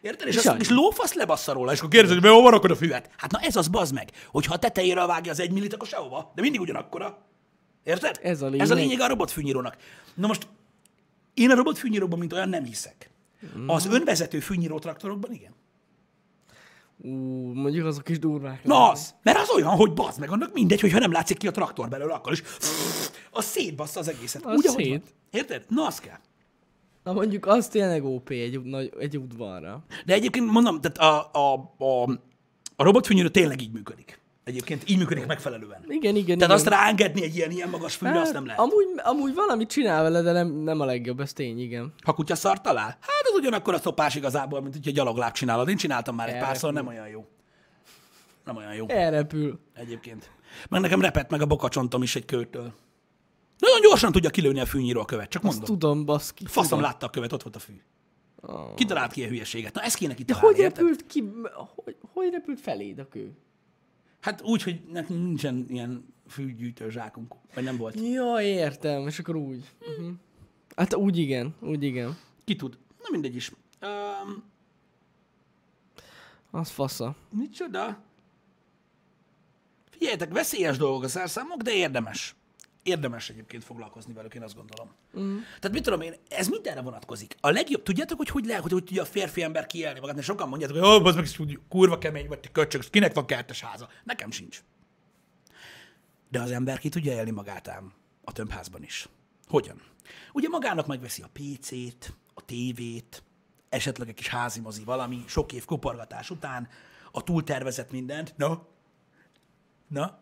érted? 0.00 0.28
És, 0.28 0.36
És 0.36 0.46
azt, 0.46 0.60
és 0.60 0.68
lófasz 0.68 1.12
lebassza 1.12 1.52
róla, 1.52 1.72
és 1.72 1.78
akkor 1.78 1.90
kérdezed, 1.90 2.20
hogy 2.20 2.30
hol 2.30 2.42
van 2.42 2.52
akkor 2.52 2.70
a 2.70 2.76
füvet? 2.76 3.10
Hát 3.16 3.30
na 3.30 3.38
ez 3.38 3.56
az 3.56 3.68
bazd 3.68 3.94
meg, 3.94 4.10
hogyha 4.30 4.54
a 4.54 4.58
tetejére 4.58 5.06
vágja 5.06 5.30
az 5.32 5.40
egy 5.40 5.50
millit, 5.50 5.74
akkor 5.74 5.86
sehova, 5.88 6.32
de 6.34 6.42
mindig 6.42 6.60
ugyanakkora. 6.60 7.18
Érted? 7.84 8.18
Ez 8.22 8.42
a 8.42 8.46
Ez 8.46 8.48
a 8.48 8.48
lényeg. 8.48 8.76
lényeg 8.76 9.00
a 9.00 9.06
robotfűnyírónak. 9.08 9.76
Na 10.14 10.26
most 10.26 10.46
én 11.34 11.50
a 11.50 11.54
robotfűnyíróban, 11.54 12.18
mint 12.18 12.32
olyan 12.32 12.48
nem 12.48 12.64
hiszek. 12.64 13.10
Az 13.66 13.86
önvezető 13.86 14.40
fűnyíró 14.40 14.78
traktorokban 14.78 15.32
igen. 15.32 15.54
Ú, 16.98 17.10
mondjuk 17.52 17.86
azok 17.86 18.08
is 18.08 18.18
durvák. 18.18 18.64
Na 18.64 18.90
az, 18.90 19.14
mert 19.22 19.38
az 19.38 19.50
olyan, 19.50 19.70
hogy 19.70 19.92
bazd 19.92 20.20
meg, 20.20 20.30
annak 20.30 20.52
mindegy, 20.52 20.80
hogyha 20.80 20.98
nem 20.98 21.12
látszik 21.12 21.38
ki 21.38 21.46
a 21.46 21.50
traktor 21.50 21.88
belőle, 21.88 22.14
akkor 22.14 22.32
is 22.32 22.42
az 23.30 23.44
szétbassza 23.44 24.00
az 24.00 24.08
egészet. 24.08 24.44
Az 24.44 24.56
Úgy, 24.56 24.64
szét. 24.64 24.88
van. 24.88 25.02
Érted? 25.30 25.64
Na, 25.68 25.86
az 25.86 25.98
kell. 25.98 26.18
Na 27.04 27.12
mondjuk 27.12 27.46
az 27.46 27.68
tényleg 27.68 28.04
OP 28.04 28.30
egy, 28.30 28.62
nagy, 28.62 28.92
egy 28.98 29.18
udvarra. 29.18 29.84
De 30.06 30.14
egyébként 30.14 30.50
mondom, 30.50 30.80
tehát 30.80 30.98
a, 30.98 31.30
a, 31.38 31.74
a, 31.84 32.10
a 32.76 32.82
robotfűnyírő 32.82 33.28
tényleg 33.28 33.60
így 33.60 33.72
működik. 33.72 34.20
Egyébként 34.44 34.90
így 34.90 34.98
működik 34.98 35.26
megfelelően. 35.26 35.84
Igen, 35.88 36.16
igen, 36.16 36.38
Tehát 36.38 36.42
igen. 36.42 36.50
azt 36.50 36.66
ráengedni 36.66 37.22
egy 37.22 37.36
ilyen, 37.36 37.50
ilyen 37.50 37.68
magas 37.68 37.94
fűre, 37.94 38.20
azt 38.20 38.32
nem 38.32 38.46
lehet. 38.46 38.60
Hát, 38.60 38.70
Amúgy, 38.70 38.86
amúgy 38.96 39.34
valamit 39.34 39.68
csinál 39.68 40.02
vele, 40.02 40.22
de 40.22 40.32
nem, 40.32 40.48
nem 40.48 40.80
a 40.80 40.84
legjobb, 40.84 41.20
ez 41.20 41.32
tény, 41.32 41.60
igen. 41.60 41.92
Ha 42.04 42.12
kutya 42.12 42.34
szart 42.34 42.62
talál? 42.62 42.96
Hát 43.00 43.15
ugyanakkor 43.36 43.74
a 43.74 43.78
szopás 43.78 44.14
igazából, 44.14 44.60
mint 44.60 44.74
hogyha 44.74 44.90
gyalogláb 44.90 45.32
csinálod. 45.32 45.68
Én 45.68 45.76
csináltam 45.76 46.14
már 46.14 46.26
egy 46.28 46.32
Elrepül. 46.34 46.52
párszor, 46.52 46.72
nem 46.72 46.86
olyan 46.86 47.08
jó. 47.08 47.26
Nem 48.44 48.56
olyan 48.56 48.74
jó 48.74 48.88
Elrepül. 48.88 49.58
egyébként. 49.74 50.30
Meg 50.68 50.80
nekem 50.80 51.00
repett 51.00 51.30
meg 51.30 51.40
a 51.40 51.46
bokacsontom 51.46 52.02
is 52.02 52.16
egy 52.16 52.24
kőtől. 52.24 52.72
Nagyon 53.58 53.80
gyorsan 53.80 54.12
tudja 54.12 54.30
kilőni 54.30 54.60
a 54.60 54.66
fűnyíró 54.66 55.00
a 55.00 55.04
követ, 55.04 55.28
csak 55.28 55.42
mondom. 55.42 55.64
Tudom, 55.64 56.04
baszki. 56.04 56.44
Faszom 56.44 56.68
tudom. 56.68 56.84
látta 56.84 57.06
a 57.06 57.10
követ, 57.10 57.32
ott 57.32 57.42
volt 57.42 57.56
a 57.56 57.58
fű. 57.58 57.72
Kitalált 58.74 59.12
ki 59.12 59.24
a 59.24 59.26
hülyeséget. 59.26 59.74
Na 59.74 59.80
ezt 59.82 59.96
kéne 59.96 60.10
De 60.12 60.16
kitalálni, 60.16 60.46
hogy 60.46 60.58
érted? 60.58 60.76
repült 60.78 61.06
ki, 61.06 61.24
hogy, 61.74 61.96
hogy 62.12 62.28
repült 62.32 62.60
feléd 62.60 62.98
a 62.98 63.08
kő? 63.08 63.36
Hát 64.20 64.42
úgy, 64.42 64.62
hogy 64.62 64.80
nekünk 64.92 65.24
nincsen 65.24 65.64
ilyen 65.68 66.14
fűgyűjtő 66.28 66.90
zsákunk, 66.90 67.34
vagy 67.54 67.64
nem 67.64 67.76
volt. 67.76 68.00
Ja, 68.00 68.40
értem, 68.40 69.06
és 69.06 69.18
akkor 69.18 69.36
úgy. 69.36 69.64
Uh-huh. 69.80 70.14
Hát 70.76 70.94
úgy 70.94 71.18
igen, 71.18 71.54
úgy 71.60 71.82
igen. 71.82 72.16
Ki 72.44 72.56
tud? 72.56 72.78
Na 73.06 73.12
mindegy 73.12 73.36
is. 73.36 73.52
Um, 73.82 74.44
Az 76.50 76.70
fasza. 76.70 77.16
micsoda? 77.30 78.02
Figyeljetek, 79.90 80.32
veszélyes 80.32 80.76
dolgok 80.76 81.02
a 81.02 81.08
szerszámok, 81.08 81.62
de 81.62 81.72
érdemes. 81.72 82.34
Érdemes 82.82 83.30
egyébként 83.30 83.64
foglalkozni 83.64 84.12
velük, 84.12 84.34
én 84.34 84.42
azt 84.42 84.54
gondolom. 84.54 84.92
Mm. 85.18 85.36
Tehát 85.36 85.72
mit 85.72 85.82
tudom 85.82 86.00
én, 86.00 86.14
ez 86.28 86.48
mindenre 86.48 86.80
vonatkozik. 86.80 87.36
A 87.40 87.50
legjobb, 87.50 87.82
tudjátok, 87.82 88.18
hogy 88.18 88.28
hogy 88.28 88.44
lehet, 88.44 88.62
hogy, 88.62 88.72
hogy 88.72 88.84
tudja 88.84 89.02
a 89.02 89.06
férfi 89.06 89.42
ember 89.42 89.66
kielni 89.66 90.00
magát, 90.00 90.14
mert 90.14 90.26
sokan 90.26 90.48
mondjátok, 90.48 90.76
hogy 90.76 90.86
oh, 90.86 91.06
az 91.06 91.14
meg 91.14 91.26
kurva 91.68 91.98
kemény 91.98 92.28
vagy, 92.28 92.40
te 92.40 92.48
köcsög, 92.52 92.90
kinek 92.90 93.14
van 93.14 93.26
kertes 93.26 93.60
háza? 93.60 93.88
Nekem 94.04 94.30
sincs. 94.30 94.62
De 96.30 96.40
az 96.40 96.50
ember 96.50 96.78
ki 96.78 96.88
tudja 96.88 97.12
élni 97.12 97.30
magát 97.30 97.68
ám 97.68 97.92
a 98.24 98.32
tömbházban 98.32 98.82
is. 98.82 99.08
Hogyan? 99.46 99.82
Ugye 100.32 100.48
magának 100.48 100.86
megveszi 100.86 101.22
a 101.22 101.30
PC-t, 101.32 102.12
a 102.38 102.44
tévét, 102.44 103.22
esetleg 103.68 104.08
egy 104.08 104.14
kis 104.14 104.28
házimozi 104.28 104.84
valami, 104.84 105.24
sok 105.26 105.52
év 105.52 105.64
kopargatás 105.64 106.30
után, 106.30 106.68
a 107.12 107.22
túltervezett 107.22 107.90
mindent. 107.90 108.34
Na? 108.36 108.66
Na? 109.88 110.18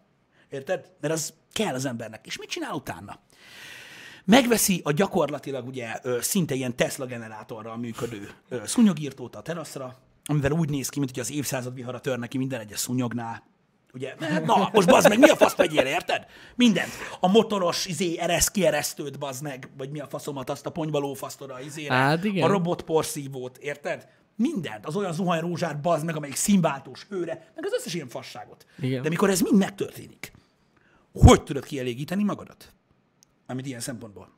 Érted? 0.48 0.92
Mert 1.00 1.14
az 1.14 1.34
kell 1.52 1.74
az 1.74 1.84
embernek. 1.84 2.26
És 2.26 2.38
mit 2.38 2.48
csinál 2.48 2.74
utána? 2.74 3.18
Megveszi 4.24 4.80
a 4.84 4.92
gyakorlatilag 4.92 5.66
ugye 5.66 6.00
szinte 6.20 6.54
ilyen 6.54 6.76
Tesla 6.76 7.06
generátorral 7.06 7.76
működő 7.76 8.30
szúnyogírtót 8.64 9.36
a 9.36 9.42
teraszra, 9.42 9.98
amivel 10.24 10.52
úgy 10.52 10.68
néz 10.68 10.88
ki, 10.88 10.98
mint 10.98 11.10
hogy 11.10 11.20
az 11.20 11.30
évszázad 11.30 11.74
vihara 11.74 12.00
tör 12.00 12.18
neki 12.18 12.38
minden 12.38 12.60
egyes 12.60 12.78
szúnyognál. 12.78 13.42
Ugye? 13.94 14.14
Na, 14.44 14.70
most 14.72 14.88
bazd 14.88 15.08
meg, 15.08 15.18
mi 15.18 15.28
a 15.28 15.36
fasz 15.36 15.54
vegyél, 15.54 15.86
érted? 15.86 16.26
Mindent. 16.54 16.90
A 17.20 17.28
motoros 17.28 17.86
izé, 17.86 18.18
eresz 18.18 18.48
kieresztőt, 18.50 19.18
bazd 19.18 19.42
meg, 19.42 19.68
vagy 19.76 19.90
mi 19.90 20.00
a 20.00 20.06
faszomat, 20.06 20.50
azt 20.50 20.66
a 20.66 20.70
ponyvaló 20.70 21.14
fasztora 21.14 21.60
izére. 21.60 21.94
Hát 21.94 22.24
igen. 22.24 22.44
A 22.44 22.46
robot 22.52 22.82
porszívót, 22.82 23.56
érted? 23.56 24.08
Mindent. 24.36 24.86
Az 24.86 24.96
olyan 24.96 25.12
zuhanyrózsát, 25.12 25.80
bazd 25.80 26.04
meg, 26.04 26.16
amelyik 26.16 26.36
színváltós 26.36 27.06
őre, 27.08 27.52
meg 27.54 27.64
az 27.64 27.72
összes 27.72 27.94
ilyen 27.94 28.08
fasságot. 28.08 28.66
Igen. 28.80 29.02
De 29.02 29.08
mikor 29.08 29.30
ez 29.30 29.40
mind 29.40 29.56
megtörténik, 29.58 30.32
hogy 31.12 31.42
tudod 31.42 31.64
kielégíteni 31.64 32.22
magadat? 32.24 32.72
Amit 33.46 33.66
ilyen 33.66 33.80
szempontból. 33.80 34.28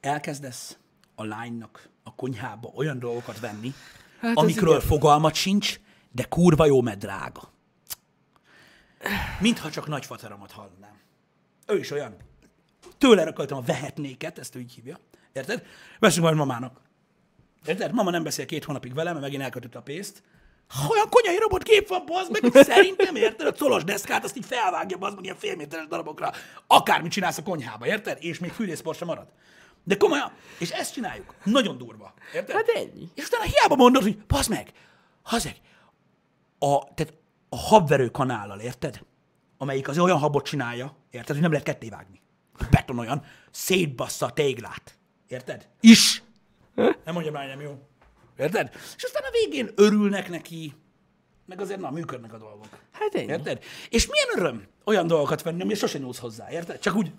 Elkezdesz 0.00 0.76
a 1.14 1.24
lánynak 1.24 1.88
a 2.02 2.14
konyhába 2.14 2.72
olyan 2.74 2.98
dolgokat 2.98 3.40
venni, 3.40 3.72
Hát 4.20 4.36
amikről 4.36 4.76
igen. 4.76 4.86
fogalmat 4.88 5.34
sincs, 5.34 5.80
de 6.12 6.24
kurva 6.24 6.66
jó, 6.66 6.82
mert 6.82 6.98
drága. 6.98 7.52
Mintha 9.40 9.70
csak 9.70 9.86
nagyfateromat 9.86 10.52
hallanám. 10.52 11.00
Ő 11.66 11.78
is 11.78 11.90
olyan. 11.90 12.16
Tőle 12.98 13.24
rököltem 13.24 13.56
a 13.56 13.60
vehetnéket, 13.60 14.38
ezt 14.38 14.54
ő 14.54 14.60
így 14.60 14.72
hívja. 14.72 14.98
Érted? 15.32 15.66
Veszünk 15.98 16.24
majd 16.24 16.36
mamának. 16.36 16.80
Érted? 17.66 17.92
Mama 17.92 18.10
nem 18.10 18.22
beszél 18.22 18.46
két 18.46 18.64
hónapig 18.64 18.94
velem, 18.94 19.12
mert 19.12 19.24
megint 19.24 19.42
elkötött 19.42 19.74
a 19.74 19.82
pénzt. 19.82 20.22
Olyan 20.90 21.08
konyai 21.08 21.38
robot 21.38 21.62
kép 21.62 21.88
van, 21.88 22.02
bazd 22.06 22.30
meg, 22.30 22.52
hogy 22.52 22.64
szerintem, 22.64 23.16
érted? 23.16 23.46
A 23.46 23.52
colos 23.52 23.84
deszkát, 23.84 24.24
azt 24.24 24.36
így 24.36 24.44
felvágja, 24.44 24.96
bazd 24.96 25.14
meg 25.14 25.24
ilyen 25.24 25.36
félméteres 25.36 25.86
darabokra. 25.86 26.32
Akármit 26.66 27.12
csinálsz 27.12 27.38
a 27.38 27.42
konyhába, 27.42 27.86
érted? 27.86 28.18
És 28.20 28.38
még 28.38 28.50
fűrészpor 28.50 28.94
sem 28.94 29.06
marad. 29.06 29.26
De 29.84 29.96
komolyan, 29.96 30.32
és 30.58 30.70
ezt 30.70 30.92
csináljuk. 30.92 31.34
Nagyon 31.44 31.78
durva. 31.78 32.14
Érted? 32.34 32.56
Hát 32.56 32.68
ennyi. 32.68 33.08
És 33.14 33.26
utána 33.26 33.44
hiába 33.44 33.76
mondod, 33.76 34.02
hogy 34.02 34.18
bazd 34.18 34.50
meg, 34.50 34.72
hazeg, 35.22 35.56
a, 36.58 36.94
tehát 36.94 37.14
a 37.54 37.56
habverő 37.56 38.08
kanállal, 38.08 38.60
érted? 38.60 39.00
Amelyik 39.58 39.88
az 39.88 39.98
olyan 39.98 40.18
habot 40.18 40.44
csinálja, 40.44 40.96
érted, 41.10 41.32
hogy 41.32 41.40
nem 41.40 41.50
lehet 41.50 41.66
ketté 41.66 41.88
vágni. 41.88 42.20
Beton 42.70 42.98
olyan, 42.98 43.24
szétbassza 43.50 44.26
a 44.26 44.32
téglát. 44.32 44.98
Érted? 45.28 45.68
Is. 45.80 46.22
Nem 46.74 47.12
mondjam 47.12 47.34
már, 47.34 47.48
nem 47.48 47.60
jó. 47.60 47.78
Érted? 48.36 48.70
És 48.96 49.04
aztán 49.04 49.22
a 49.22 49.30
végén 49.30 49.70
örülnek 49.74 50.28
neki, 50.28 50.74
meg 51.46 51.60
azért 51.60 51.80
na, 51.80 51.90
működnek 51.90 52.32
a 52.32 52.38
dolgok. 52.38 52.68
Hát 52.92 53.14
ennyi. 53.14 53.26
Érted? 53.26 53.62
És 53.88 54.06
milyen 54.06 54.28
öröm 54.36 54.66
olyan 54.84 55.06
dolgokat 55.06 55.42
venni, 55.42 55.62
ami 55.62 55.74
sose 55.74 55.98
nyúlsz 55.98 56.18
hozzá, 56.18 56.50
érted? 56.50 56.78
Csak 56.78 56.94
úgy 56.94 57.12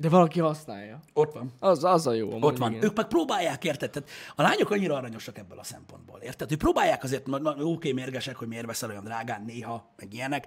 De 0.00 0.08
valaki 0.08 0.40
használja. 0.40 1.00
ott 1.12 1.32
van. 1.32 1.52
Az, 1.58 1.84
az 1.84 2.06
a 2.06 2.12
jó. 2.12 2.38
Ott 2.40 2.58
van. 2.58 2.70
Igen. 2.70 2.84
Ők 2.84 2.96
meg 2.96 3.06
próbálják, 3.06 3.64
érted? 3.64 3.90
Tehát 3.90 4.08
a 4.34 4.42
lányok 4.42 4.70
annyira 4.70 4.94
aranyosak 4.94 5.38
ebből 5.38 5.58
a 5.58 5.64
szempontból, 5.64 6.20
érted? 6.20 6.48
Hogy 6.48 6.58
próbálják 6.58 7.02
azért, 7.02 7.26
na, 7.26 7.38
na, 7.38 7.54
oké, 7.56 7.92
mérgesek, 7.92 8.36
hogy 8.36 8.48
miért 8.48 8.66
veszel 8.66 8.90
olyan 8.90 9.04
drágán 9.04 9.42
néha, 9.42 9.92
meg 9.96 10.12
ilyenek, 10.12 10.46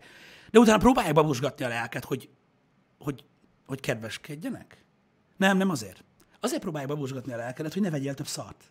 de 0.52 0.60
utána 0.60 0.78
próbálják 0.78 1.14
babusgatni 1.14 1.66
a 1.66 1.68
lelket, 1.68 2.06
hogy, 2.06 2.30
hogy, 3.00 3.24
hogy 3.66 3.80
kedveskedjenek. 3.80 4.86
Nem, 5.38 5.58
nem 5.58 5.70
azért. 5.70 6.04
Azért 6.40 6.62
próbálják 6.62 6.90
babusgatni 6.90 7.34
a 7.34 7.38
lelkedet, 7.38 7.74
hogy 7.74 7.82
ne 7.82 7.90
vegyél 7.90 8.14
több 8.14 8.28
szart. 8.28 8.64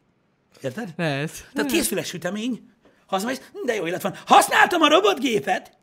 Érted? 0.63 0.93
Lehet. 0.97 1.51
Tehát 1.53 1.71
készfüles 1.71 2.07
sütemény, 2.07 2.71
hazamész, 3.07 3.51
de 3.65 3.75
jó 3.75 3.87
élet 3.87 4.03
van. 4.03 4.15
Használtam 4.27 4.83
a 4.83 4.89
robotgépet! 4.89 5.77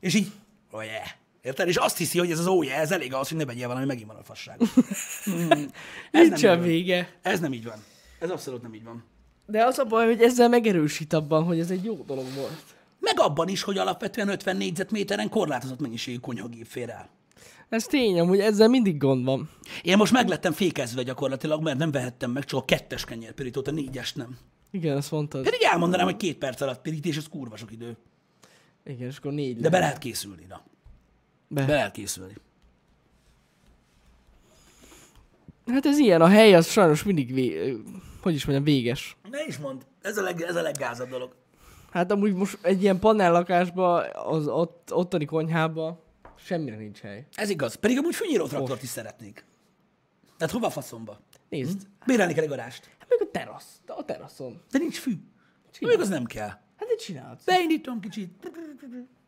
És 0.00 0.14
így, 0.14 0.32
oh 0.70 0.84
yeah. 0.84 1.06
Érted? 1.42 1.68
És 1.68 1.76
azt 1.76 1.96
hiszi, 1.96 2.18
hogy 2.18 2.30
ez 2.30 2.38
az 2.38 2.64
yeah, 2.64 2.80
ez 2.80 2.90
elég 2.90 3.14
az, 3.14 3.28
hogy 3.28 3.38
ne 3.38 3.44
vegyél 3.44 3.66
valami, 3.66 3.86
megint 3.86 4.06
van 4.06 4.16
a 4.16 4.22
fasság. 4.22 4.60
Ez 4.60 5.32
nem 5.32 5.60
így 5.60 5.70
Nincsen 6.10 6.58
van. 6.58 6.66
vége. 6.66 7.18
Ez 7.22 7.40
nem 7.40 7.52
így 7.52 7.64
van. 7.64 7.84
Ez 8.18 8.30
abszolút 8.30 8.62
nem 8.62 8.74
így 8.74 8.84
van. 8.84 9.04
De 9.46 9.64
az 9.64 9.78
a 9.78 9.84
baj, 9.84 10.06
hogy 10.06 10.22
ezzel 10.22 10.48
megerősít 10.48 11.12
abban, 11.12 11.44
hogy 11.44 11.58
ez 11.58 11.70
egy 11.70 11.84
jó 11.84 11.94
dolog 12.06 12.24
volt. 12.34 12.62
Meg 12.98 13.20
abban 13.20 13.48
is, 13.48 13.62
hogy 13.62 13.78
alapvetően 13.78 14.28
50 14.28 14.56
négyzetméteren 14.56 15.28
korlátozott 15.28 15.80
mennyiségű 15.80 16.18
konyhagép 16.18 16.66
fér 16.66 16.88
el. 16.90 17.08
Ez 17.68 17.84
tény, 17.84 18.20
hogy 18.20 18.38
ezzel 18.40 18.68
mindig 18.68 18.98
gond 18.98 19.24
van. 19.24 19.50
Én 19.82 19.96
most 19.96 20.12
meglettem 20.12 20.52
fékezve 20.52 21.02
gyakorlatilag, 21.02 21.62
mert 21.62 21.78
nem 21.78 21.90
vehettem 21.90 22.30
meg 22.30 22.44
csak 22.44 22.60
a 22.60 22.64
kettes 22.64 23.04
kenyérpirítót, 23.04 23.68
a 23.68 23.70
négyest 23.70 24.16
nem. 24.16 24.38
Igen, 24.70 24.96
ezt 24.96 25.10
mondtad. 25.10 25.44
Pedig 25.44 25.62
elmondanám, 25.62 26.06
hogy 26.06 26.16
két 26.16 26.38
perc 26.38 26.60
alatt 26.60 26.80
pirítés, 26.82 27.16
az 27.16 27.28
kurva 27.30 27.56
sok 27.56 27.72
idő. 27.72 27.96
Igen, 28.84 29.08
és 29.08 29.16
akkor 29.16 29.32
négy 29.32 29.60
De 29.60 29.68
be 29.68 29.78
lehet 29.78 29.98
készülni, 29.98 30.44
na. 30.48 30.62
Be. 31.54 31.64
Be 31.64 31.72
lehet 31.72 31.92
készülni. 31.92 32.34
Hát 35.66 35.86
ez 35.86 35.98
ilyen, 35.98 36.20
a 36.20 36.26
hely 36.28 36.54
az 36.54 36.66
sajnos 36.70 37.02
mindig, 37.02 37.34
vé... 37.34 37.76
hogy 38.22 38.34
is 38.34 38.44
mondjam, 38.44 38.64
véges. 38.64 39.16
Ne 39.30 39.44
is 39.46 39.58
mond, 39.58 39.86
ez 40.02 40.16
a, 40.18 40.22
leg, 40.22 40.40
ez 40.40 40.56
a 40.56 40.62
leggázabb 40.62 41.08
dolog. 41.08 41.34
Hát 41.90 42.10
amúgy 42.10 42.34
most 42.34 42.58
egy 42.62 42.82
ilyen 42.82 42.98
panellakásba, 42.98 44.00
az 44.10 44.48
ott, 44.48 44.94
ottani 44.94 45.24
konyhába 45.24 46.04
semmire 46.36 46.76
nincs 46.76 46.98
hely. 46.98 47.26
Ez 47.34 47.50
igaz. 47.50 47.74
Pedig 47.74 47.98
amúgy 47.98 48.14
fűnyíró 48.14 48.46
traktort 48.46 48.82
is 48.82 48.88
szeretnék. 48.88 49.44
Tehát 50.38 50.54
hova 50.54 50.70
faszomba? 50.70 51.20
Nézd, 51.48 51.86
Bérelni 52.06 52.32
kell 52.34 52.42
egy 52.42 52.48
garást. 52.48 52.84
hát 52.98 53.08
meg 53.08 53.18
a 53.20 53.30
terasz, 53.30 53.80
a 53.86 54.04
teraszon. 54.04 54.60
De 54.70 54.78
nincs 54.78 54.98
fű. 54.98 55.12
Még 55.80 56.00
az 56.00 56.08
nem 56.08 56.24
kell. 56.24 56.48
Hát 56.48 56.88
de 56.88 56.94
csinálsz. 56.98 57.44
Beindítom 57.44 58.00
kicsit. 58.00 58.50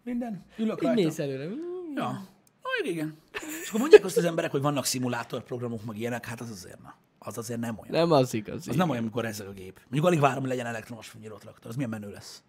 Minden. 0.04 0.44
Ülök 0.56 0.76
Így 0.76 0.82
rajta. 0.82 1.02
mész 1.02 1.18
előre. 1.18 1.48
Ja. 1.94 2.26
Ó, 2.62 2.86
igen. 2.88 3.16
És 3.62 3.68
akkor 3.68 3.80
mondják 3.80 4.04
azt 4.04 4.16
az 4.16 4.24
emberek, 4.24 4.50
hogy 4.50 4.62
vannak 4.62 4.84
szimulátorprogramok, 4.84 5.84
meg 5.84 5.98
ilyenek, 5.98 6.26
hát 6.26 6.40
az 6.40 6.50
azért 6.50 6.82
na. 6.82 6.94
Az 7.18 7.38
azért 7.38 7.60
nem 7.60 7.78
olyan. 7.78 7.92
Nem 7.92 8.12
az 8.12 8.34
igaz. 8.34 8.68
Az 8.68 8.76
nem 8.76 8.90
olyan, 8.90 9.02
amikor 9.02 9.24
ezzel 9.24 9.46
a 9.46 9.52
gép. 9.52 9.80
Mondjuk 9.82 10.04
alig 10.04 10.20
várom, 10.20 10.40
hogy 10.40 10.48
legyen 10.48 10.66
elektromos 10.66 11.08
fűnyírótraktor. 11.08 11.70
Az 11.70 11.74
milyen 11.76 11.90
menő 11.90 12.10
lesz. 12.10 12.42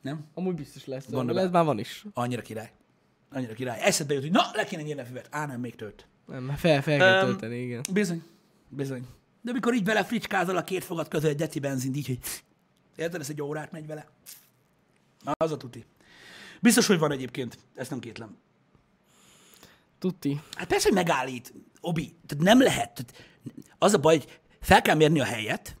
Nem? 0.00 0.24
Amúgy 0.34 0.54
biztos 0.54 0.86
lesz. 0.86 1.10
Gondolj 1.10 1.38
Lesz, 1.38 1.50
már 1.50 1.64
van 1.64 1.78
is. 1.78 2.04
Annyira 2.14 2.42
király. 2.42 2.72
Annyira 3.30 3.52
király. 3.52 3.80
Eszedbe 3.80 4.14
jut, 4.14 4.22
hogy 4.22 4.32
na, 4.32 4.42
le 4.52 4.64
kéne 4.64 4.82
nyírni 4.82 5.02
a 5.02 5.04
füvet. 5.04 5.28
Á, 5.30 5.46
nem, 5.46 5.60
még 5.60 5.76
tölt. 5.76 6.06
Nem, 6.26 6.42
már 6.42 6.58
fel, 6.58 6.82
fel 6.82 6.98
kell 6.98 7.20
Öm, 7.20 7.26
tölteni, 7.26 7.62
igen. 7.62 7.84
Bizony. 7.92 8.22
Bizony. 8.68 9.06
De 9.40 9.52
mikor 9.52 9.74
így 9.74 9.84
vele 9.84 10.04
fricskázol 10.04 10.56
a 10.56 10.64
két 10.64 10.84
fogad 10.84 11.08
között 11.08 11.30
egy 11.30 11.36
deci 11.36 11.58
benzint, 11.58 11.96
így, 11.96 12.06
hogy 12.06 12.18
érted, 12.96 13.20
ez 13.20 13.30
egy 13.30 13.42
órát 13.42 13.72
megy 13.72 13.86
vele. 13.86 14.06
Na, 15.24 15.32
az 15.38 15.52
a 15.52 15.56
tuti. 15.56 15.84
Biztos, 16.60 16.86
hogy 16.86 16.98
van 16.98 17.12
egyébként, 17.12 17.58
ezt 17.74 17.90
nem 17.90 17.98
kétlem. 17.98 18.36
Tuti. 19.98 20.40
Hát 20.54 20.66
persze, 20.66 20.86
hogy 20.88 20.96
megállít, 20.96 21.52
Obi, 21.80 22.14
tehát 22.26 22.44
nem 22.44 22.62
lehet. 22.62 22.92
Tehát 22.92 23.34
az 23.78 23.94
a 23.94 23.98
baj, 23.98 24.18
hogy 24.18 24.40
fel 24.60 24.82
kell 24.82 24.94
mérni 24.94 25.20
a 25.20 25.24
helyet, 25.24 25.76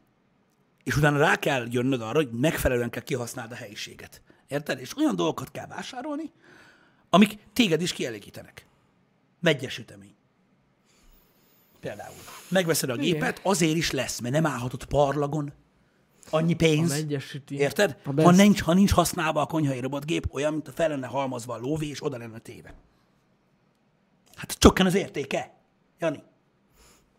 és 0.84 0.96
utána 0.96 1.18
rá 1.18 1.36
kell 1.36 1.66
jönnöd 1.70 2.00
arra, 2.00 2.16
hogy 2.16 2.30
megfelelően 2.30 2.90
kell 2.90 3.02
kihasználni 3.02 3.52
a 3.52 3.56
helyiséget. 3.56 4.22
Érted? 4.48 4.80
És 4.80 4.96
olyan 4.96 5.16
dolgokat 5.16 5.50
kell 5.50 5.66
vásárolni, 5.66 6.32
amik 7.10 7.38
téged 7.52 7.82
is 7.82 7.92
kielégítenek. 7.92 8.66
Vegyes 9.40 9.78
ütemény. 9.78 10.14
Például. 11.80 12.14
Megveszed 12.48 12.90
a 12.90 12.94
Igen. 12.94 13.04
gépet, 13.04 13.40
azért 13.42 13.76
is 13.76 13.90
lesz, 13.90 14.20
mert 14.20 14.34
nem 14.34 14.46
állhatod 14.46 14.84
parlagon. 14.84 15.52
Annyi 16.30 16.52
A 16.52 16.56
pénz. 16.56 17.06
süti. 17.20 17.56
Érted? 17.58 17.96
A 18.16 18.22
Ha 18.22 18.30
nincs, 18.30 18.60
ha 18.62 18.74
nincs 18.74 18.90
használva 18.92 19.40
a 19.40 19.46
konyhai 19.46 19.80
robotgép, 19.80 20.26
olyan, 20.34 20.52
mint 20.52 20.68
a 20.68 20.72
fel 20.72 20.88
lenne 20.88 21.06
halmazva 21.06 21.54
a 21.54 21.58
lóvé, 21.58 21.86
és 21.88 22.04
oda 22.04 22.18
lenne 22.18 22.38
téve. 22.38 22.74
Hát 24.34 24.52
csökken 24.52 24.86
az 24.86 24.94
értéke. 24.94 25.54
Jani. 25.98 26.22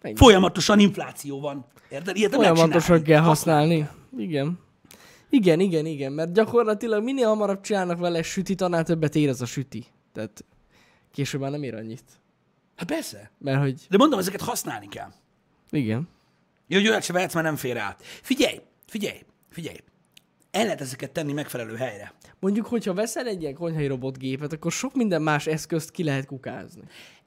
Ennyi. 0.01 0.15
Folyamatosan 0.15 0.79
infláció 0.79 1.39
van. 1.39 1.65
Érted? 1.89 2.15
Ilyet 2.17 2.33
Folyamatosan 2.35 3.03
kell 3.03 3.21
használni. 3.21 3.89
Igen. 4.17 4.59
Igen, 5.29 5.59
igen, 5.59 5.85
igen, 5.85 6.11
mert 6.11 6.33
gyakorlatilag 6.33 7.03
minél 7.03 7.27
hamarabb 7.27 7.61
csinálnak 7.61 7.99
vele 7.99 8.21
sütit, 8.23 8.61
annál 8.61 8.83
többet 8.83 9.15
ér 9.15 9.29
az 9.29 9.41
a 9.41 9.45
süti. 9.45 9.85
Tehát 10.13 10.45
később 11.11 11.41
már 11.41 11.51
nem 11.51 11.63
ér 11.63 11.75
annyit. 11.75 12.03
Hát 12.75 12.87
persze. 12.87 13.31
Mert 13.37 13.59
hogy, 13.61 13.81
De 13.89 13.97
mondom, 13.97 14.19
ezeket 14.19 14.41
használni 14.41 14.87
kell. 14.87 15.11
igen. 15.69 16.07
Jó, 16.67 16.77
hogy 16.77 16.87
olyat 16.87 17.03
se 17.03 17.13
vehetsz, 17.13 17.33
mert 17.33 17.45
nem 17.45 17.55
fér 17.55 17.77
át. 17.77 18.03
Figyelj, 18.03 18.59
figyelj, 18.91 19.19
figyelj. 19.49 19.77
El 20.51 20.63
lehet 20.63 20.81
ezeket 20.81 21.11
tenni 21.11 21.33
megfelelő 21.33 21.75
helyre. 21.75 22.13
Mondjuk, 22.39 22.65
hogyha 22.65 22.93
veszel 22.93 23.27
egy 23.27 23.41
ilyen 23.41 23.53
konyhai 23.53 23.87
robotgépet, 23.87 24.53
akkor 24.53 24.71
sok 24.71 24.95
minden 24.95 25.21
más 25.21 25.47
eszközt 25.47 25.91
ki 25.91 26.03
lehet 26.03 26.25
kukázni. 26.25 26.81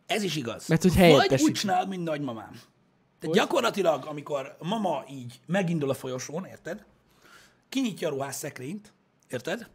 Ez 0.06 0.22
is 0.22 0.36
igaz. 0.36 0.68
Mert 0.68 0.82
hogy 0.82 0.96
Vagy 0.96 1.42
úgy 1.42 1.52
csinálod, 1.52 1.88
mint 1.88 2.04
nagymamám. 2.04 2.60
Tehát 3.18 3.36
gyakorlatilag, 3.36 4.06
amikor 4.06 4.56
mama 4.58 5.04
így 5.10 5.40
megindul 5.46 5.90
a 5.90 5.94
folyosón, 5.94 6.44
érted? 6.44 6.84
Kinyitja 7.68 8.08
a 8.08 8.10
ruhásszekrényt, 8.10 8.92
érted? 9.28 9.68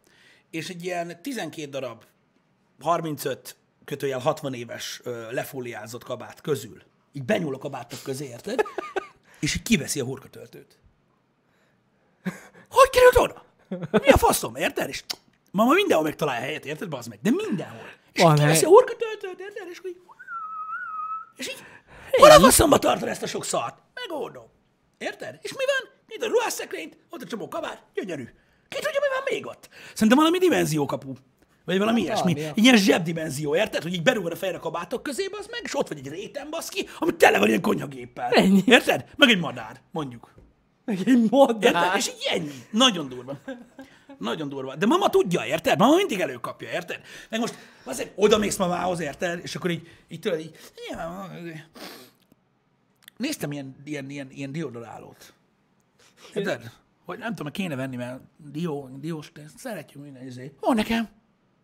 És 0.50 0.68
egy 0.68 0.84
ilyen 0.84 1.22
12 1.22 1.68
darab, 1.68 2.04
35 2.80 3.56
kötőjel 3.84 4.18
60 4.18 4.54
éves 4.54 5.00
ö, 5.04 5.32
lefóliázott 5.32 6.04
kabát 6.04 6.40
közül, 6.40 6.82
így 7.12 7.24
benyúl 7.24 7.54
a 7.54 7.58
kabátok 7.58 8.02
közé, 8.02 8.24
érted? 8.26 8.62
És 9.40 9.54
így 9.54 9.62
kiveszi 9.62 10.00
a 10.00 10.04
hurkatöltőt. 10.04 10.79
Hogy 12.68 12.90
került 12.90 13.16
oda? 13.16 13.44
Mi 13.90 14.08
a 14.08 14.16
faszom, 14.16 14.56
érted? 14.56 14.88
És 14.88 15.04
mama 15.50 15.72
mindenhol 15.72 16.04
megtalálja 16.04 16.40
helyet, 16.40 16.64
érted? 16.64 16.88
Bazd 16.88 17.08
meg, 17.08 17.18
de 17.22 17.30
mindenhol. 17.30 17.86
És 18.12 18.22
Van 18.22 18.32
így 18.32 18.40
kiveszi 18.40 18.64
a 18.64 18.68
hurkatöltőt, 18.68 19.40
érted? 19.40 19.68
És 19.70 19.80
úgy 19.84 19.96
és 21.40 21.48
így, 21.48 21.64
hol 22.10 22.30
a 22.30 22.40
faszomba 22.40 22.78
tartod 22.78 23.08
ezt 23.08 23.22
a 23.22 23.26
sok 23.26 23.44
szart? 23.44 23.78
Megoldom. 23.94 24.44
Érted? 24.98 25.38
És 25.42 25.50
mi 25.50 25.64
van? 25.66 25.92
Nyit 26.08 26.22
a 26.22 26.26
ruhásszekrényt, 26.26 26.96
ott 27.10 27.22
a 27.22 27.26
csomó 27.26 27.48
kabát, 27.48 27.82
gyönyörű. 27.94 28.24
Ki 28.68 28.76
tudja, 28.76 29.00
mi 29.00 29.14
van 29.14 29.24
még 29.30 29.46
ott? 29.46 29.68
Szerintem 29.92 30.18
valami 30.18 30.38
dimenziókapu. 30.38 31.12
Vagy 31.64 31.78
valami 31.78 32.00
ilyesmi. 32.00 32.32
valami, 32.34 32.52
ilyen 32.54 32.76
zsebdimenzió, 32.76 33.56
érted? 33.56 33.82
Hogy 33.82 33.94
így 33.94 34.02
berúgod 34.02 34.32
a 34.32 34.36
fejre 34.36 34.56
a 34.56 34.60
kabátok 34.60 35.02
közébe, 35.02 35.36
az 35.38 35.46
meg, 35.46 35.60
és 35.64 35.76
ott 35.78 35.88
vagy 35.88 35.98
egy 35.98 36.08
réten, 36.08 36.50
baszki, 36.50 36.88
ami 36.98 37.16
tele 37.16 37.38
van 37.38 37.48
ilyen 37.48 37.60
konyhagéppel. 37.60 38.30
Ennyi. 38.30 38.62
Érted? 38.66 39.04
Meg 39.16 39.28
egy 39.28 39.38
madár, 39.38 39.80
mondjuk. 39.90 40.30
Meg 40.90 41.08
egy 41.08 41.30
modell. 41.30 41.72
Érted? 41.72 41.96
És 41.96 42.08
így 42.08 42.26
ennyi. 42.30 42.64
Nagyon 42.70 43.08
durva. 43.08 43.38
Nagyon 44.18 44.48
durva. 44.48 44.76
De 44.76 44.86
mama 44.86 45.10
tudja, 45.10 45.44
érted? 45.44 45.78
Mama 45.78 45.96
mindig 45.96 46.20
előkapja, 46.20 46.70
érted? 46.70 47.00
Meg 47.28 47.40
most 47.40 47.54
azért 47.84 48.12
oda 48.14 48.38
mész 48.38 48.56
mamához, 48.56 49.00
érted? 49.00 49.40
És 49.42 49.54
akkor 49.54 49.70
így, 49.70 49.88
így 50.08 50.20
tudod, 50.20 50.40
így... 50.40 50.58
Néztem 53.16 53.52
ilyen, 53.52 53.76
ilyen, 53.84 54.10
ilyen, 54.10 54.30
ilyen 54.30 54.52
diodorálót. 54.52 55.32
Érted? 56.34 56.70
Hogy 57.04 57.18
nem 57.18 57.34
tudom, 57.34 57.52
kéne 57.52 57.74
venni, 57.74 57.96
mert 57.96 58.20
dió, 58.36 58.90
diós, 59.00 59.32
de 59.32 59.44
szeretjük 59.56 60.02
minden 60.02 60.26
izé. 60.26 60.52
Van 60.60 60.74
nekem. 60.74 61.08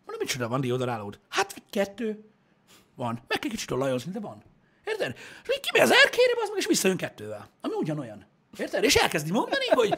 Mondom, 0.05 0.27
micsoda 0.27 0.49
van 0.49 0.61
diodorálód? 0.61 1.19
Hát, 1.29 1.53
vagy 1.53 1.63
kettő. 1.71 2.25
Van. 2.95 3.21
Meg 3.29 3.39
kell 3.39 3.51
kicsit 3.51 3.71
olajozni, 3.71 4.13
de 4.13 4.21
van. 4.21 4.43
Érted? 4.85 5.17
És 5.43 5.55
így 5.57 5.61
kimegy 5.61 5.91
az 5.91 5.97
erkére, 6.05 6.33
az 6.43 6.49
meg, 6.49 6.59
és 6.59 6.67
visszajön 6.67 6.97
kettővel. 6.97 7.49
Ami 7.61 7.75
ugyanolyan. 7.75 8.27
Érted? 8.59 8.85
És 8.85 8.95
elkezdi 8.95 9.31
mondani, 9.31 9.67
hogy 9.67 9.95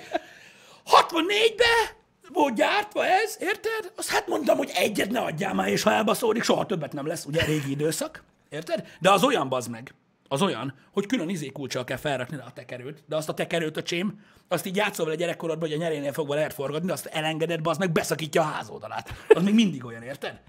64-be 0.84 1.96
volt 2.32 2.54
gyártva 2.54 3.06
ez, 3.06 3.36
érted? 3.40 3.92
Azt 3.96 4.08
hát 4.08 4.26
mondtam, 4.26 4.56
hogy 4.56 4.70
egyet 4.74 5.10
ne 5.10 5.20
adjál 5.20 5.54
már, 5.54 5.68
és 5.68 5.82
ha 5.82 5.92
elbaszódik, 5.92 6.42
soha 6.42 6.66
többet 6.66 6.92
nem 6.92 7.06
lesz, 7.06 7.24
ugye 7.24 7.44
régi 7.44 7.70
időszak. 7.70 8.22
Érted? 8.48 8.86
De 9.00 9.10
az 9.10 9.24
olyan 9.24 9.48
bazd 9.48 9.70
meg. 9.70 9.94
Az 10.30 10.42
olyan, 10.42 10.74
hogy 10.92 11.06
külön 11.06 11.28
izékulcsal 11.28 11.84
kell 11.84 11.96
felrakni 11.96 12.36
a 12.36 12.52
tekerőt, 12.54 13.02
de 13.06 13.16
azt 13.16 13.28
a 13.28 13.34
tekerőt 13.34 13.76
a 13.76 13.82
csém, 13.82 14.20
azt 14.48 14.66
így 14.66 14.76
játszol 14.76 15.04
vele 15.04 15.16
gyerekkorodban, 15.16 15.68
hogy 15.68 15.78
a 15.78 15.80
nyerénél 15.80 16.12
fogva 16.12 16.34
lehet 16.34 16.52
forgatni, 16.52 16.86
de 16.86 16.92
azt 16.92 17.06
elengeded, 17.06 17.62
bazd 17.62 17.80
meg, 17.80 17.92
beszakítja 17.92 18.42
a 18.42 18.44
házoldalát. 18.44 19.14
Az 19.28 19.42
még 19.42 19.54
mindig 19.54 19.84
olyan, 19.84 20.02
érted? 20.02 20.40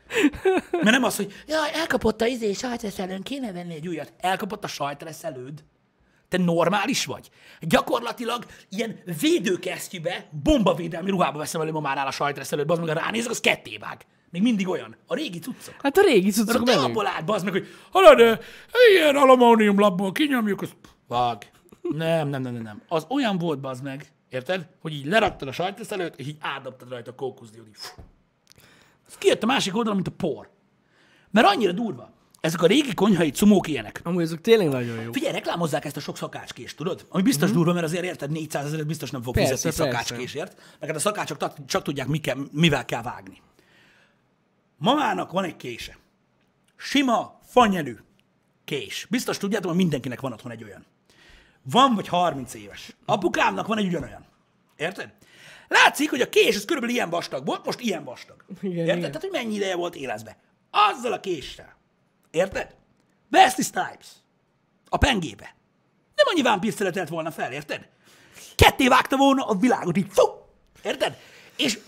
Mert 0.72 0.84
nem 0.84 1.04
az, 1.04 1.16
hogy 1.16 1.34
jaj, 1.48 1.74
elkapott 1.74 2.22
a 2.22 2.26
izé 2.26 2.54
sajtreszelőn, 2.54 3.22
kéne 3.22 3.52
venni 3.52 3.74
egy 3.74 3.88
újat. 3.88 4.14
Elkapott 4.20 4.64
a 4.64 4.68
sajtreszelőd. 4.68 5.64
Te 6.30 6.38
normális 6.38 7.06
vagy? 7.06 7.30
Gyakorlatilag 7.60 8.46
ilyen 8.70 9.00
védőkesztyűbe, 9.20 10.30
bombavédelmi 10.44 11.10
ruhába 11.10 11.38
veszem 11.38 11.62
elő 11.62 11.72
mamánál 11.72 12.08
a 12.08 12.12
sajtreszelőt, 12.12 12.72
az 12.72 12.80
meg 12.80 12.90
a 12.90 12.94
ránézek, 12.94 13.32
az 13.32 13.40
ketté 13.40 13.78
vág. 13.78 14.06
Még 14.32 14.42
mindig 14.42 14.68
olyan. 14.68 14.96
A 15.08 15.16
régi 15.16 15.40
cuccok. 15.40 15.76
Hát 15.82 15.98
a 15.98 16.02
régi 16.02 16.30
cuccok 16.30 16.62
a 16.62 16.66
menők. 16.66 16.84
abból 16.84 17.08
át, 17.08 17.26
bazd 17.26 17.46
meg, 17.46 17.54
hogy 17.54 18.22
eh, 18.22 18.40
ilyen 18.92 19.16
alumínium 19.16 19.80
labból 19.80 20.12
kinyomjuk, 20.12 20.62
az 20.62 20.70
vág. 21.08 21.52
Nem, 21.82 22.28
nem, 22.28 22.42
nem, 22.42 22.54
nem, 22.54 22.62
nem. 22.62 22.82
Az 22.88 23.06
olyan 23.10 23.38
volt, 23.38 23.60
bazd 23.60 23.84
meg, 23.84 24.12
érted? 24.30 24.68
Hogy 24.82 24.94
így 24.94 25.06
leraktad 25.06 25.48
a 25.48 25.52
sajtreszelőt, 25.52 26.16
és 26.16 26.28
így 26.28 26.38
átdobtad 26.40 26.90
rajta 26.90 27.12
a 27.12 27.16
kókuszdiót. 27.16 27.96
kijött 29.18 29.44
a 29.44 29.46
másik 29.46 29.76
oldalon, 29.76 29.96
mint 29.96 30.08
a 30.08 30.26
por. 30.28 30.50
Mert 31.32 31.48
annyira 31.48 31.72
durva. 31.72 32.12
Ezek 32.42 32.62
a 32.62 32.68
régi 32.68 32.94
konyhai 32.94 33.30
cumók 33.32 33.68
ilyenek. 33.68 34.02
Amúgy 34.04 34.24
azok 34.24 34.42
tényleg 34.42 34.68
nagyon 34.68 35.02
jó. 35.02 35.12
Figyelj, 35.12 35.34
reklámozzák 35.34 35.86
ezt 35.86 35.98
a 35.98 36.00
sok 36.00 36.18
szakácskést, 36.18 36.78
tudod? 36.78 37.06
Ami 37.10 37.24
biztos 37.24 37.48
mm-hmm. 37.48 37.58
durva, 37.58 37.74
mert 37.74 37.86
azért 37.86 38.04
érted 38.04 38.32
400 38.32 38.66
ezeret 38.66 38.88
biztos 38.88 39.12
nem 39.12 39.22
fog 39.22 39.34
Persze, 39.34 39.56
fizetni 39.56 39.78
persze. 39.78 39.92
szakácskésért. 39.92 40.62
Mert 40.80 40.96
a 40.96 41.00
szakácsok 41.00 41.66
csak 41.66 41.84
tudják, 41.84 42.08
mi 42.08 42.18
kell, 42.18 42.38
mivel 42.52 42.86
kell 42.86 43.02
vágni. 43.02 43.42
Mamának 44.78 45.32
van 45.32 45.44
egy 45.44 45.56
kése. 45.56 45.98
Sima, 46.76 47.40
fanyelű 47.46 47.98
kés. 48.66 49.08
Biztos 49.10 49.38
tudjátok, 49.38 49.70
hogy 49.70 49.80
mindenkinek 49.80 50.20
van 50.20 50.34
otthon 50.34 50.52
egy 50.52 50.64
olyan. 50.64 50.86
Van 51.64 51.96
vagy 51.96 52.08
30 52.08 52.54
éves. 52.54 52.96
Apukámnak 53.06 53.68
van 53.68 53.78
egy 53.78 53.86
ugyanolyan. 53.86 54.26
Érted? 54.76 55.14
Látszik, 55.68 56.10
hogy 56.10 56.22
a 56.22 56.30
kés 56.30 56.56
az 56.56 56.66
körülbelül 56.66 56.96
ilyen 56.96 57.10
vastag 57.10 57.46
volt, 57.46 57.66
most 57.66 57.80
ilyen 57.80 58.04
vastag. 58.04 58.44
Igen, 58.62 58.78
Érted? 58.78 58.98
igen. 58.98 59.12
Tehát, 59.12 59.22
hogy 59.22 59.32
mennyi 59.32 59.56
ideje 59.56 59.76
volt 59.76 59.96
életbe. 59.96 60.38
Azzal 60.72 61.14
a 61.14 61.20
késsel. 61.20 61.78
Érted? 62.32 62.76
Wesley 63.32 63.66
Snipes. 63.66 64.08
A 64.90 64.98
pengébe. 64.98 65.56
Nem 66.16 66.26
annyi 66.30 66.42
vámpír 66.42 66.74
szeretett 66.74 67.08
volna 67.08 67.32
fel, 67.32 67.52
érted? 67.52 67.90
Ketté 68.56 68.88
vágta 68.88 69.18
volna 69.18 69.46
a 69.46 69.56
világot, 69.56 69.98
így 69.98 70.08
fú! 70.10 70.24
Érted? 70.84 71.18
És, 71.56 71.80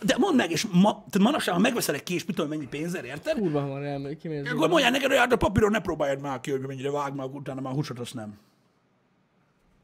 de 0.00 0.16
mondd 0.18 0.36
meg, 0.36 0.50
és 0.50 0.66
ma, 0.72 0.90
tehát 0.92 1.18
manapság, 1.18 1.54
ha 1.54 1.60
megveszel 1.60 1.94
egy 1.94 2.02
kés, 2.02 2.24
mit 2.24 2.36
tudom, 2.36 2.50
mennyi 2.50 2.66
pénzzel, 2.66 3.04
érted? 3.04 3.38
Kurva 3.38 3.66
van 3.66 3.84
elmegy, 3.84 4.18
kimérdzik. 4.18 4.54
Akkor 4.54 4.68
mondják 4.68 4.92
neked, 4.92 5.08
hogy 5.08 5.18
hát 5.18 5.32
a 5.32 5.36
papíron 5.36 5.70
ne 5.70 5.80
próbáljad 5.80 6.20
már 6.20 6.40
ki, 6.40 6.50
hogy 6.50 6.60
mennyire 6.60 6.90
vág 6.90 7.14
meg, 7.14 7.34
utána 7.34 7.60
már 7.60 7.72
húsot, 7.72 7.98
azt 7.98 8.14
nem. 8.14 8.38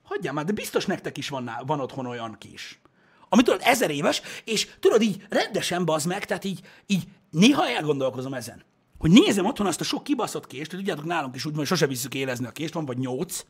Hagyjál 0.03 0.33
már, 0.33 0.45
de 0.45 0.53
biztos 0.53 0.87
nektek 0.87 1.19
is 1.19 1.29
van, 1.29 1.51
van 1.67 1.81
otthon 1.81 2.07
olyan 2.07 2.37
kis. 2.39 2.81
Ami 3.29 3.43
tudod, 3.43 3.61
ezer 3.65 3.91
éves, 3.91 4.23
és 4.45 4.69
tudod 4.81 5.03
így 5.03 5.27
rendesen 5.29 5.85
bazd 5.85 6.07
meg, 6.07 6.25
tehát 6.25 6.45
így, 6.45 6.61
így 6.87 7.05
néha 7.31 7.69
elgondolkozom 7.69 8.35
ezen, 8.35 8.63
hogy 9.03 9.11
nézem 9.11 9.47
otthon 9.47 9.67
azt 9.67 9.81
a 9.81 9.85
sok 9.85 10.05
kibaszott 10.05 10.47
kést, 10.47 10.71
hogy 10.71 10.79
tudjátok, 10.79 11.05
nálunk 11.05 11.35
is 11.35 11.45
úgy 11.45 11.51
van, 11.51 11.59
hogy 11.59 11.69
sose 11.69 11.87
visszük 11.87 12.15
élezni 12.15 12.47
a 12.47 12.51
kést, 12.51 12.75
van 12.75 12.85
vagy 12.85 12.99
nyolc, 12.99 13.45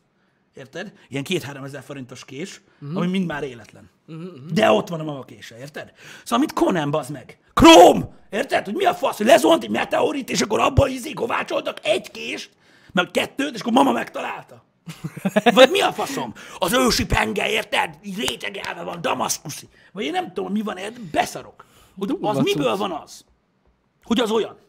érted? 0.53 0.93
Ilyen 1.09 1.23
két-három 1.23 1.63
ezer 1.63 1.83
forintos 1.83 2.25
kés, 2.25 2.61
uh-huh. 2.81 2.97
ami 2.97 3.07
mind 3.07 3.25
már 3.25 3.43
életlen. 3.43 3.89
Uh-huh. 4.07 4.27
De 4.53 4.71
ott 4.71 4.87
van 4.87 4.99
a 4.99 5.03
mama 5.03 5.23
kése, 5.23 5.57
érted? 5.59 5.91
Szóval 6.23 6.39
mit 6.39 6.53
Conan 6.53 6.91
bazd 6.91 7.11
meg? 7.11 7.37
Króm! 7.53 8.09
Érted? 8.29 8.65
Hogy 8.65 8.73
mi 8.73 8.85
a 8.85 8.93
fasz, 8.93 9.17
hogy 9.17 9.25
lezuhant 9.25 9.63
egy 9.63 9.69
meteorit, 9.69 10.29
és 10.29 10.41
akkor 10.41 10.59
abból 10.59 10.89
izé 10.89 11.13
kovácsoltak 11.13 11.77
egy 11.81 12.11
kést, 12.11 12.49
meg 12.91 13.11
kettőt, 13.11 13.53
és 13.53 13.59
akkor 13.59 13.73
mama 13.73 13.91
megtalálta. 13.91 14.63
Vagy 15.53 15.69
mi 15.69 15.81
a 15.81 15.93
faszom? 15.93 16.33
Az 16.59 16.73
ősi 16.73 17.05
penge, 17.05 17.49
érted? 17.49 17.97
Így 18.03 18.19
rétegelve 18.19 18.81
van, 18.83 19.01
damaszkuszi. 19.01 19.67
Vagy 19.91 20.03
én 20.03 20.11
nem 20.11 20.33
tudom, 20.33 20.51
mi 20.51 20.61
van, 20.61 20.77
érted? 20.77 21.01
Beszarok. 21.01 21.65
Hogy 21.97 22.17
az 22.21 22.37
miből 22.37 22.75
van 22.75 22.91
az? 22.91 23.25
Hogy 24.03 24.19
az 24.19 24.31
olyan? 24.31 24.61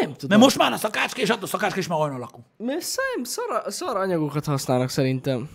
Nem 0.00 0.12
tudom. 0.12 0.28
Mert 0.28 0.40
most 0.40 0.58
már 0.58 0.72
a 0.72 0.76
szakácska, 0.76 1.20
és 1.20 1.30
attól 1.30 1.42
a 1.42 1.46
szakácska 1.46 1.78
is 1.78 1.86
már 1.86 2.00
olyan 2.00 2.14
alakú. 2.14 2.40
Mert 2.56 2.80
szem, 2.80 3.24
szar, 3.24 3.62
szar 3.66 3.96
anyagokat 3.96 4.44
használnak 4.44 4.88
szerintem. 4.88 5.50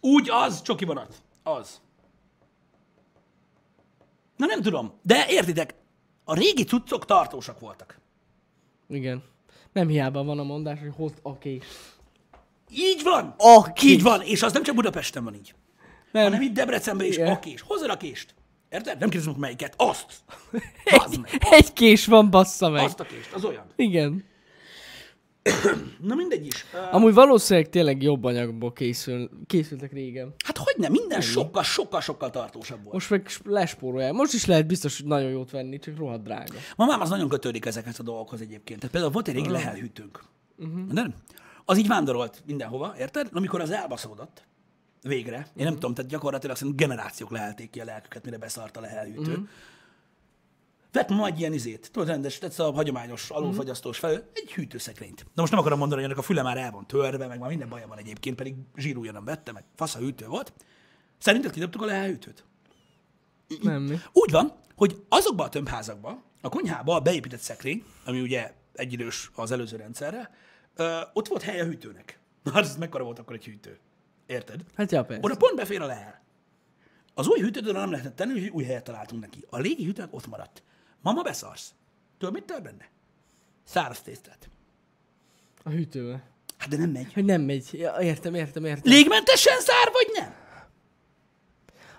Úgy 0.00 0.30
az, 0.30 0.62
csoki 0.62 0.84
vonat. 0.84 1.14
Az. 1.42 1.80
Na 4.36 4.46
nem 4.46 4.62
tudom, 4.62 4.92
de 5.02 5.26
értitek, 5.28 5.74
a 6.24 6.34
régi 6.34 6.64
cuccok 6.64 7.04
tartósak 7.04 7.60
voltak. 7.60 7.98
Igen. 8.88 9.22
Nem 9.72 9.88
hiába 9.88 10.24
van 10.24 10.38
a 10.38 10.42
mondás, 10.42 10.80
hogy 10.80 10.92
hozd 10.96 11.18
a 11.22 11.38
kés. 11.38 11.64
Így 12.70 13.02
van. 13.02 13.34
A 13.38 13.72
kés. 13.72 13.90
Így 13.90 14.02
van, 14.02 14.22
és 14.22 14.42
az 14.42 14.52
nem 14.52 14.62
csak 14.62 14.74
Budapesten 14.74 15.24
van 15.24 15.34
így, 15.34 15.54
Nem. 16.12 16.22
hanem 16.22 16.40
itt 16.40 16.52
Debrecenben 16.52 17.06
is 17.06 17.16
Igen. 17.16 17.32
a 17.32 17.38
kés. 17.38 17.60
Hozzad 17.60 17.90
a 17.90 17.96
kést. 17.96 18.34
Érted? 18.70 18.98
Nem 18.98 19.08
kérdezünk 19.08 19.36
melyiket. 19.38 19.74
Azt. 19.76 20.04
Az 20.52 20.60
Egy, 21.12 21.20
meg. 21.20 21.30
egy 21.40 21.72
kés 21.72 22.06
van, 22.06 22.30
bassza 22.30 22.68
meg. 22.68 22.84
Azt 22.84 23.00
a 23.00 23.04
kést. 23.04 23.32
Az 23.32 23.44
olyan. 23.44 23.64
Igen. 23.76 24.24
Na 26.08 26.14
mindegy 26.14 26.46
is. 26.46 26.64
Uh, 26.74 26.94
Amúgy 26.94 27.14
valószínűleg 27.14 27.68
tényleg 27.70 28.02
jobb 28.02 28.24
anyagból 28.24 28.72
készül, 28.72 29.30
készültek 29.46 29.92
régen. 29.92 30.34
hát 30.44 30.58
hogy 30.58 30.74
nem, 30.76 30.92
minden 30.92 31.20
sokkal, 31.20 31.62
sokkal, 31.62 32.00
sokkal 32.00 32.30
tartósabb 32.30 32.82
volt. 32.82 32.92
Most 32.92 33.10
meg 33.10 33.28
sp- 33.28 33.46
lespórolják. 33.46 34.12
Most 34.12 34.32
is 34.32 34.46
lehet 34.46 34.66
biztos 34.66 34.96
hogy 34.96 35.06
nagyon 35.06 35.30
jót 35.30 35.50
venni, 35.50 35.78
csak 35.78 35.96
rohadt 35.96 36.22
drága. 36.22 36.54
Mamám 36.76 37.00
az 37.00 37.08
nagyon 37.08 37.28
kötődik 37.28 37.66
ezekhez 37.66 37.98
a 38.00 38.02
dolgokhoz 38.02 38.40
egyébként. 38.40 38.78
Tehát 38.78 38.90
például 38.90 39.12
volt 39.12 39.28
egy 39.28 39.34
régi 39.34 39.50
lehelhűtőnk. 39.50 40.22
Uh-huh. 40.58 40.92
Nem? 40.92 41.14
Az 41.64 41.78
így 41.78 41.86
vándorolt 41.88 42.42
mindenhova, 42.46 42.94
érted? 42.98 43.28
Amikor 43.32 43.60
az 43.60 43.70
elbaszódott, 43.70 44.42
végre, 45.02 45.46
én 45.56 45.64
nem 45.64 45.74
tudom, 45.74 45.94
tehát 45.94 46.10
gyakorlatilag 46.10 46.56
szerintem 46.56 46.86
generációk 46.86 47.30
lehelték 47.30 47.70
ki 47.70 47.80
a 47.80 47.84
lelküket, 47.84 48.24
mire 48.24 48.38
beszart 48.38 48.76
a 48.76 48.80
lehelhűtő. 48.80 49.30
Uh-huh. 49.30 49.48
Vett 50.92 51.08
ma 51.08 51.26
egy 51.26 51.38
ilyen 51.38 51.52
izét, 51.52 51.90
tudod, 51.92 52.08
rendes, 52.08 52.38
tehát 52.38 52.58
a 52.58 52.72
hagyományos 52.72 53.30
alulfagyasztós 53.30 53.98
felő, 53.98 54.28
egy 54.32 54.52
hűtőszekrényt. 54.52 55.22
De 55.34 55.40
most 55.40 55.52
nem 55.52 55.60
akarom 55.60 55.78
mondani, 55.78 56.00
hogy 56.00 56.10
ennek 56.10 56.22
a 56.22 56.26
füle 56.26 56.42
már 56.42 56.56
el 56.56 56.70
van 56.70 56.86
törve, 56.86 57.26
meg 57.26 57.38
már 57.38 57.48
minden 57.48 57.68
baja 57.68 57.86
van 57.86 57.98
egyébként, 57.98 58.36
pedig 58.36 58.54
zsírúja 58.76 59.12
nem 59.12 59.24
vette, 59.24 59.52
meg 59.52 59.64
fasz 59.76 59.94
a 59.94 59.98
hűtő 59.98 60.26
volt. 60.26 60.52
Szerinted 61.18 61.52
kidobtuk 61.52 61.82
a 61.82 61.84
lehelhűtőt? 61.84 62.44
Nem 63.62 63.82
mi? 63.82 63.98
Úgy 64.12 64.30
van, 64.30 64.52
hogy 64.76 65.04
azokban 65.08 65.46
a 65.46 65.48
tömbházakban, 65.48 66.22
a 66.40 66.48
konyhába 66.48 66.94
a 66.94 67.00
beépített 67.00 67.40
szekrény, 67.40 67.84
ami 68.04 68.20
ugye 68.20 68.52
egyidős 68.72 69.30
az 69.34 69.50
előző 69.50 69.76
rendszerre, 69.76 70.30
ott 71.12 71.28
volt 71.28 71.42
hely 71.42 71.60
a 71.60 71.64
hűtőnek. 71.64 72.18
Na, 72.42 72.52
hát 72.52 72.64
ez 72.64 72.76
mekkora 72.76 73.04
volt 73.04 73.18
akkor 73.18 73.34
egy 73.34 73.44
hűtő. 73.44 73.78
Érted? 74.30 74.60
Hát 74.76 74.92
ja, 74.92 75.04
persze. 75.04 75.22
Oda 75.24 75.36
pont 75.36 75.56
befér 75.56 75.80
a 75.80 75.86
lehel. 75.86 76.20
Az 77.14 77.28
új 77.28 77.40
hűtőt 77.40 77.72
nem 77.72 77.90
lehetett 77.90 78.16
tenni, 78.16 78.40
hogy 78.40 78.48
új 78.48 78.64
helyet 78.64 78.84
találtunk 78.84 79.20
neki. 79.20 79.44
A 79.50 79.58
légi 79.58 79.84
hűtőnek 79.84 80.14
ott 80.14 80.26
maradt. 80.26 80.62
Mama 81.02 81.22
beszarsz. 81.22 81.74
Tudod, 82.18 82.34
mit 82.34 82.44
tör 82.44 82.62
benne? 82.62 82.88
Száraz 83.64 84.00
tésztát. 84.00 84.48
A 85.62 85.70
hűtőbe. 85.70 86.22
Hát 86.58 86.68
de 86.68 86.76
nem 86.76 86.90
megy. 86.90 87.12
Hogy 87.12 87.24
nem 87.24 87.40
megy. 87.42 87.68
Ja, 87.72 87.96
értem, 88.00 88.34
értem, 88.34 88.64
értem. 88.64 88.92
Légmentesen 88.92 89.60
zár, 89.60 89.90
vagy 89.92 90.08
nem? 90.12 90.34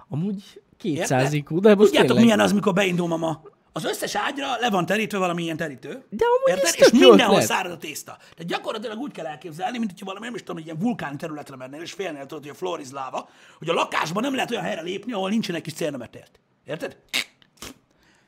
Amúgy 0.08 0.62
Érted? 0.82 1.08
200 1.08 1.34
IQ, 1.34 1.60
de 1.60 1.70
most 1.76 1.86
Tudjátok, 1.86 2.08
tényleg. 2.08 2.24
milyen 2.24 2.40
az, 2.40 2.52
mikor 2.52 2.74
beindul 2.74 3.08
mama? 3.08 3.42
Az 3.74 3.86
összes 3.86 4.16
ágyra 4.16 4.58
le 4.60 4.70
van 4.70 4.86
terítve 4.86 5.18
valamilyen 5.18 5.58
terítő. 5.58 5.90
De 6.10 6.26
amúgy 6.26 6.64
Érted? 6.64 6.74
És 6.78 6.92
mindenhol 6.92 7.36
ötlet. 7.36 7.50
szárad 7.50 7.72
a 7.72 7.78
tészta. 7.78 8.18
Tehát 8.18 8.46
gyakorlatilag 8.46 8.98
úgy 8.98 9.12
kell 9.12 9.26
elképzelni, 9.26 9.78
mint 9.78 9.92
hogyha 9.92 10.06
valami, 10.06 10.26
nem 10.26 10.36
is 10.36 10.42
tudom, 10.42 10.58
egy 10.58 10.66
ilyen 10.66 10.78
vulkáni 10.78 11.16
területre 11.16 11.56
mennél, 11.56 11.82
és 11.82 11.92
félnél 11.92 12.26
tudod, 12.26 12.44
hogy 12.44 12.52
a 12.52 12.56
floor 12.56 12.80
is 12.80 12.92
láva, 12.92 13.30
hogy 13.58 13.70
a 13.70 13.74
lakásban 13.74 14.24
nem 14.24 14.36
lehet 14.36 14.52
olyan 14.52 14.64
helyre 14.64 14.82
lépni, 14.82 15.14
ahol 15.14 15.30
nincsenek 15.30 15.62
kis 15.62 15.74
célnemetért. 15.74 16.40
Érted? 16.66 16.98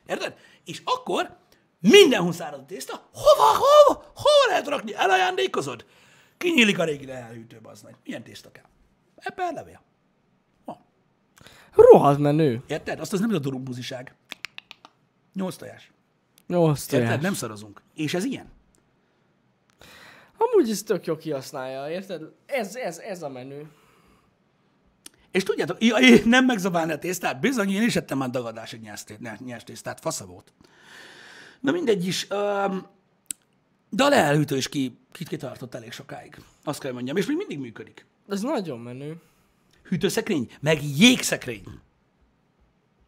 Érted? 0.06 0.36
És 0.66 0.82
akkor 0.84 1.38
mindenhol 1.80 2.34
szárad 2.34 2.60
a 2.60 2.66
tészta. 2.66 3.10
Hova, 3.14 3.50
hova, 3.52 4.04
hova 4.16 4.48
lehet 4.48 4.68
rakni? 4.68 4.96
Elajándékozod? 4.96 5.86
Kinyílik 6.38 6.80
a 6.80 6.84
régi 6.84 7.06
lehelhűtő, 7.06 7.60
az 7.64 7.82
meg. 7.82 7.96
Milyen 8.04 8.24
tészta 8.24 8.52
kell? 8.52 8.66
Eper 9.16 9.54
levél. 9.54 9.82
Van. 10.66 10.78
Rohadt 11.76 12.20
menő. 12.20 12.64
Érted? 12.68 13.00
Azt 13.00 13.14
az 13.14 13.20
nem 13.20 13.30
ez 13.30 13.36
a 13.36 13.40
durumbuziság. 13.40 14.16
Nyolc 15.34 15.56
tojás. 15.56 15.92
Jó, 16.48 16.66
azt 16.66 16.94
Érted? 16.94 17.08
tojás. 17.08 17.24
Nem 17.24 17.34
szarozunk. 17.34 17.82
És 17.94 18.14
ez 18.14 18.24
ilyen. 18.24 18.52
Amúgy 20.38 20.70
ez 20.70 20.84
tök 20.84 21.06
jó 21.06 21.18
kihasználja, 21.18 21.90
érted? 21.90 22.22
Ez, 22.46 22.76
ez, 22.76 22.98
ez 22.98 23.24
a 23.24 23.30
menő. 23.30 23.72
És 25.32 25.44
tudjátok, 25.44 25.84
ja, 25.84 25.96
én 25.96 26.22
nem 26.26 26.46
megzabálni 26.46 26.92
a 26.92 27.00
tésztát, 27.00 27.40
bizony, 27.40 27.70
én 27.70 27.82
is 27.82 27.96
ettem 27.96 28.18
már 28.18 28.30
dagadásig 28.30 28.90
nyers 29.40 29.64
tésztát, 29.64 30.00
fasza 30.00 30.26
volt. 30.26 30.54
Na 31.60 31.72
mindegy 31.72 32.08
is, 32.08 32.28
um, 32.30 32.88
de 33.90 34.04
a 34.04 34.10
leelhűtő 34.10 34.58
is 34.58 34.70
ki, 34.70 34.98
ki, 35.12 35.24
kitartott 35.24 35.76
elég 35.76 35.92
sokáig. 35.92 36.38
Azt 36.64 36.80
kell 36.80 36.92
mondjam, 36.92 37.18
és 37.18 37.26
még 37.26 37.38
mindig 37.38 37.60
működik. 37.60 38.06
Ez 38.28 38.42
nagyon 38.42 38.80
menő. 38.80 39.22
Hűtőszekrény, 39.84 40.52
meg 40.60 40.84
jégszekrény. 40.98 41.64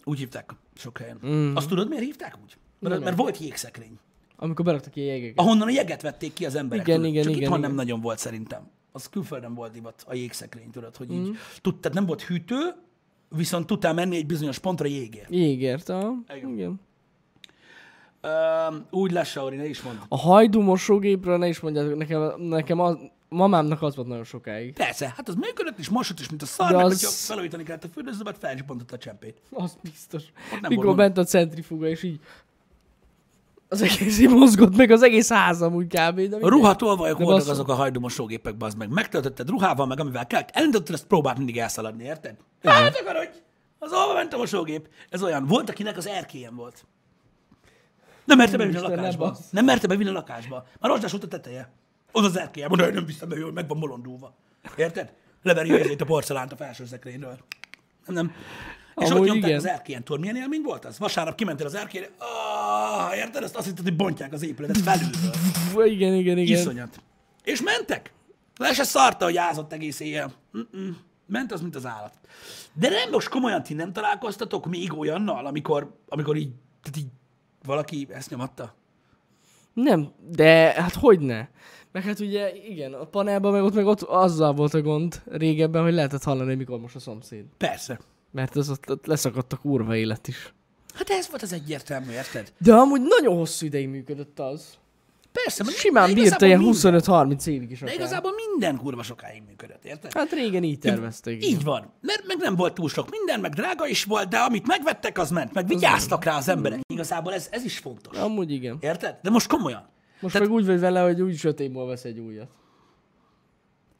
Úgy 0.04 0.18
hívták 0.18 0.54
sok 0.76 0.98
helyen. 0.98 1.20
Mm. 1.26 1.56
Azt 1.56 1.68
tudod, 1.68 1.90
miért 1.90 2.04
hívták 2.04 2.38
úgy? 2.44 2.58
Mert, 2.80 3.04
mert 3.04 3.18
volt 3.18 3.38
jégszekrény. 3.38 4.00
Amikor 4.36 4.66
beraktak 4.66 4.96
ilyen 4.96 5.16
jégeket. 5.16 5.40
Ahonnan 5.40 5.68
a 5.68 5.72
jeget 5.72 6.02
vették 6.02 6.34
ki 6.34 6.46
az 6.46 6.56
emberek. 6.56 6.88
Igen, 6.88 6.98
tudod. 6.98 7.12
igen, 7.12 7.24
Csak 7.24 7.32
igen, 7.32 7.44
itthon 7.44 7.58
igen. 7.60 7.70
nem 7.70 7.80
nagyon 7.80 8.02
volt 8.02 8.18
szerintem. 8.18 8.68
Az 8.92 9.10
külföldön 9.10 9.54
volt 9.54 9.72
divat, 9.72 10.04
a 10.08 10.14
jégszekrény, 10.14 10.70
tudod, 10.70 10.96
hogy 10.96 11.12
így. 11.12 11.38
Tud, 11.62 11.80
tehát 11.80 11.98
nem 11.98 12.06
volt 12.06 12.22
hűtő, 12.22 12.74
viszont 13.30 13.68
tudtál 13.68 13.94
menni 13.94 14.16
egy 14.16 14.26
bizonyos 14.26 14.60
pontra 14.60 14.88
jégért. 14.88 15.30
Jégért, 15.30 15.90
aha. 15.90 16.14
Igen. 16.36 16.50
Igen. 16.50 16.80
Üm, 18.70 18.86
úgy 18.90 19.12
lesz, 19.12 19.30
Sauri, 19.30 19.56
ne 19.56 19.66
is 19.66 19.82
mondd. 19.82 19.98
A 20.08 20.18
hajdú 20.18 20.62
mosógépről 20.62 21.38
ne 21.38 21.48
is 21.48 21.60
mondjátok, 21.60 21.98
nekem, 21.98 22.42
nekem 22.42 22.80
az, 22.80 22.98
mamámnak 23.30 23.82
az 23.82 23.96
volt 23.96 24.08
nagyon 24.08 24.24
sokáig. 24.24 24.74
Persze, 24.74 25.14
hát 25.16 25.28
az 25.28 25.36
működött 25.36 25.80
is, 25.80 25.90
mosott 25.90 26.20
is, 26.20 26.30
mint 26.30 26.42
a 26.42 26.46
szar, 26.46 26.70
De 26.70 26.76
meg 26.76 26.86
az- 26.86 26.92
hogyha 27.02 27.10
felújítani 27.34 27.64
kellett 27.64 27.84
a 27.84 27.88
fürdőszobát, 27.94 28.38
felcsippantott 28.38 28.92
a 28.92 28.98
csempét. 28.98 29.42
Az 29.52 29.78
biztos. 29.82 30.24
Ott 30.54 30.62
nem 30.62 30.72
Mikor 30.74 30.96
bent 30.96 31.18
a 31.18 31.24
centrifuga, 31.24 31.88
és 31.88 32.04
így 32.04 32.20
az 33.68 33.82
egész 33.82 34.20
így 34.20 34.30
mozgott, 34.30 34.76
meg 34.76 34.92
az 34.92 35.02
egész 35.04 35.30
házam 35.30 35.74
úgy 35.74 35.86
kb. 35.88 36.20
De 36.22 36.38
A 36.42 36.48
ruhatolvajok 36.50 37.18
voltak 37.18 37.36
basszus. 37.36 37.52
azok 37.52 37.68
a 37.68 37.74
hajdúmosógépek, 37.74 38.56
bazd 38.58 38.78
meg. 38.78 38.90
Megtöltötted 38.90 39.50
ruhával, 39.50 39.86
meg 39.86 40.00
amivel 40.00 40.28
kell. 40.28 40.42
Elindítottad, 40.48 40.94
ezt 40.96 41.06
próbált 41.08 41.38
mindig 41.38 41.58
elszaladni, 41.58 42.04
érted? 42.04 42.36
Hát 42.64 42.96
akarodj! 43.02 43.30
Az 43.80 43.92
hova 43.92 44.14
ment 44.14 44.34
a 44.34 44.38
mosógép? 44.38 44.88
Ez 45.10 45.24
olyan. 45.24 45.46
Volt, 45.46 45.70
akinek 45.70 45.98
az 45.98 46.08
erkélyen 46.08 46.56
volt. 46.56 46.86
Nem 48.26 48.38
merte 48.38 48.58
bevinni 48.58 48.78
a 48.78 48.82
lakásba. 48.82 49.38
Nem 49.50 49.66
merte 49.66 49.88
bevinni 49.88 50.10
a 50.10 50.14
lakásba. 50.14 50.56
Már 50.80 50.92
rozsdás 50.92 51.12
volt 51.12 51.24
a 51.24 51.28
teteje. 51.28 51.72
Az 52.16 52.26
az. 52.26 52.50
Mondja, 52.68 52.86
hogy 52.86 52.94
nem 52.94 53.06
viszem 53.06 53.30
be, 53.30 53.36
jól 53.36 53.52
meg 53.52 53.68
van 53.68 53.80
bolondulva. 53.80 54.36
Érted? 54.78 55.14
Leveri 55.44 55.80
izét 55.80 56.02
a 56.02 56.06
porcelánt 56.06 56.52
a 56.52 56.56
felső 56.56 56.86
szekrényről. 56.86 57.38
Nem, 58.06 58.16
nem. 58.16 58.32
És 58.96 59.10
Amúgy 59.10 59.22
ott 59.22 59.26
nyomták 59.26 59.50
igen. 59.50 59.60
az 59.60 59.68
erkélyen. 59.68 60.04
Tudod, 60.04 60.22
milyen 60.22 60.36
élmény 60.36 60.62
volt 60.62 60.86
az? 60.86 61.00
Vasárnap 61.00 61.36
kimentél 61.36 61.66
az 61.66 61.76
erkélyre. 61.76 62.10
Ah, 62.18 63.18
érted? 63.18 63.44
Azt 63.44 63.56
azt 63.56 63.66
hitted, 63.66 63.84
hogy 63.84 63.96
bontják 63.96 64.34
az 64.34 64.44
épületet 64.44 64.78
felülről. 64.78 65.86
Igen, 65.86 66.14
igen, 66.14 66.38
igen. 66.38 66.58
Iszonyat. 66.58 67.02
És 67.44 67.62
mentek. 67.62 68.14
Le 68.58 68.74
se 68.74 68.84
szarta, 68.84 69.26
hogy 69.26 69.38
ázott 69.38 69.74
egész 69.74 70.00
éjjel. 70.00 70.32
Mm-mm. 70.58 70.96
Ment 71.28 71.52
az, 71.52 71.62
mint 71.62 71.76
az 71.76 71.86
állat. 71.86 72.14
De 72.74 72.90
nem, 72.90 73.10
most 73.12 73.30
komolyan 73.30 73.64
ti 73.64 73.74
nem 73.74 73.94
találkoztatok 73.94 74.66
még 74.66 74.98
olyannal, 74.98 75.46
amikor, 75.46 76.00
amikor 76.08 76.36
így, 76.36 76.52
tehát 76.82 76.98
így 76.98 77.12
valaki 77.64 78.08
ezt 78.12 78.30
nyomatta? 78.30 78.76
Nem, 79.74 80.14
de 80.36 80.82
hát 80.82 80.94
hogy 80.94 81.20
ne? 81.20 81.48
Meg 81.96 82.04
hát 82.04 82.20
ugye, 82.20 82.56
igen, 82.70 82.94
a 82.94 83.06
panelban 83.06 83.52
meg 83.52 83.64
ott 83.64 83.74
meg 83.74 83.86
ott 83.86 84.02
azzal 84.02 84.54
volt 84.54 84.74
a 84.74 84.82
gond 84.82 85.22
régebben, 85.32 85.84
hogy 85.84 85.94
lehetett 85.94 86.24
hallani, 86.24 86.48
hogy 86.48 86.58
mikor 86.58 86.80
most 86.80 86.96
a 86.96 87.00
szomszéd. 87.00 87.44
Persze. 87.58 88.00
Mert 88.32 88.56
az 88.56 88.70
ott, 88.70 88.90
ott 88.92 89.06
leszakadt 89.06 89.54
a 89.54 89.58
kurva 89.58 89.96
élet 89.96 90.28
is. 90.28 90.54
Hát 90.94 91.10
ez 91.10 91.30
volt 91.30 91.42
az 91.42 91.54
egyértelmű, 91.54 92.12
érted? 92.12 92.54
De 92.58 92.74
amúgy 92.74 93.02
nagyon 93.02 93.36
hosszú 93.38 93.66
ideig 93.66 93.88
működött 93.88 94.40
az. 94.40 94.66
Persze, 95.32 95.64
mert 95.64 95.76
Simán 95.78 96.08
de 96.08 96.14
bírta 96.14 96.46
ilyen 96.46 96.60
minden- 96.60 97.02
25-30 97.02 97.48
évig 97.48 97.72
is 97.72 97.80
De 97.80 97.86
akár. 97.86 97.98
igazából 97.98 98.32
minden 98.52 98.78
kurva 98.78 99.04
sokáig 99.04 99.44
működött, 99.48 99.86
érted? 99.86 100.14
Hát 100.14 100.32
régen 100.32 100.64
így 100.64 100.80
tervezték. 100.80 101.46
Így 101.46 101.64
van. 101.64 101.92
Mert 102.02 102.24
meg 102.28 102.38
nem 102.40 102.56
volt 102.56 102.74
túl 102.74 102.90
sok 102.90 103.10
minden, 103.10 103.40
meg 103.40 103.54
drága 103.54 103.88
is 103.88 104.04
volt, 104.04 104.30
de 104.30 104.38
amit 104.38 104.68
megvettek, 104.68 105.18
az 105.18 105.30
ment. 105.30 105.54
Meg 105.54 105.68
vigyáztak 105.68 106.24
rá 106.24 106.38
az 106.38 106.50
emberek. 106.50 106.80
Igazából 106.94 107.34
ez, 107.34 107.48
ez 107.52 107.64
is 107.64 107.78
fontos. 107.78 108.18
Amúgy 108.18 108.52
igen. 108.52 108.78
Érted? 108.80 109.18
De 109.22 109.30
most 109.30 109.48
komolyan. 109.48 109.94
Most 110.26 110.34
Tehát- 110.38 110.50
meg 110.50 110.58
úgy 110.58 110.66
vagy 110.66 110.80
vele, 110.80 111.02
hogy 111.02 111.22
úgy 111.22 111.44
múlva 111.58 111.86
vesz 111.86 112.04
egy 112.04 112.20
újat. 112.20 112.50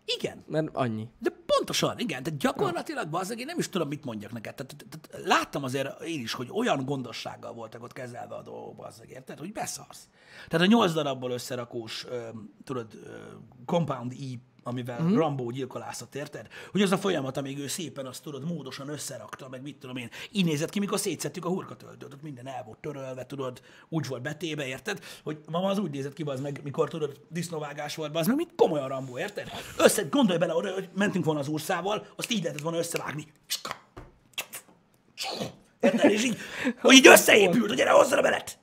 Igen. 0.06 0.44
Mert 0.48 0.68
annyi. 0.74 1.08
De 1.20 1.30
pontosan, 1.46 2.00
igen. 2.00 2.24
Tehát 2.24 2.40
gyakorlatilag, 2.40 3.10
bazzeg, 3.10 3.40
én 3.40 3.46
nem 3.46 3.58
is 3.60 3.70
tudom, 3.70 3.88
mit 3.88 4.06
mondjak 4.06 4.32
neked. 4.32 4.56
Tehát, 4.56 4.76
tehát, 4.76 5.08
tehát, 5.10 5.28
láttam 5.28 5.64
azért 5.64 6.02
én 6.02 6.20
is, 6.20 6.34
hogy 6.34 6.48
olyan 6.52 6.86
gondossággal 6.86 7.54
voltak 7.54 7.84
ott 7.84 7.94
kezelve 7.94 8.36
a 8.36 8.42
dolgok, 8.42 8.76
bazzeg, 8.76 9.10
érted? 9.10 9.40
Hogy 9.40 9.52
beszarsz. 9.52 10.10
Tehát 10.48 10.68
a 10.68 10.70
nyolc 10.70 10.94
darabból 10.94 11.32
összerakós, 11.32 12.06
tudod, 12.64 12.94
ö, 12.94 13.18
compound 13.66 14.12
E, 14.12 14.16
amivel 14.68 15.02
mm-hmm. 15.02 15.16
Rambo 15.16 15.50
gyilkolászott, 15.50 16.16
érted? 16.16 16.48
Hogy 16.72 16.82
az 16.82 16.92
a 16.92 16.98
folyamat, 16.98 17.38
amíg 17.38 17.60
ő 17.60 17.68
szépen 17.68 18.06
azt 18.06 18.24
tudod, 18.24 18.46
módosan 18.46 18.90
összerakta, 18.90 19.50
meg 19.50 19.62
mit 19.62 19.78
tudom 19.78 19.98
én. 19.98 20.10
Így 20.32 20.46
nézett 20.46 20.70
ki, 20.70 20.80
mikor 20.80 21.00
szétszettük 21.00 21.46
a 21.46 21.50
hurkatöltőt, 21.50 22.14
ott 22.14 22.22
minden 22.22 22.48
el 22.48 22.64
volt 22.66 22.78
törölve, 22.78 23.26
tudod, 23.26 23.62
úgy 23.90 24.08
volt 24.08 24.22
betéve, 24.22 24.68
érted? 24.68 25.00
Hogy 25.24 25.38
ma 25.52 25.60
az 25.60 25.78
úgy 25.78 25.92
nézett 25.92 26.14
ki, 26.14 26.24
az 26.26 26.40
meg, 26.40 26.60
mikor 26.64 26.90
tudod, 26.90 27.20
disznóvágás 27.30 27.96
volt, 27.96 28.16
az 28.16 28.28
meg, 28.28 28.36
mint 28.36 28.56
komolyan 28.56 28.88
Rambo, 28.88 29.20
érted? 29.20 29.50
Össze, 29.78 30.04
gondolj 30.10 30.38
bele 30.38 30.56
oda, 30.56 30.74
hogy 30.74 30.90
mentünk 30.96 31.26
volna 31.26 31.40
az 31.40 31.48
úrszával, 31.48 32.08
azt 32.16 32.32
így 32.32 32.42
lehetett 32.42 32.64
volna 32.64 32.78
összevágni. 32.78 33.28
Érted? 35.80 36.12
És 36.12 36.24
így, 36.24 36.38
hogy 36.82 36.96
így 36.96 37.08
összeépült, 37.08 37.68
hogy 37.68 37.78
gyere, 37.78 37.92
hozzá 37.92 38.18
a 38.18 38.22
belet. 38.22 38.58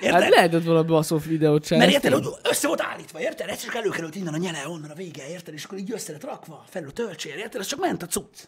Érted? 0.00 0.22
Hát 0.22 0.30
lehetett 0.30 0.64
volna 0.64 0.84
baszóf 0.84 1.26
videót 1.26 1.64
csinálni. 1.64 1.92
Mert 1.92 2.04
érted, 2.04 2.24
hogy 2.24 2.34
össze 2.42 2.66
volt 2.66 2.82
állítva, 2.82 3.20
érted? 3.20 3.48
Egyszer 3.48 3.66
csak 3.66 3.74
előkerült 3.74 4.14
innen 4.14 4.34
a 4.34 4.36
nyele, 4.36 4.68
onnan 4.68 4.90
a 4.90 4.94
vége, 4.94 5.28
érted? 5.28 5.54
És 5.54 5.64
akkor 5.64 5.78
így 5.78 5.92
össze 5.92 6.12
lett 6.12 6.24
rakva, 6.24 6.64
felül 6.68 6.88
a 6.88 6.92
töltsér, 6.92 7.36
érted? 7.36 7.60
Ez 7.60 7.66
csak 7.66 7.80
ment 7.80 8.02
a 8.02 8.06
cucc. 8.06 8.38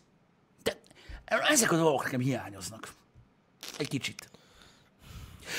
De 0.63 0.77
ezek 1.27 1.73
a 1.73 1.77
dolgok 1.77 2.05
nekem 2.05 2.21
hiányoznak. 2.21 2.93
Egy 3.79 3.89
kicsit. 3.89 4.31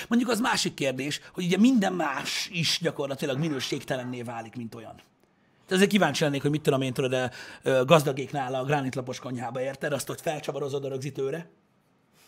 Mondjuk 0.08 0.32
az 0.32 0.39
másik 0.39 0.73
kérdés, 0.73 1.21
hogy 1.34 1.45
ugye 1.45 1.58
minden 1.58 1.93
más 1.93 2.50
is 2.52 2.80
gyakorlatilag 2.82 3.38
minőségtelenné 3.38 4.21
válik, 4.21 4.56
mint 4.56 4.76
olyan. 4.76 5.02
De 5.67 5.76
azért 5.76 5.89
kíváncsi 5.89 6.23
lennék, 6.23 6.41
hogy 6.41 6.52
mit 6.52 6.62
tudom 6.62 6.82
én, 6.82 6.93
tudod, 6.93 7.10
de 7.10 7.32
ö, 7.62 7.84
gazdagéknál 7.86 8.54
a 8.54 8.63
gránitlapos 8.63 9.19
konyhába, 9.19 9.62
érted? 9.62 9.93
Azt 9.93 10.10
ott 10.10 10.21
felcsavarozod 10.21 10.86
a 10.86 10.89
rögzítőre, 10.89 11.50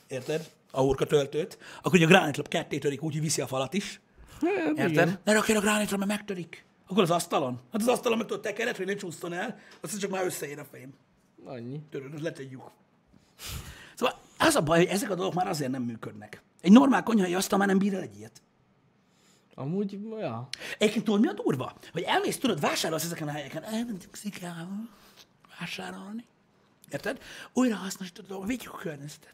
érted? 0.09 0.49
A 0.71 0.79
hurka 0.81 1.05
töltőt, 1.05 1.57
akkor 1.77 1.93
ugye 1.93 2.05
a 2.05 2.07
gránitlap 2.07 2.47
ketté 2.47 2.77
törik, 2.77 3.03
úgy, 3.03 3.13
hogy 3.13 3.21
viszi 3.21 3.41
a 3.41 3.47
falat 3.47 3.73
is. 3.73 4.01
Hát, 4.41 4.77
Érted? 4.77 5.19
Ne 5.23 5.33
rakj 5.33 5.51
a 5.51 5.59
gránitra, 5.59 5.97
mert 5.97 6.09
megtörik. 6.09 6.65
Akkor 6.87 7.03
az 7.03 7.11
asztalon? 7.11 7.59
Hát 7.71 7.81
az 7.81 7.87
asztalon 7.87 8.17
meg 8.17 8.27
tudod 8.27 8.41
tekered, 8.41 8.75
hogy 8.75 8.85
ne 8.85 8.95
csúszton 8.95 9.33
el, 9.33 9.59
azt 9.81 9.99
csak 9.99 10.09
már 10.09 10.25
összeér 10.25 10.59
a 10.59 10.65
fejem. 10.71 10.93
Annyi. 11.45 11.81
Az 12.13 12.21
letegyük. 12.21 12.61
Szóval 13.95 14.19
az 14.37 14.55
a 14.55 14.61
baj, 14.61 14.77
hogy 14.77 14.87
ezek 14.87 15.09
a 15.09 15.15
dolgok 15.15 15.33
már 15.33 15.47
azért 15.47 15.71
nem 15.71 15.83
működnek. 15.83 16.41
Egy 16.61 16.71
normál 16.71 17.03
konyhai 17.03 17.35
asztal 17.35 17.57
már 17.57 17.67
nem 17.67 17.77
bír 17.77 17.93
el 17.93 18.01
egy 18.01 18.17
ilyet. 18.17 18.41
Amúgy, 19.55 19.99
ja. 20.19 20.47
Egyébként 20.77 21.05
tudod, 21.05 21.21
mi 21.21 21.27
a 21.27 21.33
durva? 21.33 21.73
Hogy 21.91 22.01
elmész, 22.01 22.37
tudod, 22.37 22.59
vásárolsz 22.59 23.03
ezeken 23.03 23.27
a 23.27 23.31
helyeken, 23.31 23.63
elmentünk 23.63 24.15
szikába 24.15 24.67
vásárolni. 25.59 26.25
Érted? 26.91 27.21
Újra 27.53 27.75
hasznosítod 27.75 28.31
a 28.31 28.45
vigyük 28.45 28.73
a 28.73 28.77
környezetet. 28.77 29.33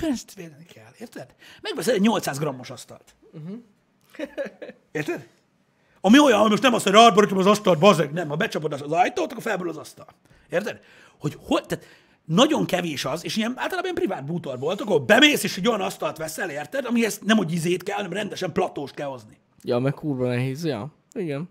Környezetet 0.00 0.34
védeni 0.34 0.64
kell, 0.64 0.92
érted? 0.98 1.34
Megveszel 1.62 1.94
egy 1.94 2.00
800 2.00 2.38
grammos 2.38 2.70
asztalt. 2.70 3.14
Uh-huh. 3.32 3.56
Érted? 4.92 5.28
Ami 6.00 6.18
olyan, 6.18 6.40
hogy 6.40 6.50
most 6.50 6.62
nem 6.62 6.74
azt, 6.74 6.84
hogy 6.84 6.92
rád 6.92 7.14
borítom 7.14 7.38
az 7.38 7.46
asztalt, 7.46 7.78
bazeg, 7.78 8.12
nem, 8.12 8.28
ha 8.28 8.36
becsapod 8.36 8.72
az 8.72 8.82
az 8.82 8.92
ajtót, 8.92 9.30
akkor 9.30 9.42
felből 9.42 9.68
az 9.68 9.76
asztal. 9.76 10.06
Érted? 10.50 10.80
Hogy 11.18 11.38
hol, 11.40 11.66
tehát 11.66 11.84
nagyon 12.24 12.66
kevés 12.66 13.04
az, 13.04 13.24
és 13.24 13.36
ilyen 13.36 13.52
általában 13.56 13.82
ilyen 13.82 13.94
privát 13.94 14.24
bútor 14.24 14.58
volt, 14.58 14.80
akkor 14.80 15.02
bemész, 15.02 15.42
és 15.42 15.56
egy 15.56 15.68
olyan 15.68 15.80
asztalt 15.80 16.16
veszel, 16.16 16.50
érted? 16.50 16.84
Amihez 16.84 17.18
nem 17.24 17.36
hogy 17.36 17.52
izét 17.52 17.82
kell, 17.82 17.96
hanem 17.96 18.12
rendesen 18.12 18.52
platóst 18.52 18.94
kell 18.94 19.08
hozni. 19.08 19.38
Ja, 19.62 19.78
meg 19.78 19.94
kurva 19.94 20.26
nehéz, 20.26 20.64
ja. 20.64 20.94
Igen. 21.12 21.48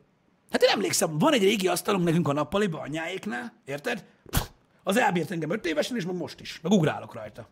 Hát 0.52 0.64
én 0.64 0.70
emlékszem, 0.70 1.18
van 1.18 1.34
egy 1.34 1.44
régi 1.44 1.68
asztalunk 1.68 2.04
nekünk 2.04 2.28
a 2.28 2.34
nappaliba, 2.34 2.80
anyáéknál, 2.80 3.54
érted? 3.66 4.06
Pff, 4.30 4.42
Az 4.84 4.98
elbírt 4.98 5.32
engem 5.32 5.52
öt 5.52 5.66
évesen, 5.66 5.98
és 5.98 6.06
meg 6.06 6.16
most 6.16 6.40
is. 6.40 6.60
Meg 6.62 6.72
ugrálok 6.72 7.14
rajta. 7.14 7.48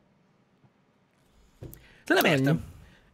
De 2.05 2.13
nem 2.13 2.25
értem. 2.25 2.63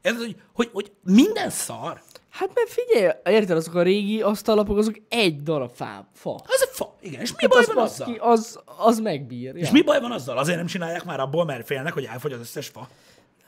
Érted, 0.01 0.21
hogy, 0.21 0.35
hogy, 0.53 0.69
hogy 0.73 0.91
minden 1.03 1.49
szar. 1.49 2.01
Hát 2.29 2.51
mert 2.53 2.69
figyelj, 2.69 3.11
érted, 3.25 3.57
azok 3.57 3.73
a 3.73 3.81
régi 3.81 4.21
asztallapok, 4.21 4.77
azok 4.77 4.95
egy 5.09 5.43
darab 5.43 5.71
fá, 5.73 6.07
fa. 6.13 6.33
Az 6.33 6.61
egy 6.61 6.75
fa. 6.75 6.95
Igen, 7.01 7.21
és 7.21 7.29
mi 7.31 7.37
Hát 7.39 7.49
baj 7.49 7.59
az, 7.59 7.67
van 7.67 7.83
azzal? 7.83 8.07
ki, 8.07 8.17
az, 8.19 8.59
az 8.77 8.99
megbír. 8.99 9.55
Ja. 9.55 9.61
És 9.61 9.71
mi 9.71 9.81
baj 9.81 9.99
van 9.99 10.11
azzal? 10.11 10.37
Azért 10.37 10.57
nem 10.57 10.65
csinálják 10.65 11.03
már 11.05 11.19
abból, 11.19 11.45
mert 11.45 11.65
félnek, 11.65 11.93
hogy 11.93 12.03
elfogy 12.03 12.31
az 12.31 12.39
összes 12.39 12.67
fa. 12.67 12.87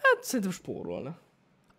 Hát 0.01 0.23
szerintem 0.23 0.51
spórolna. 0.51 1.15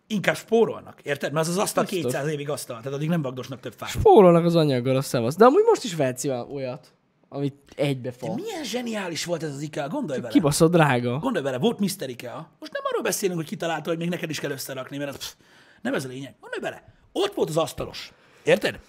Inkább 0.07 0.35
spórolnak, 0.35 0.99
érted? 1.03 1.31
Mert 1.31 1.47
az 1.47 1.51
az 1.51 1.61
asztal 1.61 1.83
Biztos. 1.83 2.11
200 2.11 2.27
évig 2.27 2.49
asztal, 2.49 2.77
tehát 2.77 2.93
addig 2.93 3.09
nem 3.09 3.21
vagdosnak 3.21 3.59
több 3.59 3.73
fát. 3.77 3.89
Spórolnak 3.89 4.45
az 4.45 4.55
anyaggal, 4.55 4.95
a 4.95 5.01
szevasz. 5.01 5.35
De 5.35 5.45
amúgy 5.45 5.63
most 5.65 5.83
is 5.83 5.95
vehetsz 5.95 6.25
olyat, 6.25 6.93
amit 7.33 7.73
egybe 7.75 8.11
fa. 8.11 8.33
Milyen 8.33 8.63
zseniális 8.63 9.25
volt 9.25 9.43
ez 9.43 9.53
az 9.53 9.61
IKEA, 9.61 9.87
gondolj 9.87 10.19
vele. 10.19 10.33
Kibaszott 10.33 10.71
drága. 10.71 11.17
Gondolj 11.17 11.43
vele, 11.43 11.57
volt 11.57 11.79
Mr. 11.79 12.09
Ikea. 12.09 12.49
Most 12.59 12.71
nem 12.71 12.81
arról 12.85 13.01
beszélünk, 13.01 13.39
hogy 13.39 13.47
kitalálta, 13.47 13.89
hogy 13.89 13.97
még 13.97 14.09
neked 14.09 14.29
is 14.29 14.39
kell 14.39 14.51
összerakni, 14.51 14.97
mert 14.97 15.09
az, 15.09 15.17
pff, 15.17 15.33
nem 15.81 15.93
ez 15.93 16.05
a 16.05 16.07
lényeg. 16.07 16.35
Gondolj 16.39 16.61
bele, 16.61 16.93
ott 17.11 17.33
volt 17.33 17.49
az 17.49 17.57
asztalos. 17.57 18.11
Érted? 18.43 18.79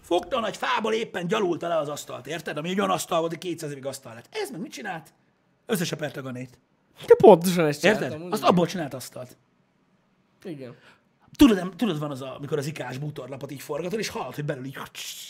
Fogta 0.00 0.36
a 0.36 0.40
nagy 0.40 0.56
fából 0.56 0.92
éppen 0.92 1.26
gyalulta 1.26 1.68
le 1.68 1.76
az 1.76 1.88
asztalt, 1.88 2.26
érted? 2.26 2.56
Ami 2.56 2.68
egy 2.68 2.78
olyan 2.78 2.90
asztal 2.90 3.18
volt, 3.18 3.30
hogy 3.30 3.40
200 3.40 3.70
évig 3.70 3.86
asztal 3.86 4.14
lett. 4.14 4.26
Ez 4.30 4.50
meg 4.50 4.60
mit 4.60 4.72
csinált? 4.72 5.14
Összesepert 5.66 6.16
a 6.16 6.22
ganét. 6.22 6.58
De 7.06 7.14
pontosan 7.14 7.66
ezt 7.66 7.84
Érted? 7.84 8.02
csináltam. 8.02 8.32
Azt 8.32 8.42
abból 8.42 8.66
csinált 8.66 8.94
asztalt. 8.94 9.36
Igen. 10.44 10.74
Tudod, 11.36 11.72
tudod 11.76 11.98
van 11.98 12.10
az, 12.10 12.20
a, 12.20 12.36
amikor 12.36 12.58
az 12.58 12.66
ikás 12.66 12.98
bútorlapot 12.98 13.50
így 13.50 13.60
forgatod, 13.60 13.98
és 13.98 14.08
hallod, 14.08 14.34
hogy 14.34 14.44
belül 14.44 14.64
így... 14.64 14.78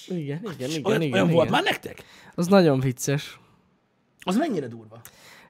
Igen, 0.09 0.41
igen, 0.53 0.71
igen, 0.71 0.85
Olyan, 0.85 1.01
igen, 1.01 1.13
olyan 1.13 1.25
igen. 1.25 1.29
volt 1.29 1.51
már 1.51 1.63
nektek? 1.63 2.05
Az 2.35 2.47
nagyon 2.47 2.81
vicces. 2.81 3.41
Az 4.21 4.37
mennyire 4.37 4.67
durva? 4.67 5.01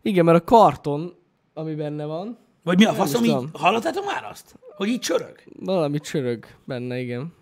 Igen, 0.03 0.25
mert 0.25 0.41
a 0.41 0.45
karton, 0.45 1.15
ami 1.55 1.75
benne 1.75 2.05
van, 2.05 2.39
Vagy 2.63 2.79
mi 2.79 2.85
a 2.85 2.93
faszom 2.93 3.25
így? 3.25 3.49
Hallottátok 3.53 4.05
már 4.05 4.25
azt? 4.25 4.59
Hogy 4.77 4.89
így 4.89 5.01
csörög? 5.01 5.43
valami 5.61 6.01
csörög 6.01 6.47
benne, 6.65 6.99
igen. 6.99 7.35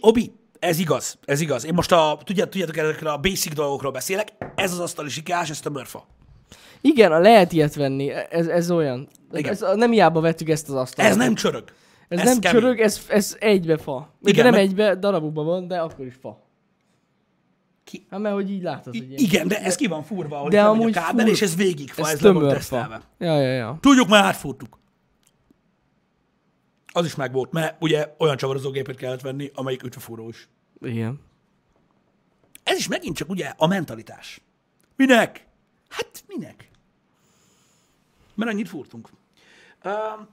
Obi, 0.00 0.32
ez 0.58 0.78
igaz, 0.78 1.18
ez 1.24 1.40
igaz. 1.40 1.64
Én 1.64 1.74
most 1.74 1.92
a, 1.92 2.18
tudjátok, 2.24 2.52
tudjátok 2.52 2.76
ezekről 2.76 3.10
a 3.10 3.18
basic 3.18 3.54
dolgokról 3.54 3.92
beszélek. 3.92 4.32
Ez 4.54 4.72
az 4.72 4.78
asztal 4.78 5.06
is 5.06 5.16
ikás, 5.16 5.50
ez 5.50 5.60
a 5.64 5.70
mörfa. 5.70 6.06
Igen, 6.86 7.20
lehet 7.20 7.52
ilyet 7.52 7.74
venni, 7.74 8.10
ez, 8.10 8.46
ez 8.46 8.70
olyan. 8.70 9.08
Igen. 9.32 9.52
Ez, 9.52 9.64
nem 9.74 9.90
hiába 9.90 10.20
vettük 10.20 10.48
ezt 10.48 10.68
az 10.68 10.74
asztalt. 10.74 11.08
Ez 11.08 11.16
nem 11.16 11.34
csörög. 11.34 11.64
ez, 12.08 12.22
nem 12.24 12.38
kemény. 12.38 12.60
csörög, 12.60 12.80
ez, 12.80 13.00
ez 13.08 13.36
egybe 13.40 13.76
fa. 13.76 14.14
Igen, 14.20 14.32
Igen, 14.32 14.44
nem 14.44 14.54
meg- 14.54 14.62
egybe, 14.62 14.94
darabokban 14.94 15.44
van, 15.44 15.66
de 15.68 15.78
akkor 15.80 16.06
is 16.06 16.14
fa. 16.20 16.44
Ki? 17.84 18.06
Hát 18.10 18.20
mert 18.20 18.34
hogy 18.34 18.50
így 18.50 18.62
látod, 18.62 18.96
hogy 18.96 19.08
ilyen. 19.08 19.20
igen, 19.20 19.48
de 19.48 19.62
ez 19.62 19.74
ki 19.76 19.86
van 19.86 20.02
furva, 20.02 20.36
hogy 20.38 20.50
De 20.50 20.56
de 20.56 20.62
a 20.62 20.68
amúgy 20.68 20.92
kábel, 20.92 21.24
fur- 21.24 21.34
és 21.36 21.42
ez 21.42 21.56
végig 21.56 21.90
fa, 21.90 22.02
ez, 22.02 22.08
ez 22.08 22.24
ez 22.24 22.34
le 22.34 22.52
tesztelve. 22.52 23.00
Ja, 23.18 23.40
ja, 23.40 23.52
ja. 23.52 23.78
Tudjuk, 23.80 24.08
már 24.08 24.24
átfuttuk. 24.24 24.78
Az 26.92 27.04
is 27.04 27.14
meg 27.14 27.32
volt, 27.32 27.52
mert 27.52 27.76
ugye 27.82 28.14
olyan 28.18 28.36
csavarozógépet 28.36 28.96
kellett 28.96 29.20
venni, 29.20 29.50
amelyik 29.54 29.82
ütvefúró 29.82 30.28
is. 30.28 30.48
Igen. 30.80 31.20
Ez 32.62 32.76
is 32.76 32.88
megint 32.88 33.16
csak 33.16 33.28
ugye 33.28 33.52
a 33.56 33.66
mentalitás. 33.66 34.40
Minek? 34.96 35.46
Hát 35.88 36.24
minek? 36.28 36.68
Mert 38.36 38.50
annyit 38.50 38.68
fúrtunk. 38.68 39.08
Um, 39.84 40.28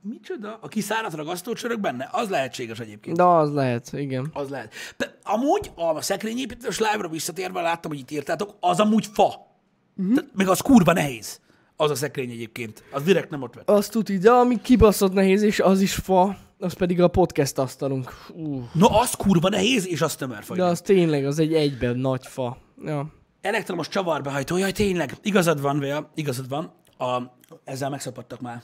micsoda? 0.00 0.58
A 0.60 0.68
kiszáradt 0.68 1.14
ragasztócsörök 1.14 1.80
benne? 1.80 2.08
Az 2.12 2.28
lehetséges 2.28 2.78
egyébként. 2.78 3.16
De 3.16 3.22
az 3.22 3.52
lehet, 3.52 3.92
igen. 3.92 4.30
Az 4.32 4.48
lehet. 4.48 4.72
De 4.96 5.18
amúgy 5.22 5.70
a 5.74 6.00
szekrényépítős 6.00 6.78
live-ra 6.78 7.08
visszatérve 7.08 7.60
láttam, 7.60 7.90
hogy 7.90 8.00
itt 8.00 8.10
írtátok, 8.10 8.54
az 8.60 8.80
amúgy 8.80 9.06
fa. 9.12 9.52
Uh-huh. 9.96 10.14
Tehát, 10.14 10.30
meg 10.34 10.48
az 10.48 10.60
kurva 10.60 10.92
nehéz. 10.92 11.40
Az 11.76 11.90
a 11.90 11.94
szekrény 11.94 12.30
egyébként. 12.30 12.84
Az 12.92 13.02
direkt 13.02 13.30
nem 13.30 13.42
ott 13.42 13.54
vett. 13.54 13.70
Azt 13.70 13.90
tudni, 13.90 14.18
de 14.18 14.30
ami 14.30 14.60
kibaszott 14.60 15.12
nehéz, 15.12 15.42
és 15.42 15.60
az 15.60 15.80
is 15.80 15.94
fa, 15.94 16.36
az 16.58 16.72
pedig 16.72 17.00
a 17.00 17.08
podcast 17.08 17.58
asztalunk. 17.58 18.12
Uh, 18.34 18.62
No, 18.72 18.98
az 18.98 19.14
kurva 19.14 19.48
nehéz, 19.48 19.86
és 19.86 20.02
az 20.02 20.14
tömörfa. 20.16 20.54
de 20.54 20.64
az 20.64 20.80
tényleg, 20.80 21.26
az 21.26 21.38
egy 21.38 21.54
egyben 21.54 21.96
nagy 21.96 22.26
fa. 22.26 22.56
Ja. 22.84 23.12
Elektromos 23.44 23.88
csavarbehajtó, 23.88 24.56
jaj, 24.56 24.72
tényleg, 24.72 25.16
igazad 25.22 25.60
van, 25.60 25.78
Véa, 25.78 26.10
igazad 26.14 26.48
van. 26.48 26.72
A, 26.98 27.22
ezzel 27.64 27.90
megszapadtak 27.90 28.40
már. 28.40 28.62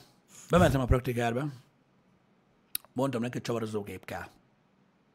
Bementem 0.49 0.81
a 0.81 0.85
praktikárba. 0.85 1.47
Mondtam 2.93 3.21
neki, 3.21 3.33
hogy 3.33 3.41
csavarozógép 3.41 4.05
kell. 4.05 4.25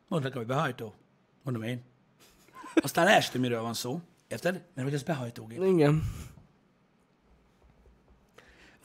Mondta 0.08 0.28
nekem, 0.28 0.44
hogy 0.44 0.46
behajtó. 0.56 0.94
Mondom 1.42 1.62
én. 1.62 1.82
Aztán 2.74 3.04
leestem, 3.04 3.40
miről 3.40 3.62
van 3.62 3.74
szó. 3.74 4.00
Érted? 4.28 4.52
Mert 4.52 4.88
hogy 4.88 4.94
ez 4.94 5.02
behajtógép. 5.02 5.62
Igen. 5.62 6.02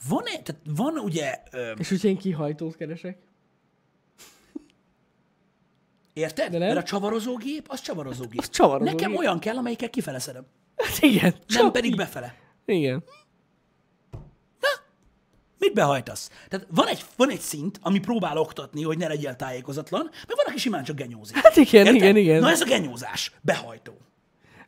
van, 0.08 0.24
tehát 0.24 0.56
van 0.64 0.98
ugye, 0.98 1.42
ö, 1.50 1.70
És 1.70 1.88
hogyha 1.88 2.08
én 2.08 2.16
kihajtót 2.16 2.76
keresek? 2.76 3.18
érted? 6.12 6.50
De 6.50 6.58
nem. 6.58 6.66
Mert 6.68 6.80
a 6.80 6.88
csavarozógép, 6.88 7.66
az 7.68 7.80
csavarozógép. 7.80 8.40
Az 8.40 8.48
csavarozógép. 8.50 9.00
Nekem 9.00 9.16
olyan 9.16 9.38
kell, 9.38 9.56
amelyikkel 9.56 9.90
kifele 9.90 10.18
szedem. 10.18 10.46
Hát 10.84 10.98
igen. 11.00 11.34
Nem 11.48 11.70
pedig 11.70 11.90
így. 11.90 11.96
befele. 11.96 12.34
Igen. 12.64 13.04
Mit 15.58 15.72
behajtasz? 15.74 16.30
Tehát 16.48 16.66
van 16.70 16.86
egy, 16.86 17.04
van 17.16 17.30
egy 17.30 17.40
szint, 17.40 17.78
ami 17.82 17.98
próbál 18.00 18.36
oktatni, 18.36 18.82
hogy 18.82 18.98
ne 18.98 19.06
legyél 19.08 19.36
tájékozatlan, 19.36 20.02
meg 20.02 20.36
van, 20.36 20.46
aki 20.46 20.58
simán 20.58 20.84
csak 20.84 20.96
genyózik. 20.96 21.36
Hát 21.36 21.56
igen, 21.56 21.84
Érted? 21.86 21.94
igen, 21.94 22.16
igen. 22.16 22.40
Na 22.40 22.50
ez 22.50 22.60
a 22.60 22.64
genyózás. 22.64 23.32
Behajtó. 23.40 23.92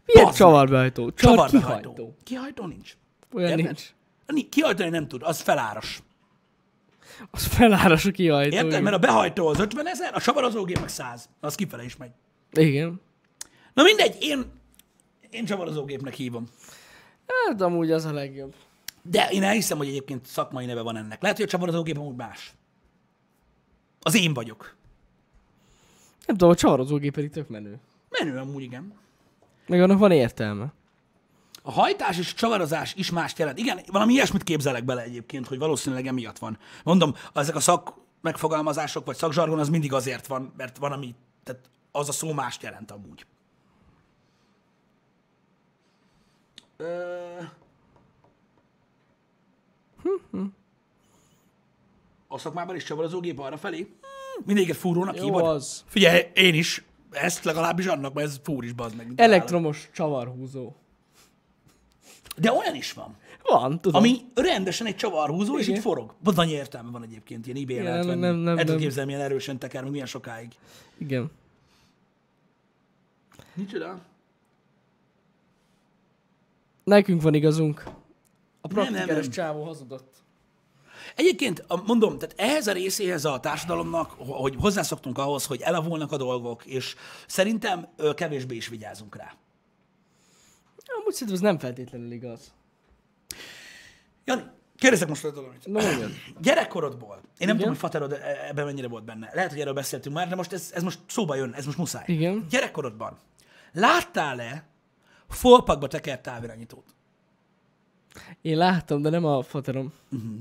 Milyen 0.04 0.24
bazd 0.24 0.38
csavarbehajtó? 0.38 1.10
Csak 1.10 1.16
Csavarbehajtó. 1.30 1.92
kihajtó. 1.92 2.16
Kihajtó 2.24 2.66
nincs. 2.66 2.96
Olyan 3.32 3.48
Érted? 3.48 3.64
nincs. 3.64 3.82
Ni- 4.26 4.48
Kihajtani 4.48 4.88
nem 4.88 5.08
tud, 5.08 5.22
az 5.24 5.40
feláras. 5.40 6.02
Az 7.30 7.44
feláras 7.46 8.04
a 8.04 8.10
kihajtó. 8.10 8.56
Érted? 8.56 8.82
Mert 8.82 8.96
a 8.96 8.98
behajtó 8.98 9.46
az 9.46 9.58
50 9.58 9.88
ezer, 9.88 10.14
a 10.14 10.20
csavarozógép 10.20 10.78
meg 10.80 10.88
100. 10.88 11.28
Az 11.40 11.54
kifele 11.54 11.84
is 11.84 11.96
megy. 11.96 12.10
Igen. 12.52 13.00
Na 13.74 13.82
mindegy, 13.82 14.16
én, 14.20 14.44
én 15.34 15.44
csavarozógépnek 15.44 16.14
hívom. 16.14 16.44
Hát 17.26 17.60
amúgy 17.60 17.90
az 17.90 18.04
a 18.04 18.12
legjobb. 18.12 18.54
De 19.02 19.28
én 19.30 19.42
elhiszem, 19.42 19.78
hogy 19.78 19.88
egyébként 19.88 20.26
szakmai 20.26 20.64
neve 20.64 20.80
van 20.80 20.96
ennek. 20.96 21.22
Lehet, 21.22 21.36
hogy 21.36 21.46
a 21.46 21.48
csavarozógép 21.48 21.98
amúgy 21.98 22.16
más. 22.16 22.52
Az 24.00 24.14
én 24.14 24.34
vagyok. 24.34 24.76
Nem 26.26 26.36
tudom, 26.36 26.50
a 26.50 26.54
csavarozógép 26.54 27.14
pedig 27.14 27.30
tök 27.30 27.48
menő. 27.48 27.78
Menő 28.08 28.38
amúgy, 28.38 28.62
igen. 28.62 28.92
Meg 29.66 29.82
annak 29.82 29.98
van 29.98 30.10
értelme. 30.10 30.72
A 31.62 31.70
hajtás 31.70 32.18
és 32.18 32.32
a 32.32 32.36
csavarozás 32.36 32.94
is 32.94 33.10
mást 33.10 33.38
jelent. 33.38 33.58
Igen, 33.58 33.80
valami 33.86 34.12
ilyesmit 34.12 34.42
képzelek 34.42 34.84
bele 34.84 35.02
egyébként, 35.02 35.46
hogy 35.46 35.58
valószínűleg 35.58 36.06
emiatt 36.06 36.38
van. 36.38 36.58
Mondom, 36.84 37.14
ezek 37.34 37.54
a 37.54 37.60
szak 37.60 37.94
megfogalmazások, 38.20 39.06
vagy 39.06 39.16
szakzsargon 39.16 39.58
az 39.58 39.68
mindig 39.68 39.92
azért 39.92 40.26
van, 40.26 40.52
mert 40.56 40.76
van, 40.76 40.92
ami, 40.92 41.14
tehát 41.44 41.62
az 41.92 42.08
a 42.08 42.12
szó 42.12 42.32
mást 42.32 42.62
jelent 42.62 42.90
amúgy. 42.90 43.26
Ö... 46.76 46.86
A 52.28 52.38
szakmában 52.38 52.76
is 52.76 52.84
csavarozógép 52.84 53.38
arra 53.38 53.56
felé? 53.56 53.88
Mindegyiket 54.44 54.76
fúrónak 54.76 55.16
Jó 55.16 55.24
hívod? 55.24 55.44
az. 55.44 55.84
Figyelj, 55.86 56.22
én 56.34 56.54
is. 56.54 56.84
Ezt 57.10 57.44
legalábbis 57.44 57.86
annak, 57.86 58.12
mert 58.14 58.26
ez 58.26 58.40
fúr 58.42 58.64
is, 58.64 58.72
bazd 58.72 58.96
meg. 58.96 59.06
mint 59.06 59.20
állat. 59.20 59.32
Elektromos 59.34 59.90
csavarhúzó. 59.92 60.72
De 62.36 62.52
olyan 62.52 62.74
is 62.74 62.92
van. 62.92 63.16
Van, 63.42 63.80
tudom. 63.80 64.00
Ami 64.00 64.20
rendesen 64.34 64.86
egy 64.86 64.96
csavarhúzó, 64.96 65.58
és 65.58 65.64
Igen. 65.66 65.76
itt 65.76 65.82
forog. 65.82 66.14
Vagy 66.22 66.34
annyi 66.38 66.52
értelme 66.52 66.90
van 66.90 67.02
egyébként, 67.02 67.46
ilyen 67.46 67.58
ebay 67.62 67.74
Igen, 67.74 67.84
lehet 67.84 68.04
venni. 68.04 68.20
nem, 68.20 68.34
nem, 68.36 68.58
El 68.58 68.64
nem. 68.64 68.76
képzelni, 68.76 69.12
milyen 69.12 69.26
erősen 69.26 69.58
teker, 69.58 69.82
meg 69.82 69.90
milyen 69.90 70.06
sokáig. 70.06 70.52
Igen. 70.98 71.30
Micsoda? 73.54 73.98
Nekünk 76.84 77.22
van 77.22 77.34
igazunk. 77.34 77.82
A 77.84 77.92
nem, 78.66 78.74
praktikeres 78.74 79.24
nem. 79.24 79.30
csávó 79.30 79.64
hazudott. 79.64 80.12
Egyébként, 81.14 81.64
mondom, 81.86 82.18
tehát 82.18 82.34
ehhez 82.38 82.66
a 82.66 82.72
részéhez 82.72 83.24
a 83.24 83.40
társadalomnak, 83.40 84.10
hogy 84.18 84.54
hozzászoktunk 84.58 85.18
ahhoz, 85.18 85.46
hogy 85.46 85.60
elavulnak 85.60 86.12
a 86.12 86.16
dolgok, 86.16 86.64
és 86.66 86.94
szerintem 87.26 87.88
kevésbé 88.14 88.54
is 88.54 88.68
vigyázunk 88.68 89.16
rá. 89.16 89.34
Amúgy 91.00 91.12
szerintem 91.12 91.34
ez 91.36 91.40
nem 91.40 91.58
feltétlenül 91.58 92.12
igaz. 92.12 92.52
Jani, 94.24 94.42
kérdezek 94.76 95.08
most 95.08 95.22
valamit. 95.22 95.66
Mondjad. 95.66 96.10
Gyerekkorodból, 96.42 97.16
én 97.16 97.22
nem 97.46 97.48
Igen. 97.48 97.56
tudom, 97.56 97.68
hogy 97.68 97.78
Faterod 97.78 98.12
e- 98.12 98.46
ebben 98.48 98.64
mennyire 98.64 98.88
volt 98.88 99.04
benne. 99.04 99.30
Lehet, 99.34 99.50
hogy 99.50 99.60
erről 99.60 99.72
beszéltünk 99.72 100.14
már, 100.14 100.28
de 100.28 100.34
most 100.34 100.52
ez, 100.52 100.70
ez 100.74 100.82
most 100.82 100.98
szóba 101.06 101.34
jön, 101.34 101.52
ez 101.52 101.64
most 101.64 101.78
muszáj. 101.78 102.04
Igen. 102.06 102.46
Gyerekkorodban 102.50 103.18
láttál-e 103.72 104.64
folpakba 105.34 105.86
tekert 105.86 106.22
távirányítót? 106.22 106.84
Én 108.40 108.56
láttam, 108.56 109.02
de 109.02 109.10
nem 109.10 109.24
a 109.24 109.42
faterom. 109.42 109.92
Uh-huh. 110.10 110.34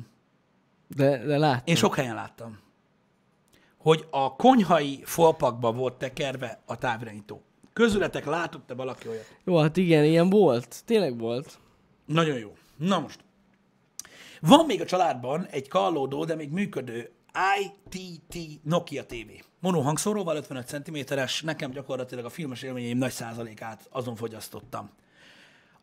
De, 0.88 1.26
de 1.26 1.38
láttam. 1.38 1.64
Én 1.66 1.76
sok 1.76 1.96
helyen 1.96 2.16
láttam, 2.16 2.60
hogy 3.78 4.08
a 4.10 4.36
konyhai 4.36 5.02
folpakba 5.04 5.72
volt 5.72 5.94
tekerve 5.94 6.62
a 6.66 6.78
távirányító. 6.78 7.42
Közületek 7.74 8.26
látott-e 8.26 8.74
valaki 8.74 9.08
olyat? 9.08 9.38
Jó, 9.44 9.58
hát 9.58 9.78
igen, 9.78 10.04
ilyen 10.04 10.30
volt. 10.30 10.84
Tényleg 10.86 11.18
volt. 11.18 11.60
Nagyon 12.06 12.38
jó. 12.38 12.56
Na 12.78 13.00
most. 13.00 13.20
Van 14.42 14.66
még 14.66 14.82
a 14.82 14.86
családban 14.86 15.46
egy 15.46 15.68
kallódó, 15.68 16.26
de 16.26 16.36
még 16.36 16.50
működő 16.52 17.12
ITT 17.60 18.64
Nokia 18.64 19.06
TV. 19.06 19.44
Mono 19.64 19.82
hangszóróval 19.82 20.36
55 20.36 20.68
cm-es, 20.68 21.42
nekem 21.42 21.72
gyakorlatilag 21.72 22.26
a 22.26 22.30
filmes 22.30 22.62
élményeim 22.62 22.98
nagy 22.98 23.12
százalékát 23.12 23.88
azon 23.90 24.16
fogyasztottam. 24.16 24.90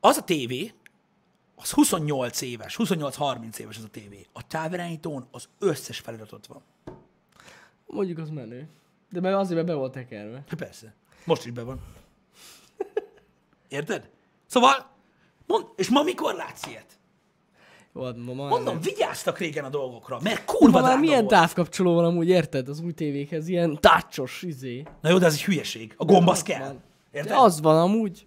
Az 0.01 0.17
a 0.17 0.23
tévé, 0.23 0.73
az 1.55 1.71
28 1.71 2.41
éves, 2.41 2.77
28-30 2.79 3.59
éves 3.59 3.77
az 3.77 3.85
a 3.85 3.89
tévé. 3.89 4.27
A 4.33 4.47
távirányítón 4.47 5.29
az 5.31 5.49
összes 5.59 5.99
feliratot 5.99 6.47
van. 6.47 6.63
Mondjuk 7.87 8.19
az 8.19 8.31
menő. 8.31 8.69
De 9.11 9.21
mert 9.21 9.37
azért, 9.37 9.55
mert 9.55 9.67
be 9.67 9.75
volt 9.75 9.93
tekerve. 9.93 10.45
Hát 10.49 10.59
Persze. 10.59 10.95
Most 11.25 11.45
is 11.45 11.53
be 11.53 11.63
van. 11.63 11.81
Érted? 13.69 14.11
Szóval, 14.47 14.91
mond, 15.47 15.67
és 15.77 15.89
ma 15.89 16.03
mikor 16.03 16.35
látsz 16.35 16.67
ilyet? 16.67 16.99
Jó, 16.99 16.99
hát 16.99 17.80
ma 17.80 17.80
már 17.80 17.80
Mondom, 17.93 18.65
nem. 18.65 18.81
vigyáztak 18.81 19.39
régen 19.39 19.65
a 19.65 19.69
dolgokra, 19.69 20.19
mert 20.23 20.45
kurva 20.45 20.73
már 20.81 20.83
drága 20.83 21.01
milyen 21.01 21.19
volt. 21.25 21.31
távkapcsoló 21.31 21.95
van 21.95 22.05
amúgy, 22.05 22.29
érted? 22.29 22.69
Az 22.69 22.81
új 22.81 22.93
tévékhez, 22.93 23.49
ilyen 23.49 23.79
tácsos, 23.81 24.43
izé. 24.43 24.83
Na 25.01 25.09
jó, 25.11 25.19
de 25.19 25.27
ez 25.27 25.33
egy 25.33 25.43
hülyeség. 25.45 25.95
A 25.97 26.05
gomb 26.05 26.29
az 26.29 26.43
kell. 26.43 26.59
van. 26.61 26.83
Érted? 27.13 27.33
De 27.33 27.39
az 27.39 27.61
van 27.61 27.77
amúgy. 27.81 28.27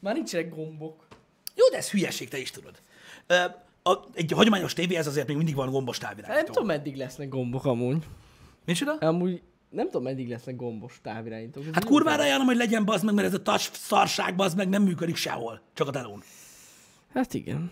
Már 0.00 0.14
nincsenek 0.14 0.54
gombok. 0.54 1.06
Jó, 1.54 1.68
de 1.70 1.76
ez 1.76 1.90
hülyeség, 1.90 2.28
te 2.28 2.38
is 2.38 2.50
tudod. 2.50 2.82
Ö, 3.26 3.34
a, 3.82 3.98
egy 4.14 4.32
hagyományos 4.32 4.72
tévéhez 4.72 5.06
azért 5.06 5.26
még 5.26 5.36
mindig 5.36 5.54
van 5.54 5.70
gombos 5.70 5.98
Nem 5.98 6.08
távirányító. 6.10 6.52
tudom, 6.52 6.66
meddig 6.66 6.96
lesznek 6.96 7.28
gombok 7.28 7.64
amúgy. 7.64 8.04
Micsoda? 8.64 8.92
Amúgy 8.92 9.42
nem 9.70 9.84
tudom, 9.86 10.02
meddig 10.02 10.28
lesznek 10.28 10.56
gombos 10.56 10.98
távirányítók. 11.02 11.64
Ez 11.66 11.72
Hát 11.72 11.84
kurvára 11.84 12.22
ajánlom, 12.22 12.46
hogy 12.46 12.56
legyen 12.56 12.84
bazd 12.84 13.04
meg, 13.04 13.14
mert 13.14 13.26
ez 13.26 13.34
a 13.34 13.42
touch 13.42 13.72
szarság 13.72 14.36
bazd 14.36 14.56
meg 14.56 14.68
nem 14.68 14.82
működik 14.82 15.16
sehol. 15.16 15.60
Csak 15.74 15.88
a 15.88 15.90
telón. 15.90 16.22
Hát 17.14 17.34
igen. 17.34 17.70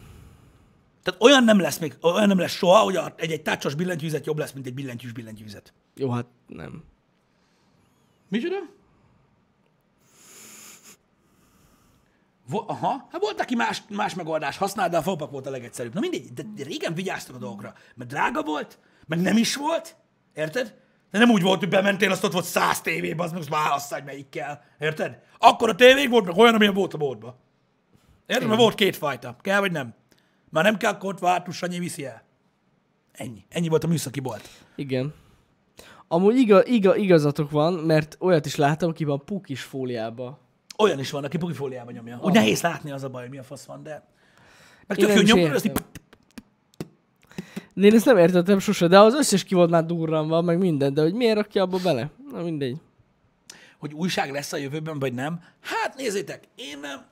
Tehát 1.06 1.22
olyan 1.22 1.44
nem 1.44 1.60
lesz 1.60 1.78
még, 1.78 1.96
olyan 2.00 2.28
nem 2.28 2.38
lesz 2.38 2.52
soha, 2.52 2.78
hogy 2.78 2.98
egy, 3.16 3.32
egy 3.32 3.42
tácsos 3.42 3.74
billentyűzet 3.74 4.26
jobb 4.26 4.38
lesz, 4.38 4.52
mint 4.52 4.66
egy 4.66 4.74
billentyűs 4.74 5.12
billentyűzet. 5.12 5.72
Jó, 5.94 6.10
hát 6.10 6.26
nem. 6.46 6.84
Micsoda? 8.28 8.56
Vo- 12.48 12.70
Aha, 12.70 13.08
hát 13.10 13.20
volt, 13.20 13.40
aki 13.40 13.54
más, 13.54 13.82
más 13.88 14.14
megoldás 14.14 14.56
használt, 14.56 14.90
de 14.90 14.96
a 14.96 15.02
falpak 15.02 15.30
volt 15.30 15.46
a 15.46 15.50
legegyszerűbb. 15.50 15.94
Na 15.94 16.00
mindegy, 16.00 16.32
de 16.32 16.64
régen 16.64 16.94
vigyáztak 16.94 17.34
a 17.34 17.38
dolgokra, 17.38 17.74
mert 17.94 18.10
drága 18.10 18.42
volt, 18.42 18.78
meg 19.06 19.20
nem 19.20 19.36
is 19.36 19.56
volt, 19.56 19.96
érted? 20.34 20.74
De 21.10 21.18
nem 21.18 21.30
úgy 21.30 21.42
volt, 21.42 21.58
hogy 21.58 21.68
bementél, 21.68 22.10
azt 22.10 22.24
ott 22.24 22.32
volt 22.32 22.44
száz 22.44 22.80
tévébe, 22.80 23.22
az 23.22 23.30
meg 23.30 23.40
azt 23.40 23.48
válasszál, 23.48 23.98
hogy 23.98 24.08
melyik 24.08 24.28
kell, 24.28 24.60
érted? 24.78 25.18
Akkor 25.38 25.68
a 25.68 25.74
tévék 25.74 26.08
volt, 26.08 26.24
meg 26.24 26.36
olyan, 26.36 26.54
amilyen 26.54 26.74
volt 26.74 26.94
a 26.94 26.98
boltba. 26.98 27.38
Érted? 28.26 28.48
Mert 28.48 28.60
volt 28.60 28.74
két 28.74 28.96
fajta. 28.96 29.36
Kell 29.40 29.60
vagy 29.60 29.72
nem? 29.72 29.94
Már 30.50 30.64
nem 30.64 30.76
kell, 30.76 30.92
akkor 30.92 31.12
ott 31.12 31.18
vártus, 31.18 31.56
Sanyi 31.56 31.78
viszi 31.78 32.04
el. 32.04 32.22
Ennyi. 33.12 33.44
Ennyi 33.48 33.68
volt 33.68 33.84
a 33.84 33.86
műszaki 33.86 34.20
bolt. 34.20 34.48
Igen. 34.76 35.14
Amúgy 36.08 36.36
iga, 36.36 36.64
iga, 36.66 36.96
igazatok 36.96 37.50
van, 37.50 37.72
mert 37.72 38.16
olyat 38.20 38.46
is 38.46 38.56
láttam, 38.56 38.88
aki 38.88 39.04
van 39.04 39.24
pukis 39.24 39.62
fóliába. 39.62 40.38
Olyan 40.78 40.98
is 40.98 41.10
van, 41.10 41.24
aki 41.24 41.36
pukifóliába 41.38 41.90
nyomja. 41.90 42.16
Úgy 42.22 42.26
Ah. 42.28 42.32
nehéz 42.32 42.60
látni 42.60 42.90
az 42.90 43.02
a 43.04 43.08
baj, 43.08 43.22
hogy 43.22 43.30
mi 43.30 43.38
a 43.38 43.42
fasz 43.42 43.64
van, 43.64 43.82
de... 43.82 44.06
Meg 44.86 44.96
tök 44.98 45.28
jó. 45.28 45.48
De 47.74 47.86
én 47.86 47.94
ezt 47.94 48.04
nem 48.04 48.16
értettem 48.18 48.58
sose, 48.58 48.86
de 48.86 49.00
az 49.00 49.14
összes 49.14 49.44
ki 49.44 49.54
volt 49.54 49.70
már 49.70 49.84
durran 49.86 50.44
meg 50.44 50.58
minden, 50.58 50.94
de 50.94 51.02
hogy 51.02 51.14
miért 51.14 51.36
rakja 51.36 51.62
abba 51.62 51.78
bele? 51.82 52.10
Na 52.30 52.42
mindegy. 52.42 52.76
hogy 53.78 53.92
újság 53.94 54.30
lesz 54.32 54.52
a 54.52 54.56
jövőben, 54.56 54.98
vagy 54.98 55.12
nem. 55.14 55.40
Hát 55.60 55.96
nézzétek, 55.96 56.44
én 56.54 56.78
nem, 56.78 57.04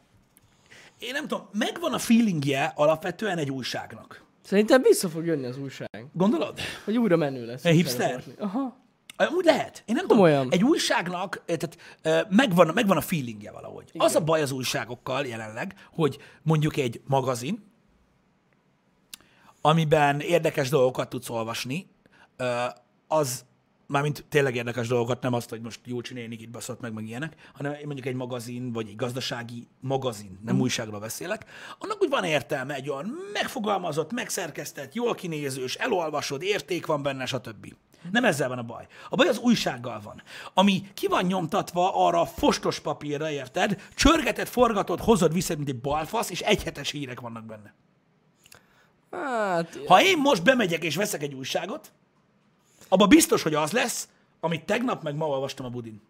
én 1.05 1.13
nem 1.13 1.29
tudom, 1.29 1.49
megvan 1.53 1.93
a 1.93 1.99
feelingje 1.99 2.73
alapvetően 2.77 3.39
egy 3.39 3.51
újságnak. 3.51 4.25
Szerintem 4.43 4.83
vissza 4.83 5.09
fog 5.09 5.27
jönni 5.27 5.47
az 5.47 5.59
újság. 5.59 6.07
Gondolod? 6.13 6.59
Hogy 6.85 6.97
újra 6.99 7.17
menő 7.17 7.47
lesz. 7.47 7.65
Egy 7.65 7.75
hipster? 7.75 8.23
Aha. 8.39 8.83
Úgy 9.37 9.45
lehet. 9.45 9.83
Én 9.87 9.95
nem 9.95 10.07
Komolyan. 10.07 10.43
tudom. 10.43 10.59
Egy 10.59 10.65
újságnak, 10.65 11.43
eh, 11.47 11.57
tehát 11.57 11.79
eh, 12.03 12.37
megvan, 12.37 12.71
megvan 12.75 12.97
a 12.97 13.01
feelingje 13.01 13.51
valahogy. 13.51 13.89
Igen. 13.93 14.07
Az 14.07 14.15
a 14.15 14.21
baj 14.21 14.43
az 14.43 14.51
újságokkal 14.51 15.27
jelenleg, 15.27 15.75
hogy 15.93 16.19
mondjuk 16.43 16.77
egy 16.77 17.01
magazin, 17.07 17.73
amiben 19.61 20.21
érdekes 20.21 20.69
dolgokat 20.69 21.09
tudsz 21.09 21.31
olvasni, 21.31 21.87
az 23.09 23.45
mármint 23.87 24.25
tényleg 24.29 24.55
érdekes 24.55 24.89
dolgokat, 24.89 25.23
nem 25.23 25.33
azt, 25.33 25.51
hogy 25.51 25.61
most 25.61 25.81
Júlcsi 25.85 26.15
nénik 26.15 26.41
itt 26.41 26.51
baszott 26.51 26.81
meg, 26.81 26.93
meg 26.93 27.07
ilyenek, 27.07 27.35
hanem 27.55 27.77
mondjuk 27.85 28.07
egy 28.07 28.15
magazin, 28.15 28.73
vagy 28.73 28.89
egy 28.89 28.97
gazdasági 28.97 29.69
magazin, 29.81 30.39
nem 30.45 30.57
mm. 30.57 30.61
újságról 30.61 31.01
beszélek, 31.01 31.45
annak 31.79 32.03
úgy 32.03 32.09
van 32.09 32.25
értelme, 32.25 32.75
egy 32.75 32.91
olyan 32.91 33.15
megfogalmazott, 33.33 34.13
megszerkesztett, 34.13 34.95
jól 34.95 35.15
kinézős, 35.15 35.75
elolvasod, 35.75 36.43
érték 36.43 36.87
van 36.87 37.03
benne, 37.03 37.27
stb. 37.27 37.75
Nem 38.11 38.25
ezzel 38.25 38.49
van 38.49 38.59
a 38.59 38.63
baj. 38.63 38.87
A 39.09 39.17
baj 39.17 39.29
az 39.29 39.39
újsággal 39.39 40.01
van, 40.05 40.23
ami 40.55 40.83
ki 40.95 41.07
van 41.07 41.25
nyomtatva 41.25 42.07
arra 42.07 42.27
fostos 42.27 42.81
papírra, 42.81 43.31
érted? 43.31 43.83
Csörgeted, 43.95 44.47
forgatod, 44.47 45.01
hozod 45.01 45.33
vissza, 45.33 45.57
mint 45.57 45.69
egy 45.69 45.81
balfasz, 45.81 46.31
és 46.31 46.41
egyhetes 46.41 46.91
hírek 46.91 47.21
vannak 47.21 47.45
benne. 47.45 47.75
Hát, 49.11 49.79
Ha 49.87 50.03
én 50.03 50.19
most 50.19 50.43
bemegyek 50.43 50.85
és 50.85 50.97
veszek 50.97 51.23
egy 51.23 51.35
újságot, 51.35 51.93
abban 52.95 53.09
biztos, 53.09 53.43
hogy 53.43 53.55
az 53.55 53.73
lesz, 53.73 54.09
amit 54.41 54.65
tegnap 54.65 55.03
meg 55.03 55.15
ma 55.17 55.27
olvastam 55.29 55.67
a 55.67 55.69
budin. 55.69 56.01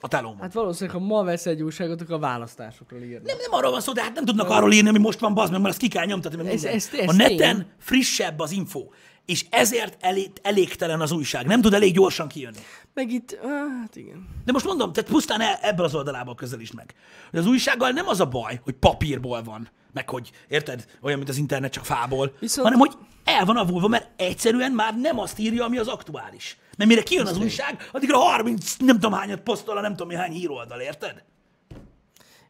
A 0.00 0.08
telómon. 0.08 0.40
hát 0.40 0.52
valószínűleg, 0.52 1.00
ha 1.00 1.06
ma 1.06 1.22
vesz 1.22 1.46
egy 1.46 1.62
újságot, 1.62 2.00
akkor 2.00 2.14
a 2.14 2.18
választásokról 2.18 3.00
írni. 3.00 3.22
Nem, 3.24 3.36
nem 3.36 3.52
arról 3.52 3.70
van 3.70 3.80
szó, 3.80 3.92
de 3.92 4.02
hát 4.02 4.14
nem 4.14 4.24
tudnak 4.24 4.48
arról 4.48 4.72
írni, 4.72 4.88
ami 4.88 4.98
most 4.98 5.18
van, 5.18 5.34
bazd 5.34 5.52
meg, 5.52 5.60
mert 5.60 5.72
azt 5.72 5.82
ki 5.82 5.88
kell 5.88 6.04
nyomtatni. 6.04 6.42
Meg 6.42 6.52
Ez- 6.52 6.64
ez- 6.64 6.90
ez 6.98 7.08
a 7.08 7.12
neten 7.12 7.56
tény. 7.56 7.66
frissebb 7.78 8.38
az 8.38 8.50
info, 8.50 8.88
és 9.26 9.46
ezért 9.50 9.96
elég, 10.04 10.30
elégtelen 10.42 11.00
az 11.00 11.10
újság. 11.12 11.46
Nem 11.46 11.60
tud 11.60 11.74
elég 11.74 11.92
gyorsan 11.94 12.28
kijönni. 12.28 12.58
Meg 12.94 13.10
itt, 13.12 13.38
hát 13.80 13.96
igen. 13.96 14.28
De 14.44 14.52
most 14.52 14.64
mondom, 14.64 14.92
tehát 14.92 15.10
pusztán 15.10 15.40
e- 15.40 15.58
ebből 15.62 15.84
az 15.84 15.94
oldalából 15.94 16.34
közelítsd 16.34 16.74
meg. 16.74 16.94
Hogy 17.30 17.38
az 17.38 17.46
újsággal 17.46 17.90
nem 17.90 18.08
az 18.08 18.20
a 18.20 18.26
baj, 18.26 18.60
hogy 18.64 18.74
papírból 18.74 19.42
van, 19.42 19.68
meg 19.92 20.08
hogy, 20.10 20.30
érted, 20.48 20.84
olyan, 21.00 21.16
mint 21.18 21.30
az 21.30 21.36
internet, 21.36 21.72
csak 21.72 21.84
fából, 21.84 22.34
Viszont- 22.40 22.66
hanem 22.68 22.78
hogy 22.78 22.92
el 23.24 23.44
van 23.44 23.56
avulva, 23.56 23.88
mert 23.88 24.10
egyszerűen 24.20 24.72
már 24.72 24.98
nem 24.98 25.18
azt 25.18 25.38
írja, 25.38 25.64
ami 25.64 25.78
az 25.78 25.88
aktuális. 25.88 26.58
Mert 26.76 26.90
mire 26.90 27.02
kijön 27.02 27.26
az 27.26 27.38
újság, 27.38 27.88
addigra 27.92 28.18
30 28.18 28.76
nem 28.78 28.94
tudom 28.94 29.12
hányat 29.12 29.40
posztol 29.40 29.80
nem 29.80 29.96
tudom 29.96 30.18
hány 30.18 30.32
híroldal, 30.32 30.80
érted? 30.80 31.24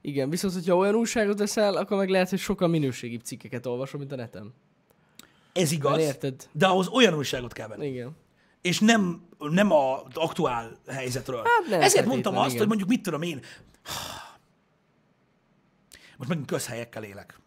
Igen, 0.01 0.31
viszont, 0.31 0.55
hogyha 0.55 0.77
olyan 0.77 0.95
újságot 0.95 1.39
veszel, 1.39 1.77
akkor 1.77 1.97
meg 1.97 2.09
lehet, 2.09 2.31
hogy 2.31 2.39
sokkal 2.39 2.69
minőségibb 2.69 3.21
cikkeket 3.23 3.67
olvasol, 3.67 4.01
mint 4.01 4.13
a 4.13 4.17
neten. 4.17 4.55
Ez 5.53 5.73
igaz, 5.73 5.91
Mert 5.97 6.03
érted? 6.03 6.49
de 6.53 6.67
ahhoz 6.67 6.87
olyan 6.89 7.15
újságot 7.15 7.53
kell 7.53 7.69
venni. 7.69 7.87
Igen. 7.87 8.17
és 8.63 8.79
nem, 8.81 9.23
nem 9.51 9.73
az 9.73 10.01
aktuál 10.15 10.79
helyzetről. 10.87 11.43
Hát 11.45 11.71
nem 11.71 11.81
Ezért 11.81 12.07
mondtam 12.07 12.37
azt, 12.37 12.47
igen. 12.47 12.59
hogy 12.59 12.69
mondjuk 12.69 12.89
mit 12.89 13.03
tudom 13.03 13.23
én, 13.23 13.37
most 16.19 16.31
megint 16.31 16.47
közhelyekkel 16.47 17.05
élek. 17.05 17.41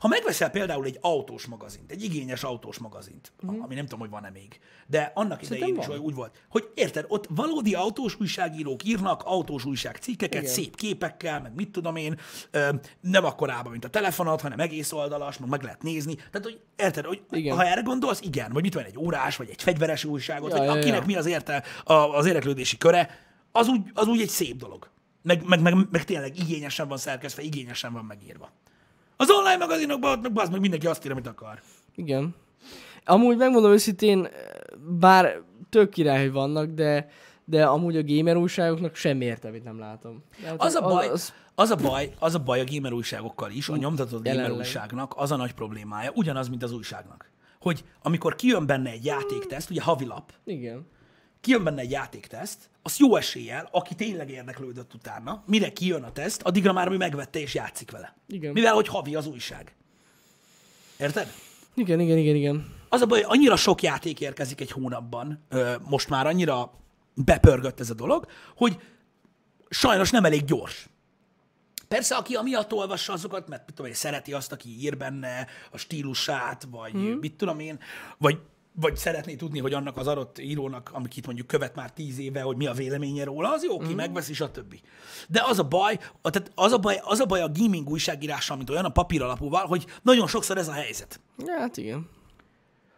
Ha 0.00 0.08
megveszel 0.08 0.50
például 0.50 0.84
egy 0.84 0.98
autós 1.00 1.46
magazint, 1.46 1.90
egy 1.90 2.02
igényes 2.04 2.42
autós 2.42 2.78
magazint, 2.78 3.32
mm. 3.46 3.60
ami 3.60 3.74
nem 3.74 3.84
tudom, 3.84 4.00
hogy 4.00 4.10
van-e 4.10 4.30
még, 4.30 4.58
de 4.86 5.12
annak 5.14 5.42
idején 5.42 5.76
is 5.76 5.86
Mhm. 5.86 5.88
van. 5.90 5.98
úgy 5.98 6.14
volt, 6.14 6.42
hogy 6.48 6.70
érted, 6.74 7.04
ott 7.08 7.26
valódi 7.28 7.74
autós 7.74 8.20
újságírók 8.20 8.84
írnak 8.84 9.22
autós 9.24 9.64
újság 9.64 9.96
cikkeket, 9.96 10.40
Igen. 10.42 10.54
szép 10.54 10.76
képekkel, 10.76 11.40
meg 11.40 11.54
mit 11.54 11.70
tudom 11.70 11.96
én, 11.96 12.18
ö, 12.50 12.68
nem 13.00 13.24
akkorában, 13.24 13.70
mint 13.72 13.84
a 13.84 13.88
telefonat, 13.88 14.40
hanem 14.40 14.58
egész 14.60 14.92
oldalas, 14.92 15.38
meg 15.38 15.48
meg 15.48 15.62
lehet 15.62 15.82
nézni. 15.82 16.14
Tehát, 16.14 16.42
hogy 16.42 16.60
érted, 16.76 17.04
hogy 17.04 17.22
Igen. 17.30 17.56
ha 17.56 17.64
erre 17.64 17.80
gondolsz, 17.80 18.20
igen, 18.20 18.52
vagy 18.52 18.62
mit 18.62 18.74
van 18.74 18.84
egy 18.84 18.98
órás, 18.98 19.36
vagy 19.36 19.48
egy 19.50 19.62
fegyveres 19.62 20.04
újságot, 20.04 20.50
Ja, 20.50 20.56
vagy 20.56 20.66
ja, 20.66 20.72
akinek 20.72 21.00
ja. 21.00 21.06
mi 21.06 21.16
az 21.16 21.26
érte, 21.26 21.62
a, 21.84 21.92
az 21.92 22.26
érdeklődési 22.26 22.76
köre, 22.78 23.24
az 23.52 23.68
úgy, 23.68 23.80
az 23.94 24.06
úgy 24.06 24.20
egy 24.20 24.28
szép 24.28 24.56
dolog. 24.56 24.90
Meg, 25.22 25.42
meg, 25.46 25.60
meg, 25.60 25.74
meg 25.90 26.04
tényleg 26.04 26.38
igényesen 26.38 26.88
van 26.88 26.98
szerkesztve, 26.98 27.42
igényesen 27.42 27.92
van 27.92 28.04
megírva. 28.04 28.50
Az 29.16 29.30
online 29.30 29.56
magazinokban 29.56 30.10
ott 30.12 30.22
meg 30.22 30.32
bazd 30.32 30.52
meg 30.52 30.60
mindenki 30.60 30.86
azt 30.86 31.04
ír, 31.04 31.10
amit 31.10 31.26
akar. 31.26 31.60
Igen. 31.94 32.34
Amúgy 33.04 33.36
megmondom 33.36 33.70
őszintén, 33.72 34.28
bár 34.98 35.40
tök 35.70 35.90
király, 35.90 36.20
hogy 36.20 36.32
vannak, 36.32 36.70
de, 36.70 37.08
de 37.44 37.64
amúgy 37.66 37.96
a 37.96 38.02
gamer 38.04 38.36
újságoknak 38.36 38.94
semmi 38.94 39.24
értelmét 39.24 39.64
nem 39.64 39.78
látom. 39.78 40.24
Hát 40.44 40.54
Az 40.62 40.74
a 40.74 40.80
baj, 40.80 41.08
Az, 41.08 41.32
az 41.54 41.70
a 41.70 41.76
baj, 41.76 42.14
az 42.18 42.34
a 42.34 42.38
baj 42.38 42.60
a 42.60 42.64
gamer 42.70 42.92
újságokkal 42.92 43.50
is, 43.50 43.68
a 43.68 43.76
nyomtatott 43.76 44.22
gamer 44.22 44.34
jelenleg. 44.34 44.58
újságnak 44.58 45.12
az 45.16 45.30
a 45.32 45.36
nagy 45.36 45.52
problémája, 45.54 46.10
ugyanaz, 46.14 46.48
mint 46.48 46.62
az 46.62 46.72
újságnak. 46.72 47.30
Hogy 47.60 47.84
amikor 48.02 48.34
kijön 48.34 48.66
benne 48.66 48.90
egy 48.90 49.04
játékteszt, 49.04 49.70
ugye 49.70 49.82
havilap, 49.82 50.32
igen. 50.44 50.86
kijön 51.40 51.64
benne 51.64 51.80
egy 51.80 51.90
játékteszt, 51.90 52.70
az 52.86 52.98
jó 52.98 53.16
eséllyel, 53.16 53.68
aki 53.70 53.94
tényleg 53.94 54.30
érdeklődött 54.30 54.94
utána, 54.94 55.42
mire 55.46 55.72
kijön 55.72 56.02
a 56.02 56.12
teszt, 56.12 56.42
addigra 56.42 56.72
már 56.72 56.92
ő 56.92 56.96
megvette 56.96 57.38
és 57.38 57.54
játszik 57.54 57.90
vele. 57.90 58.16
Igen. 58.28 58.52
Mivel, 58.52 58.74
hogy 58.74 58.88
havi 58.88 59.14
az 59.14 59.26
újság. 59.26 59.74
Érted? 60.98 61.32
Igen, 61.74 62.00
igen, 62.00 62.18
igen, 62.18 62.34
igen. 62.34 62.74
Az 62.88 63.00
a 63.00 63.06
baj, 63.06 63.22
hogy 63.22 63.36
annyira 63.36 63.56
sok 63.56 63.82
játék 63.82 64.20
érkezik 64.20 64.60
egy 64.60 64.70
hónapban, 64.70 65.44
ö, 65.48 65.74
most 65.88 66.08
már 66.08 66.26
annyira 66.26 66.72
bepörgött 67.14 67.80
ez 67.80 67.90
a 67.90 67.94
dolog, 67.94 68.26
hogy 68.56 68.80
sajnos 69.68 70.10
nem 70.10 70.24
elég 70.24 70.44
gyors. 70.44 70.88
Persze, 71.88 72.16
aki 72.16 72.34
amiatt 72.34 72.72
olvassa 72.72 73.12
azokat, 73.12 73.48
mert 73.48 73.62
mit 73.66 73.74
tudom 73.74 73.90
én, 73.90 73.96
szereti 73.96 74.32
azt, 74.32 74.52
aki 74.52 74.68
ír 74.80 74.96
benne, 74.96 75.46
a 75.70 75.78
stílusát, 75.78 76.66
vagy 76.70 76.96
mm. 76.96 77.12
mit 77.12 77.34
tudom 77.34 77.58
én, 77.58 77.78
vagy, 78.18 78.38
vagy 78.80 78.96
szeretné 78.96 79.34
tudni, 79.34 79.58
hogy 79.58 79.72
annak 79.72 79.96
az 79.96 80.06
adott 80.06 80.38
írónak, 80.38 80.90
amit 80.92 81.26
mondjuk 81.26 81.46
követ 81.46 81.74
már 81.74 81.92
tíz 81.92 82.18
éve, 82.18 82.40
hogy 82.40 82.56
mi 82.56 82.66
a 82.66 82.72
véleménye 82.72 83.24
róla, 83.24 83.52
az 83.52 83.64
jó, 83.64 83.78
ki 83.78 83.92
mm. 83.92 83.96
megveszi, 83.96 84.34
stb. 84.34 84.74
De 85.28 85.42
az 85.46 85.58
a 85.58 85.64
baj, 85.64 85.98
a- 86.22 86.30
tehát 86.30 86.50
az 86.54 86.72
a 86.72 86.78
baj, 86.78 87.00
az 87.02 87.20
a 87.20 87.24
baj 87.24 87.40
a 87.40 87.50
gaming 87.54 87.90
újságírással, 87.90 88.56
mint 88.56 88.70
olyan 88.70 88.84
a 88.84 88.88
papír 88.88 89.22
alapúval, 89.22 89.66
hogy 89.66 89.86
nagyon 90.02 90.26
sokszor 90.26 90.58
ez 90.58 90.68
a 90.68 90.72
helyzet 90.72 91.20
Ja, 91.46 91.58
hát 91.58 91.76
igen. 91.76 92.08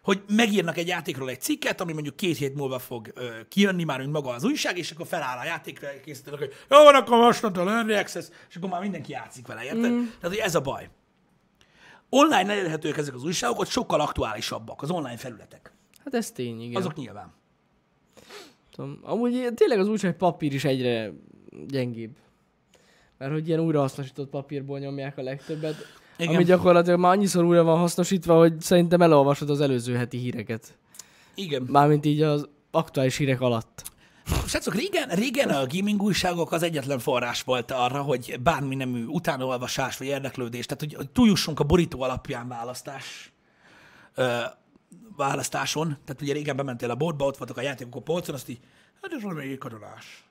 hogy 0.02 0.22
megírnak 0.28 0.76
egy 0.76 0.86
játékról 0.86 1.30
egy 1.30 1.40
cikket, 1.40 1.80
ami 1.80 1.92
mondjuk 1.92 2.16
két 2.16 2.36
hét 2.36 2.54
múlva 2.54 2.78
fog 2.78 3.10
ö, 3.14 3.26
kijönni 3.48 3.84
már, 3.84 3.98
mint 3.98 4.12
maga 4.12 4.30
az 4.30 4.44
újság, 4.44 4.78
és 4.78 4.90
akkor 4.90 5.06
feláll 5.06 5.38
a 5.38 5.44
játékra, 5.44 5.88
készítenek, 6.04 6.38
hogy 6.38 6.52
jó, 6.70 6.82
van, 6.82 6.94
akkor 6.94 7.18
mostantól 7.18 7.70
Early 7.70 7.94
Access, 7.94 8.26
és 8.48 8.56
akkor 8.56 8.68
már 8.68 8.80
mindenki 8.80 9.12
játszik 9.12 9.46
vele, 9.46 9.64
érted? 9.64 9.90
Mm. 9.90 10.02
Tehát, 10.20 10.36
hogy 10.36 10.36
ez 10.36 10.54
a 10.54 10.60
baj. 10.60 10.88
Online 12.10 12.50
elérhetőek 12.50 12.96
ezek 12.96 13.14
az 13.14 13.24
újságok, 13.24 13.58
ott 13.58 13.68
sokkal 13.68 14.00
aktuálisabbak, 14.00 14.82
az 14.82 14.90
online 14.90 15.16
felületek. 15.16 15.72
Hát 16.04 16.14
ez 16.14 16.30
tény, 16.30 16.60
igen. 16.60 16.76
Azok 16.76 16.94
nyilván. 16.94 17.32
Tudom. 18.70 18.98
Amúgy 19.02 19.48
tényleg 19.54 19.78
az 19.78 19.88
újság 19.88 20.16
papír 20.16 20.54
is 20.54 20.64
egyre 20.64 21.12
gyengébb. 21.66 22.16
Mert 23.18 23.32
hogy 23.32 23.48
ilyen 23.48 23.60
újrahasznosított 23.60 24.28
papírból 24.28 24.78
nyomják 24.78 25.18
a 25.18 25.22
legtöbbet. 25.22 25.76
Igen. 26.16 26.34
Ami 26.34 26.44
gyakorlatilag 26.44 26.98
már 26.98 27.12
annyiszor 27.12 27.44
újra 27.44 27.64
van 27.64 27.78
hasznosítva, 27.78 28.38
hogy 28.38 28.60
szerintem 28.60 29.02
elolvasod 29.02 29.50
az 29.50 29.60
előző 29.60 29.94
heti 29.94 30.18
híreket. 30.18 30.78
Igen. 31.34 31.62
Mármint 31.70 32.04
így 32.04 32.22
az 32.22 32.48
aktuális 32.70 33.16
hírek 33.16 33.40
alatt. 33.40 33.82
Srácok, 34.28 34.74
régen, 34.74 35.08
régen 35.08 35.48
a 35.48 35.66
gaming 35.66 36.02
újságok 36.02 36.52
az 36.52 36.62
egyetlen 36.62 36.98
forrás 36.98 37.42
volt 37.42 37.70
arra, 37.70 38.02
hogy 38.02 38.40
bármi 38.40 38.74
nemű 38.74 39.04
utánolvasás 39.04 39.96
vagy 39.96 40.06
érdeklődés, 40.06 40.66
tehát 40.66 40.82
hogy, 40.82 40.94
hogy 40.94 41.10
túljussunk 41.10 41.60
a 41.60 41.64
borító 41.64 42.02
alapján 42.02 42.48
választás 42.48 43.32
ö, 44.14 44.40
választáson. 45.16 45.98
Tehát 46.04 46.22
ugye 46.22 46.32
régen 46.32 46.56
bementél 46.56 46.90
a 46.90 46.94
boltba, 46.94 47.24
ott 47.24 47.36
voltak 47.36 47.56
a 47.56 47.60
játékok 47.60 47.94
a 47.94 48.00
polcon, 48.00 48.34
azt 48.34 48.48
így, 48.48 48.58
hát 49.02 49.12
ez 49.12 49.22
valami 49.22 49.58
katonás. 49.58 50.24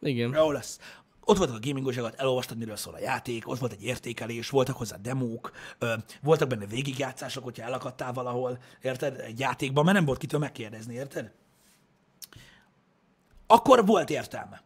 Igen. 0.00 0.32
Jó 0.32 0.50
lesz. 0.50 0.78
Ott 1.24 1.36
voltak 1.36 1.56
a 1.56 1.66
gaming 1.66 1.86
újságot, 1.86 2.14
elolvastad, 2.14 2.58
miről 2.58 2.76
szól 2.76 2.94
a 2.94 2.98
játék, 2.98 3.48
ott 3.48 3.58
volt 3.58 3.72
egy 3.72 3.84
értékelés, 3.84 4.50
voltak 4.50 4.76
hozzá 4.76 4.96
demók, 4.96 5.50
ö, 5.78 5.94
voltak 6.22 6.48
benne 6.48 6.66
végigjátszások, 6.66 7.44
hogyha 7.44 7.66
elakadtál 7.66 8.12
valahol, 8.12 8.58
érted? 8.82 9.20
Egy 9.20 9.38
játékban, 9.38 9.84
mert 9.84 9.96
nem 9.96 10.06
volt 10.06 10.18
kitől 10.18 10.40
megkérdezni, 10.40 10.94
érted? 10.94 11.32
Akkor 13.54 13.86
volt 13.86 14.10
értelme. 14.10 14.62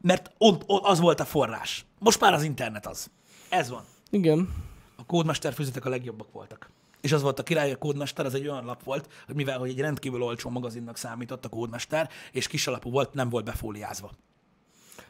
Mert 0.00 0.30
ott, 0.38 0.62
ott 0.66 0.84
az 0.84 1.00
volt 1.00 1.20
a 1.20 1.24
forrás. 1.24 1.86
Most 1.98 2.20
már 2.20 2.32
az 2.32 2.42
internet 2.42 2.86
az. 2.86 3.10
Ez 3.48 3.70
van. 3.70 3.84
Igen. 4.10 4.54
A 4.96 5.06
kódmester 5.06 5.52
füzetek 5.52 5.84
a 5.84 5.88
legjobbak 5.88 6.32
voltak. 6.32 6.70
És 7.00 7.12
az 7.12 7.22
volt 7.22 7.38
a 7.38 7.42
király, 7.42 7.72
a 7.72 7.76
kódmester, 7.76 8.26
az 8.26 8.34
egy 8.34 8.48
olyan 8.48 8.64
lap 8.64 8.82
volt, 8.82 9.08
hogy 9.26 9.34
mivel 9.34 9.58
hogy 9.58 9.68
egy 9.68 9.80
rendkívül 9.80 10.22
olcsó 10.22 10.50
magazinnak 10.50 10.96
számított 10.96 11.44
a 11.44 11.48
kódmester, 11.48 12.08
és 12.32 12.46
kis 12.46 12.66
alapú 12.66 12.90
volt, 12.90 13.14
nem 13.14 13.28
volt 13.28 13.44
befóliázva. 13.44 14.10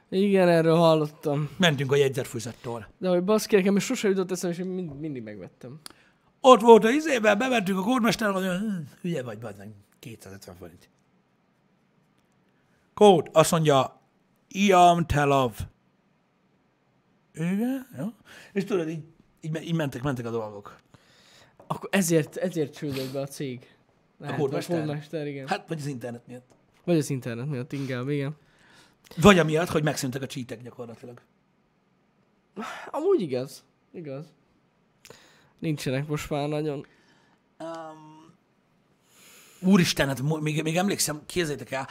Igen, 0.08 0.48
erről 0.48 0.76
hallottam. 0.76 1.50
Mentünk 1.56 1.92
a 1.92 1.96
jegyzetfüzettől. 1.96 2.86
De 2.98 3.08
hogy 3.08 3.24
baszki, 3.24 3.56
nekem 3.56 3.78
sose 3.78 4.08
jutott 4.08 4.30
eszembe, 4.30 4.56
és 4.56 4.62
mind, 4.64 5.00
mindig 5.00 5.22
megvettem. 5.22 5.80
Ott 6.40 6.60
volt 6.60 6.84
a 6.84 6.90
izével, 6.90 7.36
bementünk 7.36 7.78
a 7.78 7.82
kódmester, 7.82 8.32
hogy 8.32 8.44
hm, 8.44 8.68
hülye 9.00 9.22
vagy, 9.22 9.38
bazdmeg, 9.38 9.68
250 9.98 10.56
forint. 10.56 10.88
Kód, 13.00 13.28
azt 13.32 13.50
mondja, 13.50 14.00
Iam 14.48 15.06
Telov. 15.06 15.58
Igen, 17.34 17.86
jó. 17.98 18.06
És 18.52 18.64
tudod, 18.64 18.88
így, 18.88 19.04
így, 19.40 19.62
így 19.62 19.74
mentek, 19.74 20.02
mentek 20.02 20.26
a 20.26 20.30
dolgok. 20.30 20.76
Akkor 21.66 21.88
ezért, 21.92 22.36
ezért 22.36 22.76
csődött 22.76 23.12
be 23.12 23.20
a 23.20 23.26
cég. 23.26 23.76
Lehet, 24.18 24.36
kódmester? 24.36 24.76
A 24.76 24.78
kódmester, 24.78 25.26
igen. 25.26 25.48
Hát, 25.48 25.68
vagy 25.68 25.78
az 25.78 25.86
internet 25.86 26.26
miatt. 26.26 26.46
Vagy 26.84 26.96
az 26.96 27.10
internet 27.10 27.46
miatt 27.46 27.72
inkább, 27.72 28.08
igen. 28.08 28.36
Vagy 29.16 29.38
amiatt, 29.38 29.68
hogy 29.68 29.82
megszűntek 29.82 30.22
a 30.22 30.26
cheatek 30.26 30.62
gyakorlatilag. 30.62 31.20
Amúgy 32.90 33.20
igaz. 33.20 33.64
Igaz. 33.92 34.24
Nincsenek 35.58 36.06
most 36.06 36.30
már 36.30 36.48
nagyon. 36.48 36.86
Um, 37.58 38.05
Úristen, 39.60 40.08
hát 40.08 40.40
még, 40.40 40.62
még 40.62 40.76
emlékszem, 40.76 41.22
képzeljétek 41.26 41.70
el, 41.70 41.88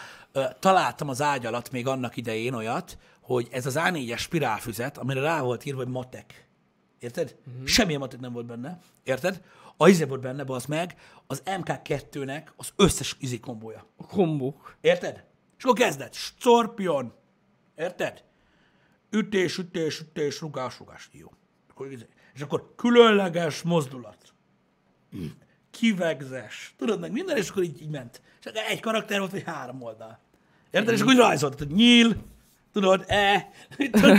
találtam 0.60 1.10
az 1.10 1.22
ágy 1.22 1.46
alatt 1.46 1.72
még 1.72 1.88
annak 1.88 2.18
idején 2.18 2.54
olyat, 2.54 2.98
hogy 3.22 3.48
ez 3.52 3.66
az 3.66 3.76
A4-es 3.78 4.20
spirálfüzet, 4.20 4.98
amire 4.98 5.22
rá 5.22 5.42
volt 5.42 5.66
írva, 5.66 5.84
hogy 5.84 5.92
matek. 5.92 6.48
Érted? 7.00 7.36
Uh-huh. 7.48 7.66
Semmilyen 7.66 8.00
matek 8.00 8.20
nem 8.20 8.34
volt 8.34 8.46
benne. 8.46 8.80
Érted? 9.04 9.42
A 9.78 9.88
izé 9.88 10.04
volt 10.04 10.22
benne, 10.22 10.44
az 10.48 10.66
meg, 10.66 10.96
az 11.28 11.42
MK2-nek 11.46 12.44
az 12.56 12.74
összes 12.76 13.16
izé 13.20 13.40
kombója. 13.40 13.86
A 13.98 14.06
kombók. 14.06 14.76
Érted? 14.82 15.24
És 15.58 15.64
akkor 15.64 15.78
kezdett. 15.78 16.14
Scorpion. 16.14 17.14
Érted? 17.76 18.24
Ütés, 19.10 19.58
ütés, 19.58 20.00
ütés, 20.00 20.40
rugás, 20.42 20.80
rugás. 20.80 21.10
Jó. 21.12 21.32
Izé- 21.90 22.10
és 22.34 22.42
akkor 22.42 22.74
különleges 22.76 23.62
mozdulat. 23.62 24.34
Kivegzes. 25.76 26.74
Tudod 26.78 27.00
meg 27.00 27.12
minden, 27.12 27.38
és 27.38 27.50
akkor 27.50 27.64
így, 27.64 27.82
így 27.82 27.90
ment. 27.90 28.22
És 28.40 28.52
egy 28.52 28.80
karakter 28.80 29.20
volt, 29.20 29.32
vagy 29.32 29.44
három 29.44 29.82
oldal. 29.82 30.20
Érted? 30.72 30.94
És 30.94 31.02
akkor 31.02 31.14
úgy 31.14 31.20
rajzoltad, 31.20 31.60
hogy 31.60 31.76
nyíl, 31.76 32.16
tudod, 32.74 33.06
e, 33.08 33.50
tudod, 33.92 34.18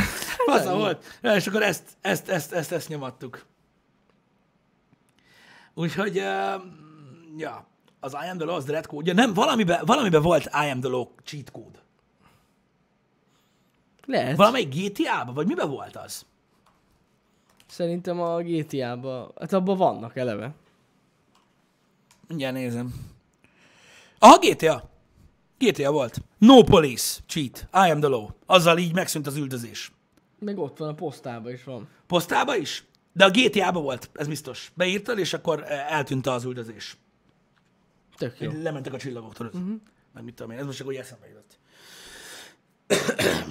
volt. 0.81 1.19
És 1.23 1.47
akkor 1.47 1.63
ezt, 1.63 1.83
ezt, 2.01 2.29
ezt, 2.29 2.53
ezt, 2.53 2.73
ezt 2.73 2.89
nyomattuk. 2.89 3.47
Úgyhogy, 5.75 6.19
uh, 6.19 6.63
ja, 7.37 7.67
az 8.01 8.13
I 8.13 8.29
am 8.31 8.39
the 8.39 8.53
az 8.53 8.65
dread 8.65 8.87
code. 8.87 9.13
nem, 9.13 9.35
valamiben, 9.35 9.85
valamiben 9.85 10.23
volt 10.23 10.45
I 10.45 10.71
am 10.71 10.81
the 10.81 10.89
law 10.89 11.07
cheat 11.25 11.51
code. 11.51 11.79
Lehet. 14.07 14.37
Valamelyik 14.37 14.75
GTA-ban, 14.75 15.35
vagy 15.35 15.47
miben 15.47 15.71
volt 15.71 15.97
az? 15.97 16.27
Szerintem 17.67 18.21
a 18.21 18.41
GTA-ba, 18.43 19.33
hát 19.41 19.53
abban 19.53 19.77
vannak 19.77 20.17
eleve. 20.17 20.55
Mindjárt 22.29 22.55
nézem. 22.55 22.95
Aha, 24.19 24.39
GTA. 24.39 24.91
GTA 25.59 25.91
volt. 25.91 26.23
No 26.39 26.65
police, 26.65 27.21
cheat, 27.27 27.69
I 27.73 27.91
am 27.91 28.01
the 28.01 28.09
law. 28.09 28.29
Azzal 28.47 28.79
így 28.79 28.95
megszűnt 28.95 29.27
az 29.27 29.37
üldözés. 29.37 29.93
Meg 30.39 30.59
ott 30.59 30.79
van 30.79 30.89
a 30.89 30.95
posztában 30.95 31.53
is 31.53 31.65
van. 31.65 31.89
Posztába 32.07 32.57
is? 32.57 32.85
De 33.13 33.25
a 33.25 33.31
GTA-ba 33.31 33.81
volt, 33.81 34.11
ez 34.13 34.29
biztos. 34.29 34.73
Beírtad, 34.75 35.19
és 35.19 35.33
akkor 35.33 35.63
eh, 35.63 35.93
eltűnt 35.93 36.27
az 36.27 36.45
üldözés. 36.45 36.97
Tök 38.17 38.41
jó. 38.41 38.51
Lementek 38.63 38.93
a 38.93 38.99
csillagok, 38.99 39.35
tudod. 39.35 39.55
Uh-huh. 39.55 39.81
Meg 40.13 40.25
mit 40.25 40.35
tudom 40.35 40.53
én, 40.53 40.59
ez 40.59 40.65
most 40.65 40.79
csak 40.79 40.87
úgy 40.87 40.95
eszembe 40.95 41.27
jutott. 41.29 41.59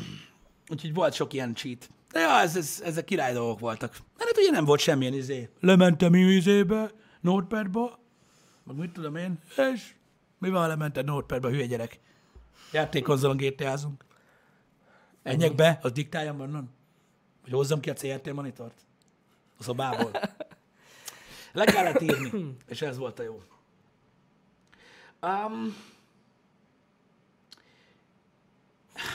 Úgyhogy 0.71 0.93
volt 0.93 1.13
sok 1.13 1.34
ilyen 1.34 1.55
cheat. 1.55 1.89
De 2.11 2.19
ja, 2.19 2.39
ez, 2.39 2.55
ez, 2.55 2.82
ezek 2.84 3.05
király 3.05 3.34
dolgok 3.34 3.59
voltak. 3.59 3.91
Mert 4.17 4.30
hát 4.30 4.38
ugye 4.38 4.51
nem 4.51 4.65
volt 4.65 4.80
semmilyen 4.80 5.13
izé. 5.13 5.49
Lementem 5.59 6.15
izébe, 6.15 6.91
Notepadba, 7.21 7.99
meg 8.66 8.76
mit 8.76 8.91
tudom 8.91 9.16
én, 9.16 9.39
és 9.74 9.93
mi 10.38 10.49
van, 10.49 10.68
lementem 10.68 11.05
Notepadba, 11.05 11.49
hülye 11.49 11.66
gyerek. 11.66 11.99
Játékkonzolon 12.72 13.38
GTA-zunk. 13.38 14.05
Menjek 15.24 15.55
be, 15.55 15.80
az 15.82 15.91
diktáljam 15.91 16.39
onnan. 16.39 16.70
Hogy 17.43 17.51
hozzam 17.51 17.80
ki 17.80 17.89
a 17.89 17.93
CRT 17.93 18.34
monitort. 18.34 18.86
A 19.57 19.63
szobából. 19.63 20.11
Le 21.53 21.66
kellett 21.66 22.01
írni, 22.01 22.55
és 22.68 22.82
ez 22.82 22.97
volt 22.97 23.20
a 23.20 23.24
jó. 23.24 23.41
Um, 25.22 25.76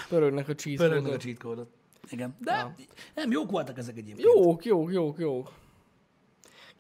Pörögnek 0.09 0.49
a 0.49 0.55
cheat 0.55 0.77
Pörögnek 0.77 1.13
a 1.13 1.17
cheat 1.17 1.39
code 1.39 1.63
Igen. 2.11 2.37
De 2.39 2.53
Ja. 2.53 2.75
nem, 3.15 3.31
jók 3.31 3.51
voltak 3.51 3.79
ezek 3.79 3.97
egyébként. 3.97 4.29
Jók, 4.35 4.65
jók, 4.65 4.93
jók, 4.93 5.19
jók. 5.19 5.53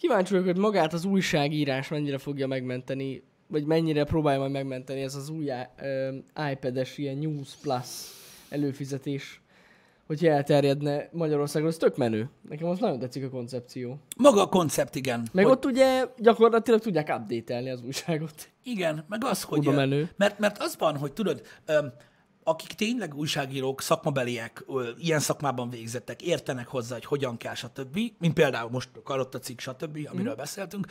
Kíváncsi 0.00 0.32
vagyok, 0.32 0.46
hogy 0.46 0.56
magát 0.56 0.92
az 0.92 1.04
újságírás 1.04 1.88
mennyire 1.88 2.18
fogja 2.18 2.46
megmenteni, 2.46 3.22
vagy 3.46 3.64
mennyire 3.64 4.04
próbálja 4.04 4.40
majd 4.40 4.52
megmenteni 4.52 5.00
ez 5.00 5.14
az 5.14 5.28
új 5.28 5.50
ö, 5.80 6.14
iPad-es 6.50 6.98
ilyen 6.98 7.16
News 7.16 7.48
Plus 7.62 7.86
előfizetés, 8.48 9.40
hogyha 10.06 10.28
elterjedne 10.28 11.08
Magyarországon, 11.12 11.68
ez 11.68 11.76
tök 11.76 11.96
menő. 11.96 12.28
Nekem 12.48 12.68
az 12.68 12.78
nagyon 12.78 12.98
tetszik 12.98 13.24
a 13.24 13.28
koncepció. 13.28 13.98
Maga 14.16 14.42
a 14.42 14.48
koncept, 14.48 14.94
igen. 14.94 15.28
Meg 15.32 15.44
hogy, 15.44 15.52
ott 15.52 15.64
ugye 15.64 16.06
gyakorlatilag 16.18 16.80
tudják 16.80 17.14
update 17.18 17.70
az 17.72 17.82
újságot. 17.82 18.48
Igen, 18.62 19.04
meg 19.08 19.24
az, 19.24 19.42
hogy... 19.42 19.66
Ö, 19.66 19.70
menő. 19.74 20.10
Mert, 20.16 20.38
mert 20.38 20.58
az 20.58 20.76
van, 20.78 20.96
hogy 20.96 21.12
tudod, 21.12 21.42
öm, 21.66 21.92
akik 22.50 22.72
tényleg 22.72 23.14
újságírók, 23.14 23.82
szakmabeliek, 23.82 24.64
ilyen 24.98 25.20
szakmában 25.20 25.70
végzettek, 25.70 26.22
értenek 26.22 26.66
hozzá, 26.66 26.94
hogy 26.94 27.04
hogyan 27.04 27.36
kell, 27.36 27.54
stb., 27.54 27.98
mint 28.18 28.34
például 28.34 28.70
most 28.70 28.88
a 28.96 29.02
Karotta 29.02 29.38
cikk, 29.38 29.60
stb., 29.60 30.08
amiről 30.12 30.34
mm. 30.34 30.36
beszéltünk, 30.36 30.86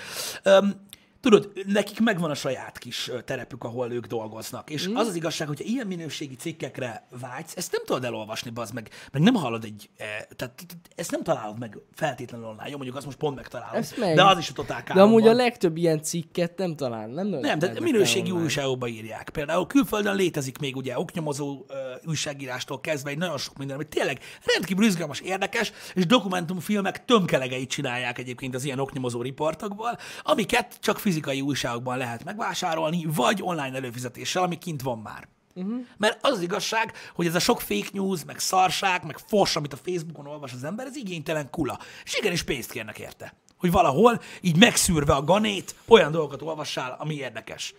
tudod, 1.21 1.51
nekik 1.65 1.99
megvan 1.99 2.29
a 2.29 2.35
saját 2.35 2.77
kis 2.77 3.11
terepük, 3.25 3.63
ahol 3.63 3.91
ők 3.91 4.05
dolgoznak. 4.05 4.69
És 4.69 4.87
mm. 4.87 4.95
az 4.95 5.07
az 5.07 5.15
igazság, 5.15 5.47
hogyha 5.47 5.63
ilyen 5.63 5.87
minőségi 5.87 6.35
cikkekre 6.35 7.07
vágysz, 7.21 7.55
ezt 7.55 7.71
nem 7.71 7.81
tudod 7.85 8.03
elolvasni, 8.03 8.49
bazd 8.49 8.73
meg, 8.73 8.89
meg 9.11 9.21
nem 9.21 9.33
hallod 9.33 9.63
egy, 9.63 9.89
e, 9.97 10.27
tehát 10.35 10.65
ezt 10.95 11.11
nem 11.11 11.23
találod 11.23 11.59
meg 11.59 11.77
feltétlenül 11.93 12.47
online. 12.47 12.69
Jó, 12.69 12.75
mondjuk 12.75 12.95
azt 12.95 13.05
most 13.05 13.17
pont 13.17 13.35
megtalálod, 13.35 13.75
Ezt 13.75 13.97
meg. 13.97 14.15
de 14.15 14.23
az 14.25 14.37
is 14.37 14.49
a 14.49 14.53
totál 14.53 14.83
De 14.93 15.01
amúgy 15.01 15.21
a 15.21 15.23
káromban. 15.23 15.35
legtöbb 15.35 15.77
ilyen 15.77 16.01
cikket 16.01 16.57
nem 16.57 16.75
talán, 16.75 17.09
nem? 17.09 17.27
Nem, 17.27 17.59
de 17.59 17.79
minőségi 17.79 18.31
újságokba 18.31 18.87
írják. 18.87 19.29
Például 19.29 19.67
külföldön 19.67 20.15
létezik 20.15 20.57
még 20.57 20.75
ugye 20.75 20.99
oknyomozó 20.99 21.65
ö, 21.67 21.73
újságírástól 22.05 22.79
kezdve 22.81 23.09
egy 23.09 23.17
nagyon 23.17 23.37
sok 23.37 23.57
minden, 23.57 23.75
ami 23.75 23.87
tényleg 23.87 24.19
rendkívül 24.53 24.85
izgalmas, 24.85 25.19
érdekes, 25.19 25.71
és 25.93 26.05
dokumentumfilmek 26.05 27.05
tömkelegeit 27.05 27.69
csinálják 27.69 28.17
egyébként 28.17 28.55
az 28.55 28.63
ilyen 28.63 28.79
oknyomozó 28.79 29.21
riportokból, 29.21 29.97
amiket 30.21 30.77
csak 30.79 30.97
fizikai 31.09 31.41
újságokban 31.41 31.97
lehet 31.97 32.23
megvásárolni, 32.23 33.05
vagy 33.15 33.39
online 33.41 33.75
előfizetéssel, 33.75 34.43
ami 34.43 34.57
kint 34.57 34.81
van 34.81 34.97
már. 34.97 35.27
Uh-huh. 35.55 35.85
Mert 35.97 36.17
az 36.21 36.31
az 36.31 36.41
igazság, 36.41 36.93
hogy 37.13 37.25
ez 37.25 37.35
a 37.35 37.39
sok 37.39 37.61
fake 37.61 37.89
news, 37.93 38.23
meg 38.25 38.39
szarság, 38.39 39.05
meg 39.05 39.17
fos, 39.17 39.55
amit 39.55 39.73
a 39.73 39.77
Facebookon 39.77 40.27
olvas 40.27 40.53
az 40.53 40.63
ember, 40.63 40.85
ez 40.85 40.95
igénytelen 40.95 41.49
kula. 41.49 41.79
És 42.03 42.17
igenis 42.17 42.43
pénzt 42.43 42.71
kérnek 42.71 42.99
érte. 42.99 43.33
Hogy 43.57 43.71
valahol 43.71 44.21
így 44.41 44.57
megszűrve 44.57 45.13
a 45.13 45.23
ganét, 45.23 45.75
olyan 45.87 46.11
dolgokat 46.11 46.41
olvassál, 46.41 46.95
ami 46.99 47.15
érdekes. 47.15 47.73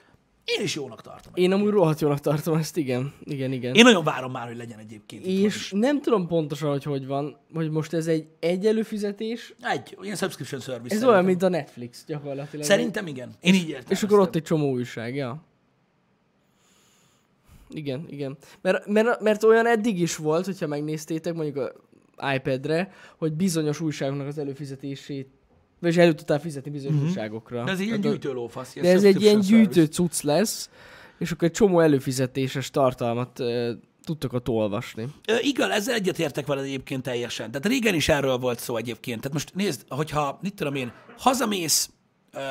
Én 0.59 0.64
is 0.64 0.74
jónak 0.74 1.01
tartom. 1.03 1.32
Én 1.34 1.53
amúgy 1.53 1.70
rohadt 1.70 2.01
jónak 2.01 2.20
tartom 2.20 2.57
ezt, 2.57 2.76
igen. 2.76 3.12
Igen, 3.24 3.53
igen. 3.53 3.74
Én 3.74 3.84
nagyon 3.84 4.05
várom 4.05 4.32
már, 4.32 4.46
hogy 4.46 4.57
legyen 4.57 4.78
egyébként. 4.78 5.26
És 5.26 5.72
nem 5.74 6.01
tudom 6.03 6.26
pontosan, 6.26 6.70
hogy 6.70 6.84
hogy 6.84 7.07
van, 7.07 7.36
hogy 7.55 7.70
most 7.70 7.92
ez 7.92 8.07
egy 8.07 8.26
egy 8.40 8.66
előfizetés, 8.66 9.55
Egy, 9.61 9.96
ilyen 10.03 10.16
subscription 10.16 10.61
service. 10.61 10.84
ez 10.84 10.90
szerintem. 10.90 11.09
olyan, 11.09 11.24
mint 11.24 11.42
a 11.42 11.48
Netflix 11.48 12.05
gyakorlatilag. 12.07 12.64
Szerintem 12.64 13.07
igen. 13.07 13.30
Én 13.40 13.55
így 13.55 13.68
értem. 13.68 13.86
És 13.90 14.03
akkor 14.03 14.18
ott 14.18 14.34
egy 14.34 14.42
csomó 14.42 14.70
újság, 14.70 15.14
ja. 15.14 15.42
Igen, 17.70 18.07
igen. 18.09 18.36
Mert, 18.61 18.86
mert, 18.86 19.20
mert 19.20 19.44
olyan 19.44 19.66
eddig 19.66 20.01
is 20.01 20.16
volt, 20.16 20.44
hogyha 20.44 20.66
megnéztétek 20.66 21.34
mondjuk 21.34 21.57
a 22.16 22.32
iPad-re, 22.34 22.92
hogy 23.16 23.32
bizonyos 23.32 23.80
újságoknak 23.80 24.26
az 24.26 24.38
előfizetését, 24.38 25.28
vagy 25.81 25.99
elő 25.99 26.12
tudtál 26.12 26.41
fizetni 26.41 26.70
bizonyos 26.70 26.97
mm-hmm. 26.97 27.07
újságokra. 27.07 27.64
De 27.64 27.70
ez 27.70 27.81
egy 27.81 27.87
ilyen 27.87 28.01
gyűjtőlófasz. 28.01 28.74
De 28.74 28.91
ez 28.91 29.05
egy 29.05 29.22
ilyen 29.22 29.41
gyűjtő 29.41 29.85
cucc 29.85 30.22
lesz, 30.22 30.70
és 31.18 31.31
akkor 31.31 31.49
egy 31.49 31.55
csomó 31.55 31.81
előfizetéses 31.81 32.70
tartalmat 32.70 33.43
tudtok 34.05 34.33
ott 34.33 34.49
olvasni. 34.49 35.07
Ö, 35.28 35.37
Igen, 35.41 35.70
ezzel 35.70 35.95
egyetértek 35.95 36.47
veled 36.47 36.64
egyébként 36.64 37.03
teljesen. 37.03 37.51
Tehát 37.51 37.66
régen 37.66 37.95
is 37.95 38.09
erről 38.09 38.39
volt 38.39 38.59
szó 38.59 38.76
egyébként. 38.76 39.20
Tehát 39.20 39.33
most 39.33 39.55
nézd, 39.55 39.85
hogyha, 39.89 40.39
mit 40.43 40.55
tudom 40.55 40.74
én, 40.74 40.93
hazamész, 41.18 41.91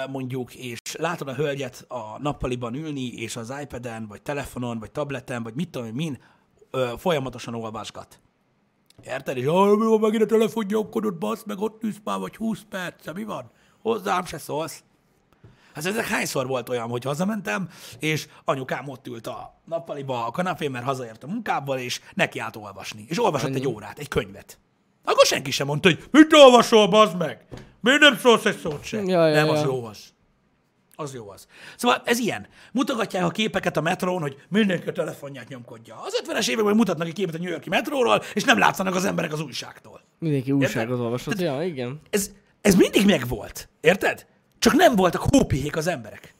mondjuk, 0.09 0.55
és 0.55 0.79
látod 0.97 1.27
a 1.27 1.33
hölgyet 1.33 1.85
a 1.87 2.21
nappaliban 2.21 2.75
ülni, 2.75 3.07
és 3.07 3.35
az 3.35 3.53
iPad-en, 3.61 4.07
vagy 4.07 4.21
telefonon, 4.21 4.79
vagy 4.79 4.91
tableten, 4.91 5.43
vagy 5.43 5.53
mit 5.55 5.69
tudom 5.69 5.87
én, 5.87 5.93
min, 5.93 6.17
ö, 6.71 6.93
folyamatosan 6.97 7.55
olvasgat. 7.55 8.19
Érted? 9.05 9.37
És 9.37 9.45
ah, 9.45 9.77
mi 9.77 9.85
van 9.85 9.99
megint 9.99 10.23
a 10.23 10.25
telefonnyomkodott, 10.25 11.17
bassz, 11.17 11.43
meg 11.45 11.59
ott 11.59 11.83
ülsz 11.83 11.99
már, 12.03 12.19
vagy 12.19 12.35
20 12.35 12.59
perc, 12.69 13.13
mi 13.13 13.23
van? 13.23 13.51
Hozzám 13.81 14.25
se 14.25 14.37
szólsz. 14.37 14.83
Hát 15.73 15.85
ezek 15.85 16.05
hányszor 16.05 16.47
volt 16.47 16.69
olyan, 16.69 16.89
hogy 16.89 17.03
hazamentem, 17.03 17.69
és 17.99 18.27
anyukám 18.45 18.87
ott 18.87 19.07
ült 19.07 19.27
a 19.27 19.61
nappaliba 19.65 20.25
a 20.25 20.31
kanapén, 20.31 20.71
mert 20.71 20.85
hazaért 20.85 21.23
a 21.23 21.27
munkából, 21.27 21.77
és 21.77 22.01
neki 22.13 22.39
állt 22.39 22.55
olvasni. 22.55 23.05
És 23.07 23.23
olvasott 23.23 23.55
egy 23.55 23.67
órát, 23.67 23.99
egy 23.99 24.07
könyvet. 24.07 24.59
Akkor 25.03 25.25
senki 25.25 25.51
sem 25.51 25.67
mondta, 25.67 25.89
hogy 25.89 26.03
mit 26.11 26.33
olvasol, 26.33 26.87
bazd 26.87 27.17
meg? 27.17 27.45
Miért 27.81 27.99
nem 27.99 28.17
szólsz 28.17 28.45
egy 28.45 28.57
szót 28.57 28.83
sem? 28.83 29.07
Ja, 29.07 29.27
ja, 29.27 29.33
nem, 29.33 29.49
az 29.49 29.61
ja. 29.61 29.87
az. 29.87 30.13
Az 30.99 31.13
jó 31.13 31.29
az. 31.29 31.47
Szóval 31.77 32.01
ez 32.05 32.19
ilyen. 32.19 32.47
Mutogatják 32.71 33.23
a 33.23 33.29
képeket 33.29 33.77
a 33.77 33.81
metrón, 33.81 34.21
hogy 34.21 34.37
mindenki 34.49 34.87
a 34.87 34.91
telefonját 34.91 35.47
nyomkodja. 35.47 36.01
Az 36.01 36.21
50-es 36.25 36.49
években 36.49 36.75
mutatnak 36.75 37.07
egy 37.07 37.13
képet 37.13 37.35
a 37.35 37.37
New 37.37 37.51
Yorki 37.51 37.69
metróról, 37.69 38.23
és 38.33 38.43
nem 38.43 38.57
látszanak 38.57 38.95
az 38.95 39.05
emberek 39.05 39.33
az 39.33 39.41
újságtól. 39.41 40.01
Mindenki 40.19 40.51
újságot 40.51 40.99
olvasott. 40.99 41.39
Ja, 41.39 41.63
igen. 41.63 42.01
Ez, 42.09 42.31
ez 42.61 42.75
mindig 42.75 43.05
megvolt. 43.05 43.69
Érted? 43.81 44.25
Csak 44.59 44.73
nem 44.73 44.95
voltak 44.95 45.21
hópihék 45.21 45.77
az 45.77 45.87
emberek. 45.87 46.35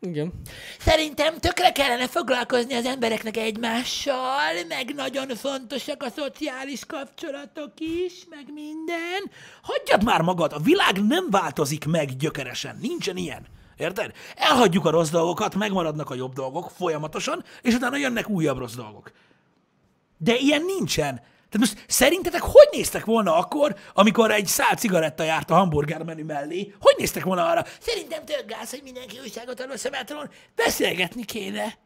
Igen. 0.00 0.32
Szerintem 0.78 1.38
tökre 1.38 1.72
kellene 1.72 2.08
foglalkozni 2.08 2.74
az 2.74 2.84
embereknek 2.84 3.36
egymással, 3.36 4.52
meg 4.68 4.94
nagyon 4.94 5.28
fontosak 5.28 6.02
a 6.02 6.08
szociális 6.16 6.86
kapcsolatok 6.86 7.72
is, 7.78 8.12
meg 8.30 8.44
minden. 8.54 9.30
Hagyjad 9.62 10.04
már 10.04 10.20
magad, 10.20 10.52
a 10.52 10.58
világ 10.58 11.06
nem 11.06 11.26
változik 11.30 11.84
meg 11.84 12.16
gyökeresen, 12.16 12.78
nincsen 12.80 13.16
ilyen. 13.16 13.46
Érted? 13.76 14.12
Elhagyjuk 14.36 14.84
a 14.84 14.90
rossz 14.90 15.10
dolgokat, 15.10 15.54
megmaradnak 15.54 16.10
a 16.10 16.14
jobb 16.14 16.32
dolgok 16.32 16.70
folyamatosan, 16.76 17.44
és 17.62 17.74
utána 17.74 17.96
jönnek 17.96 18.28
újabb 18.28 18.58
rossz 18.58 18.74
dolgok. 18.74 19.12
De 20.18 20.36
ilyen 20.36 20.62
nincsen. 20.64 21.14
Tehát 21.50 21.68
most 21.68 21.84
szerintetek 21.88 22.40
hogy 22.42 22.68
néztek 22.70 23.04
volna 23.04 23.36
akkor, 23.36 23.76
amikor 23.94 24.30
egy 24.30 24.46
szál 24.46 24.76
cigaretta 24.76 25.22
járt 25.22 25.50
a 25.50 25.54
hamburger 25.54 26.02
menü 26.02 26.24
mellé? 26.24 26.74
Hogy 26.80 26.94
néztek 26.98 27.24
volna 27.24 27.48
arra? 27.48 27.64
Szerintem 27.80 28.24
tök 28.24 28.44
gáz, 28.46 28.70
hogy 28.70 28.80
mindenki 28.84 29.18
újságot 29.22 29.60
a 29.60 29.76
szemátron. 29.76 30.30
Beszélgetni 30.54 31.24
kéne. 31.24 31.78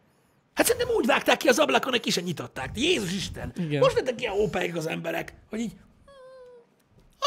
Hát 0.54 0.66
szerintem 0.66 0.94
úgy 0.96 1.06
vágták 1.06 1.36
ki 1.36 1.48
az 1.48 1.58
ablakon, 1.58 1.90
hogy 1.90 2.00
ki 2.00 2.10
sem 2.10 2.24
nyitották. 2.24 2.70
Jézus 2.74 3.12
Isten! 3.12 3.52
Igen. 3.56 3.80
Most 3.80 3.94
lettek 3.94 4.20
ilyen 4.20 4.32
ópeik 4.32 4.76
az 4.76 4.86
emberek, 4.86 5.34
hogy 5.50 5.60
így 5.60 5.72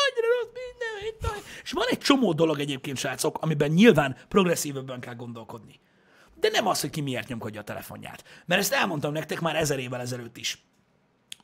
annyira 0.05 0.27
rossz 0.39 0.53
minden, 0.53 1.15
van. 1.21 1.43
És 1.63 1.71
van 1.71 1.87
egy 1.89 1.97
csomó 1.97 2.33
dolog 2.33 2.59
egyébként, 2.59 2.97
srácok, 2.97 3.37
amiben 3.41 3.69
nyilván 3.71 4.17
progresszívebben 4.27 4.99
kell 4.99 5.15
gondolkodni. 5.15 5.79
De 6.35 6.49
nem 6.49 6.67
az, 6.67 6.81
hogy 6.81 6.89
ki 6.89 7.01
miért 7.01 7.27
nyomkodja 7.27 7.61
a 7.61 7.63
telefonját. 7.63 8.23
Mert 8.45 8.61
ezt 8.61 8.73
elmondtam 8.73 9.11
nektek 9.11 9.39
már 9.39 9.55
ezer 9.55 9.79
évvel 9.79 10.01
ezelőtt 10.01 10.37
is. 10.37 10.63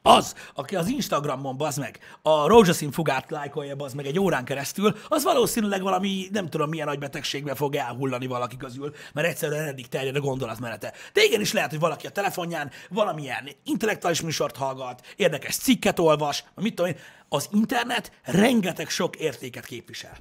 Az, 0.08 0.36
aki 0.54 0.76
az 0.76 0.88
Instagramon 0.88 1.58
bazd 1.58 1.80
meg, 1.80 2.00
a 2.22 2.48
rózsaszín 2.48 2.92
fugát 2.92 3.32
lájkolja 3.32 3.76
bazd 3.76 3.96
meg 3.96 4.06
egy 4.06 4.20
órán 4.20 4.46
keresztül, 4.46 4.96
az 5.08 5.24
valószínűleg 5.24 5.82
valami 5.82 6.28
nem 6.32 6.50
tudom 6.50 6.70
milyen 6.70 6.88
nagy 6.88 7.00
betegségbe 7.00 7.56
fog 7.56 7.76
elhullani 7.76 8.28
valaki 8.28 8.58
közül, 8.58 8.94
mert 9.14 9.28
egyszerűen 9.28 9.68
eddig 9.68 9.88
terjed 9.88 10.16
a 10.16 10.20
gondolatmenete. 10.20 10.94
De 11.14 11.24
igenis 11.24 11.54
lehet, 11.54 11.70
hogy 11.70 11.80
valaki 11.80 12.08
a 12.08 12.10
telefonján 12.10 12.72
valamilyen 12.90 13.50
intellektuális 13.64 14.22
műsort 14.22 14.56
hallgat, 14.56 15.06
érdekes 15.16 15.56
cikket 15.56 16.00
olvas, 16.00 16.44
mit 16.56 16.76
tudom 16.76 16.92
én. 16.92 16.98
Az 17.30 17.50
internet 17.52 18.12
rengeteg 18.24 18.90
sok 18.90 19.16
értéket 19.16 19.66
képvisel. 19.66 20.18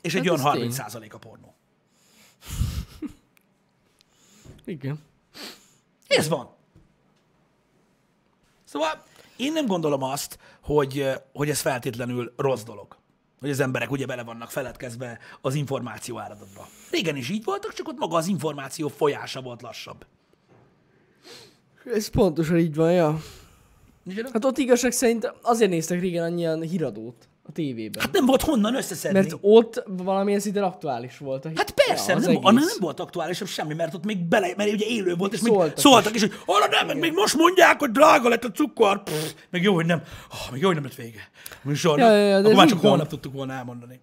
És 0.00 0.14
egy 0.14 0.20
Hát 0.20 0.30
olyan 0.30 0.38
ez 0.38 0.44
30 0.46 0.74
tény. 0.74 0.84
százalék 0.84 1.14
a 1.14 1.18
pornó. 1.18 1.54
Igen. 4.64 4.98
Ez 6.06 6.28
van. 6.28 6.54
Szóval 8.64 9.02
én 9.36 9.52
nem 9.52 9.66
gondolom 9.66 10.02
azt, 10.02 10.38
hogy, 10.62 11.10
hogy 11.32 11.48
ez 11.50 11.60
feltétlenül 11.60 12.32
rossz 12.36 12.62
dolog. 12.62 12.96
Hogy 13.40 13.50
az 13.50 13.60
emberek 13.60 13.90
ugye 13.90 14.06
bele 14.06 14.22
vannak 14.22 14.50
feledkezve 14.50 15.18
az 15.40 15.54
információ 15.54 16.18
áradatba. 16.18 16.68
Régen 16.90 17.16
is 17.16 17.28
így 17.28 17.44
voltak, 17.44 17.72
csak 17.72 17.88
ott 17.88 17.98
maga 17.98 18.16
az 18.16 18.26
információ 18.26 18.88
folyása 18.88 19.40
volt 19.40 19.62
lassabb. 19.62 20.06
Ez 21.84 22.08
pontosan 22.08 22.58
így 22.58 22.74
van, 22.74 22.92
ja. 22.92 23.20
Micsoda? 24.04 24.28
Hát 24.32 24.44
ott 24.44 24.58
igazság 24.58 24.92
szerint 24.92 25.32
azért 25.42 25.70
néztek 25.70 26.00
régen 26.00 26.24
annyian 26.24 26.60
híradót 26.60 27.28
a 27.48 27.52
tévében. 27.52 28.02
Hát 28.02 28.12
nem 28.12 28.26
volt 28.26 28.42
honnan 28.42 28.74
összeszedni. 28.74 29.18
Mert 29.18 29.36
ott 29.40 29.82
valamilyen 29.86 30.40
szinten 30.40 30.62
aktuális 30.62 31.18
volt 31.18 31.44
a 31.44 31.48
hí- 31.48 31.58
Hát 31.58 31.70
persze, 31.70 32.10
ja, 32.10 32.16
az 32.16 32.22
nem, 32.22 32.30
egész. 32.30 32.44
annál 32.44 32.64
nem 32.64 32.76
volt 32.80 33.00
aktuálisabb 33.00 33.48
semmi, 33.48 33.74
mert 33.74 33.94
ott 33.94 34.04
még 34.04 34.18
bele, 34.18 34.52
mert 34.56 34.72
ugye 34.72 34.86
élő 34.86 35.14
volt, 35.14 35.32
és 35.32 35.40
még 35.40 35.52
szóltak, 35.52 35.78
Szóltak 35.78 36.02
szóltak 36.02 36.14
is, 36.14 36.20
hogy 36.20 36.32
hallod, 36.46 36.70
nem, 36.70 36.86
meg 36.86 36.98
még 36.98 37.12
most 37.12 37.36
mondják, 37.36 37.78
hogy 37.80 37.90
drága 37.90 38.28
lett 38.28 38.44
a 38.44 38.50
cukor, 38.50 39.02
Pff, 39.02 39.32
meg 39.50 39.62
jó, 39.62 39.74
hogy 39.74 39.86
nem, 39.86 40.02
oh, 40.30 40.50
meg 40.50 40.60
jó, 40.60 40.66
hogy 40.66 40.74
nem 40.74 40.84
lett 40.84 40.94
vége. 40.94 41.28
Műsor, 41.62 41.98
Ja, 41.98 42.10
ja, 42.16 42.26
ja, 42.28 42.36
akkor 42.36 42.54
már 42.54 42.66
csak 42.68 42.80
van. 42.80 42.90
holnap 42.90 43.08
tudtuk 43.08 43.32
volna 43.32 43.52
elmondani. 43.52 44.00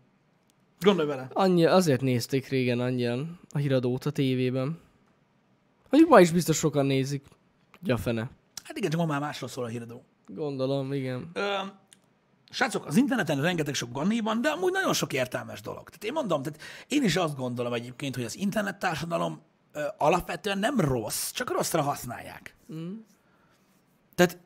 Gondolj 0.79 1.07
vele. 1.07 1.27
Annyi, 1.33 1.65
azért 1.65 2.01
nézték 2.01 2.47
régen 2.47 2.79
annyian 2.79 3.39
a 3.51 3.57
híradót 3.57 4.05
a 4.05 4.09
tévében. 4.11 4.79
Mondjuk 5.89 6.11
ma 6.13 6.19
is 6.19 6.31
biztos 6.31 6.57
sokan 6.57 6.85
nézik. 6.85 7.25
Ja 7.83 7.97
fene. 7.97 8.29
Hát 8.63 8.77
igen, 8.77 8.89
csak 8.89 8.99
ma 8.99 9.05
már 9.05 9.19
másról 9.19 9.49
szól 9.49 9.63
a 9.63 9.67
híradó. 9.67 10.03
Gondolom, 10.27 10.93
igen. 10.93 11.29
Ö, 11.33 11.41
srácok, 12.51 12.85
az 12.85 12.95
interneten 12.95 13.41
rengeteg 13.41 13.73
sok 13.73 13.91
ganné 13.91 14.19
van, 14.19 14.41
de 14.41 14.49
amúgy 14.49 14.71
nagyon 14.71 14.93
sok 14.93 15.13
értelmes 15.13 15.61
dolog. 15.61 15.89
Tehát 15.89 16.03
én 16.03 16.13
mondom, 16.13 16.41
tehát 16.41 16.61
én 16.87 17.03
is 17.03 17.15
azt 17.15 17.35
gondolom 17.35 17.73
egyébként, 17.73 18.15
hogy 18.15 18.23
az 18.23 18.37
internet 18.37 18.79
társadalom 18.79 19.41
ö, 19.71 19.83
alapvetően 19.97 20.59
nem 20.59 20.79
rossz, 20.79 21.31
csak 21.31 21.51
rosszra 21.51 21.81
használják. 21.81 22.55
Mm. 22.73 22.93
Tehát 24.15 24.37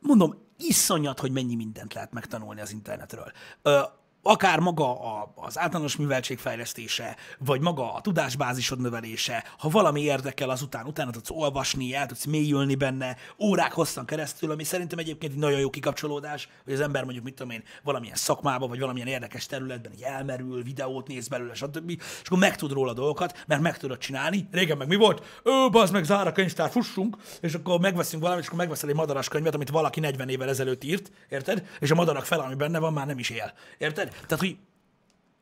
mondom, 0.00 0.34
iszonyat, 0.58 1.20
hogy 1.20 1.32
mennyi 1.32 1.54
mindent 1.54 1.94
lehet 1.94 2.12
megtanulni 2.12 2.60
az 2.60 2.72
internetről. 2.72 3.32
Ö, 3.62 3.80
akár 4.22 4.58
maga 4.58 5.00
a, 5.00 5.32
az 5.34 5.58
általános 5.58 5.96
műveltség 5.96 6.38
fejlesztése, 6.38 7.16
vagy 7.38 7.60
maga 7.60 7.94
a 7.94 8.00
tudásbázisod 8.00 8.80
növelése, 8.80 9.44
ha 9.58 9.68
valami 9.68 10.00
érdekel, 10.00 10.50
azután 10.50 10.86
utána 10.86 11.10
tudsz 11.10 11.30
olvasni, 11.30 11.94
el 11.94 12.06
tudsz 12.06 12.24
mélyülni 12.24 12.74
benne, 12.74 13.16
órák 13.38 13.72
hosszan 13.72 14.04
keresztül, 14.04 14.50
ami 14.50 14.64
szerintem 14.64 14.98
egyébként 14.98 15.32
egy 15.32 15.38
nagyon 15.38 15.60
jó 15.60 15.70
kikapcsolódás, 15.70 16.48
hogy 16.64 16.72
az 16.72 16.80
ember 16.80 17.04
mondjuk, 17.04 17.24
mit 17.24 17.34
tudom 17.34 17.52
én, 17.52 17.62
valamilyen 17.82 18.16
szakmába, 18.16 18.66
vagy 18.66 18.80
valamilyen 18.80 19.08
érdekes 19.08 19.46
területben 19.46 19.92
így 19.92 20.02
elmerül, 20.02 20.62
videót 20.62 21.06
néz 21.06 21.28
belőle, 21.28 21.54
stb. 21.54 21.90
És 21.90 22.26
akkor 22.26 22.38
megtud 22.38 22.72
róla 22.72 22.92
dolgokat, 22.92 23.44
mert 23.46 23.60
meg 23.60 23.78
tudod 23.78 23.98
csinálni. 23.98 24.48
Régen 24.50 24.76
meg 24.76 24.88
mi 24.88 24.96
volt? 24.96 25.40
Ő, 25.44 25.68
bazd 25.70 25.92
meg, 25.92 26.04
zár 26.04 26.26
a 26.26 26.32
könyvtár, 26.32 26.70
fussunk, 26.70 27.16
és 27.40 27.54
akkor 27.54 27.80
megveszünk 27.80 28.22
valamit, 28.22 28.42
és 28.42 28.48
akkor 28.48 28.60
megveszel 28.60 28.88
egy 28.88 28.94
madaras 28.94 29.28
könyvet, 29.28 29.54
amit 29.54 29.70
valaki 29.70 30.00
40 30.00 30.28
évvel 30.28 30.48
ezelőtt 30.48 30.84
írt, 30.84 31.10
érted? 31.28 31.66
És 31.80 31.90
a 31.90 31.94
madarak 31.94 32.24
fel, 32.24 32.40
ami 32.40 32.54
benne 32.54 32.78
van, 32.78 32.92
már 32.92 33.06
nem 33.06 33.18
is 33.18 33.30
él. 33.30 33.52
Érted? 33.78 34.11
Tehát, 34.12 34.38
hogy 34.38 34.56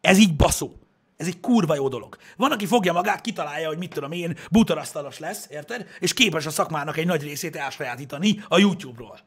ez 0.00 0.18
így 0.18 0.36
baszó. 0.36 0.72
Ez 1.16 1.26
egy 1.26 1.40
kurva 1.40 1.74
jó 1.74 1.88
dolog. 1.88 2.16
Van, 2.36 2.52
aki 2.52 2.66
fogja 2.66 2.92
magát, 2.92 3.20
kitalálja, 3.20 3.68
hogy 3.68 3.78
mit 3.78 3.92
tudom 3.92 4.12
én, 4.12 4.36
bútorasztalos 4.50 5.18
lesz, 5.18 5.46
érted? 5.50 5.86
És 5.98 6.12
képes 6.12 6.46
a 6.46 6.50
szakmának 6.50 6.96
egy 6.96 7.06
nagy 7.06 7.22
részét 7.22 7.56
elsajátítani 7.56 8.44
a 8.48 8.58
YouTube-ról. 8.58 9.20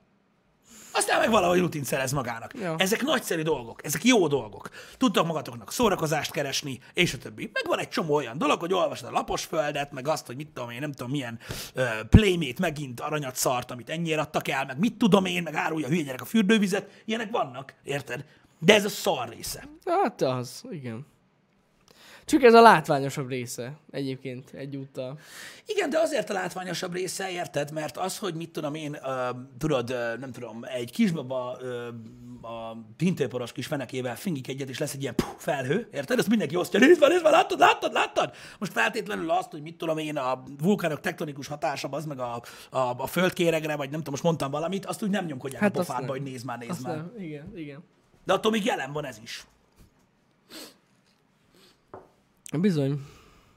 Aztán 0.96 1.20
meg 1.20 1.30
valahogy 1.30 1.60
rutint 1.60 1.86
szerez 1.86 2.12
magának. 2.12 2.54
Ja. 2.62 2.76
Ezek 2.78 3.02
nagyszerű 3.02 3.42
dolgok, 3.42 3.86
ezek 3.86 4.04
jó 4.04 4.28
dolgok. 4.28 4.70
Tudtok 4.98 5.26
magatoknak 5.26 5.72
szórakozást 5.72 6.32
keresni, 6.32 6.80
és 6.94 7.14
a 7.14 7.18
többi. 7.18 7.50
Meg 7.54 7.64
van 7.68 7.80
egy 7.80 7.90
csomó 7.90 8.14
olyan 8.14 8.38
dolog, 8.38 8.60
hogy 8.60 8.74
olvasod 8.74 9.08
a 9.08 9.12
lapos 9.12 9.44
földet, 9.44 9.92
meg 9.92 10.08
azt, 10.08 10.26
hogy 10.26 10.36
mit 10.36 10.48
tudom 10.54 10.70
én, 10.70 10.80
nem 10.80 10.92
tudom 10.92 11.12
milyen 11.12 11.40
uh, 11.76 11.84
playmate 12.10 12.58
megint 12.60 13.00
aranyat 13.00 13.36
szart, 13.36 13.72
amit 13.72 13.90
ennyire 13.90 14.22
adtak 14.22 14.48
el, 14.48 14.66
meg 14.66 14.80
mit 14.80 14.98
tudom 14.98 15.26
én, 15.26 15.44
meg 15.44 15.56
árulja 15.56 15.88
a 15.88 15.90
hülye 15.90 16.04
gyerek 16.04 16.22
a 16.22 16.26
fürdővizet. 16.26 16.90
Ilyenek 17.06 17.32
vannak, 17.32 17.74
érted? 17.84 18.26
De 18.66 18.74
ez 18.74 18.86
a 18.86 18.90
szar 18.90 19.30
része. 19.30 19.68
Hát 19.86 20.22
az, 20.22 20.64
igen. 20.72 21.06
Csak 22.26 22.44
ez 22.44 22.54
a 22.54 22.62
látványosabb 22.62 23.30
része 23.30 23.78
egyébként 23.92 24.52
egyúttal. 24.54 25.20
Igen, 25.66 25.90
de 25.90 26.00
azért 26.00 26.30
a 26.30 26.34
látványosabb 26.34 26.94
része, 26.94 27.32
érted? 27.32 27.72
Mert 27.72 27.98
az, 27.98 28.18
hogy 28.18 28.36
mit 28.36 28.50
tudom 28.50 28.76
én, 28.76 28.98
uh, 29.04 29.38
tudod, 29.58 29.92
uh, 29.92 30.20
nem 30.20 30.32
tudom, 30.32 30.64
egy 30.64 30.92
kisbaba 30.92 31.58
uh, 31.62 31.70
a 32.44 32.78
pintőporos 32.98 33.52
kis 33.52 33.66
fenekével 33.66 34.16
fingik 34.16 34.48
egyet, 34.48 34.70
és 34.70 34.78
lesz 34.78 34.94
egy 34.94 35.02
ilyen 35.02 35.16
puh, 35.16 35.28
felhő, 35.38 35.88
érted? 35.92 36.20
Ezt 36.20 36.30
mindenki 36.30 36.56
osztja, 36.56 36.80
nézd 36.80 37.00
már, 37.00 37.10
nézd 37.10 37.24
már, 37.24 37.32
láttad, 37.32 37.60
láttad, 37.60 37.94
láttad? 37.94 38.34
Most 38.60 38.72
feltétlenül 38.72 39.30
azt, 39.32 39.52
hogy 39.52 39.62
mit 39.62 39.78
tudom 39.78 39.98
én, 39.98 40.18
a 40.18 40.44
vulkánok 40.58 41.00
tektonikus 41.00 41.48
hatása, 41.48 41.88
az 41.92 42.06
meg 42.06 42.20
a, 42.20 42.42
a, 42.70 42.78
a 42.98 43.08
földkéregre, 43.08 43.76
vagy 43.76 43.90
nem 43.90 43.98
tudom, 43.98 44.12
most 44.12 44.24
mondtam 44.24 44.52
valamit, 44.52 44.86
azt 44.86 45.04
úgy 45.04 45.10
nem 45.10 45.26
nyomkodják 45.26 45.62
hát 45.62 45.76
a 45.76 45.80
pofádba, 45.80 46.12
hogy 46.12 46.22
nézd 46.22 46.46
már, 46.46 46.58
nézd 46.58 46.72
Azt 46.72 46.84
már. 46.84 46.96
nem, 46.96 47.14
igen, 47.18 47.52
igen. 47.56 47.84
De 48.24 48.34
attól 48.34 48.52
még 48.52 48.66
jelen 48.66 48.92
van 48.92 49.06
ez 49.06 49.18
is. 49.18 49.46
Bizony. 52.60 52.90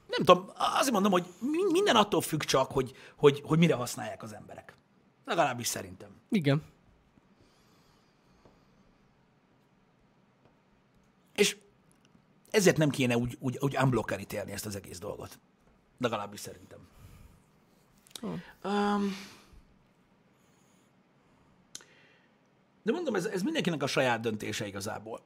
Nem 0.07 0.23
tudom, 0.25 0.51
azért 0.55 0.93
mondom, 0.93 1.11
hogy 1.11 1.25
mi- 1.39 1.71
minden 1.71 1.95
attól 1.95 2.21
függ 2.21 2.41
csak, 2.41 2.71
hogy, 2.71 2.95
hogy, 3.15 3.41
hogy 3.45 3.57
mire 3.57 3.75
használják 3.75 4.23
az 4.23 4.33
emberek. 4.33 4.73
Legalábbis 5.25 5.67
szerintem. 5.67 6.09
Igen. 6.29 6.63
És 11.35 11.57
ezért 12.49 12.77
nem 12.77 12.89
kéne 12.89 13.17
úgy, 13.17 13.37
úgy, 13.39 13.57
úgy 13.59 13.77
unblocker 13.77 14.19
ítélni 14.19 14.51
ezt 14.51 14.65
az 14.65 14.75
egész 14.75 14.99
dolgot. 14.99 15.39
Legalábbis 15.99 16.39
szerintem. 16.39 16.79
Um, 18.63 19.15
de 22.87 22.93
mondom, 22.93 23.15
ez, 23.15 23.25
ez 23.25 23.41
mindenkinek 23.41 23.83
a 23.83 23.87
saját 23.87 24.19
döntése 24.19 24.67
igazából. 24.67 25.21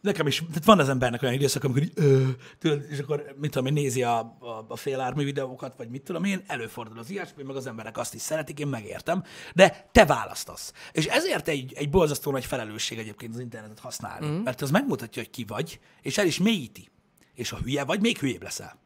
Nekem 0.00 0.26
is, 0.26 0.38
tehát 0.38 0.64
van 0.64 0.78
az 0.78 0.88
embernek 0.88 1.22
olyan 1.22 1.34
időszak, 1.34 1.64
amikor 1.64 1.82
így, 1.82 1.92
ö, 1.94 2.28
tudod, 2.58 2.82
és 2.90 2.98
akkor, 2.98 3.34
mit 3.36 3.50
tudom 3.50 3.66
én, 3.66 3.72
nézi 3.72 4.02
a, 4.02 4.18
a, 4.18 4.64
a 4.68 4.76
félármű 4.76 5.24
videókat, 5.24 5.76
vagy 5.76 5.88
mit 5.88 6.02
tudom 6.02 6.24
én, 6.24 6.44
előfordul 6.46 6.98
az 6.98 7.10
ilyesmi, 7.10 7.42
meg 7.42 7.56
az 7.56 7.66
emberek 7.66 7.98
azt 7.98 8.14
is 8.14 8.20
szeretik, 8.20 8.58
én 8.58 8.66
megértem, 8.66 9.24
de 9.54 9.88
te 9.92 10.04
választasz. 10.04 10.72
És 10.92 11.06
ezért 11.06 11.48
egy, 11.48 11.72
egy 11.72 11.90
borzasztó 11.90 12.30
nagy 12.30 12.44
felelősség 12.44 12.98
egyébként 12.98 13.34
az 13.34 13.40
internetet 13.40 13.78
használni, 13.78 14.26
mm. 14.26 14.42
mert 14.42 14.60
az 14.60 14.70
megmutatja, 14.70 15.22
hogy 15.22 15.30
ki 15.30 15.44
vagy, 15.44 15.80
és 16.02 16.18
el 16.18 16.26
is 16.26 16.38
mélyíti. 16.38 16.88
És 17.34 17.50
ha 17.50 17.58
hülye 17.58 17.84
vagy, 17.84 18.00
még 18.00 18.18
hülyébb 18.18 18.42
leszel. 18.42 18.78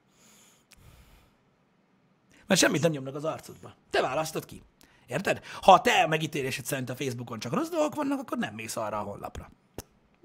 Mert 2.46 2.60
semmit 2.60 2.82
nem 2.82 2.90
nyomnak 2.90 3.14
az 3.14 3.24
arcodba. 3.24 3.74
Te 3.90 4.00
választod 4.00 4.44
ki. 4.44 4.62
Érted? 5.06 5.40
Ha 5.62 5.72
a 5.72 5.80
te 5.80 6.06
megítélésed 6.06 6.64
szerint 6.64 6.90
a 6.90 6.96
Facebookon 6.96 7.38
csak 7.38 7.52
rossz 7.52 7.68
dolgok 7.68 7.94
vannak, 7.94 8.20
akkor 8.20 8.38
nem 8.38 8.54
mész 8.54 8.76
arra 8.76 8.98
a 8.98 9.02
honlapra. 9.02 9.50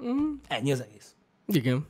Mm. 0.03 0.33
Ennyi 0.47 0.71
az 0.71 0.81
egész. 0.81 1.15
Igen. 1.47 1.87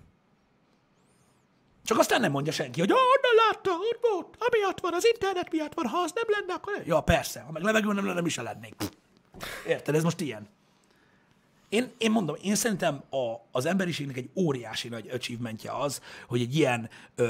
Csak 1.84 1.98
aztán 1.98 2.22
nem 2.22 2.32
mondja 2.32 2.52
senki, 2.52 2.80
hogy 2.80 2.92
"Ó, 2.92 2.96
onnan 2.96 3.48
látta, 3.48 3.72
ott 3.72 4.00
volt, 4.02 4.38
amiatt 4.40 4.80
van, 4.80 4.94
az 4.94 5.06
internet 5.14 5.52
miatt 5.52 5.74
van, 5.74 5.86
ha 5.88 5.98
az 5.98 6.12
nem 6.16 6.26
lenne, 6.28 6.54
akkor... 6.54 6.74
nem." 6.74 6.84
Ja, 6.86 7.02
persze, 7.02 7.40
ha 7.40 7.52
meg 7.52 7.62
levegő 7.62 7.94
nem 7.94 8.06
lenne, 8.06 8.22
mi 8.22 8.30
se 8.30 8.42
lennék. 8.42 8.76
Pff. 8.76 9.66
Érted, 9.68 9.96
ez 9.96 10.04
most 10.04 10.20
ilyen. 10.20 10.48
Én, 11.70 11.92
én 11.98 12.12
mondom, 12.12 12.36
én 12.42 12.56
szerintem 12.56 13.04
a, 13.10 13.36
az 13.52 13.66
emberiségnek 13.66 14.18
egy 14.18 14.30
óriási 14.36 14.88
nagy 14.88 15.10
achievementje 15.10 15.72
az, 15.72 16.02
hogy 16.28 16.42
egy 16.42 16.56
ilyen, 16.56 16.90
ö, 17.16 17.24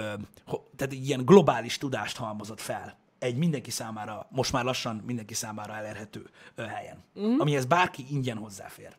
tehát 0.75 0.93
egy 0.93 1.07
ilyen 1.07 1.25
globális 1.25 1.77
tudást 1.77 2.17
halmozott 2.17 2.61
fel 2.61 2.97
egy 3.19 3.35
mindenki 3.35 3.71
számára, 3.71 4.27
most 4.29 4.51
már 4.51 4.63
lassan 4.63 5.03
mindenki 5.05 5.33
számára 5.33 5.75
elérhető 5.75 6.29
helyen, 6.55 7.03
mm. 7.19 7.39
amihez 7.39 7.65
bárki 7.65 8.05
ingyen 8.09 8.37
hozzáfér. 8.37 8.95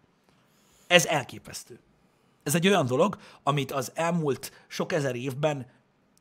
Ez 0.87 1.07
elképesztő. 1.07 1.79
Ez 2.43 2.55
egy 2.55 2.67
olyan 2.67 2.87
dolog, 2.87 3.19
amit 3.43 3.73
az 3.73 3.93
elmúlt 3.95 4.65
sok 4.69 4.93
ezer 4.93 5.15
évben 5.15 5.67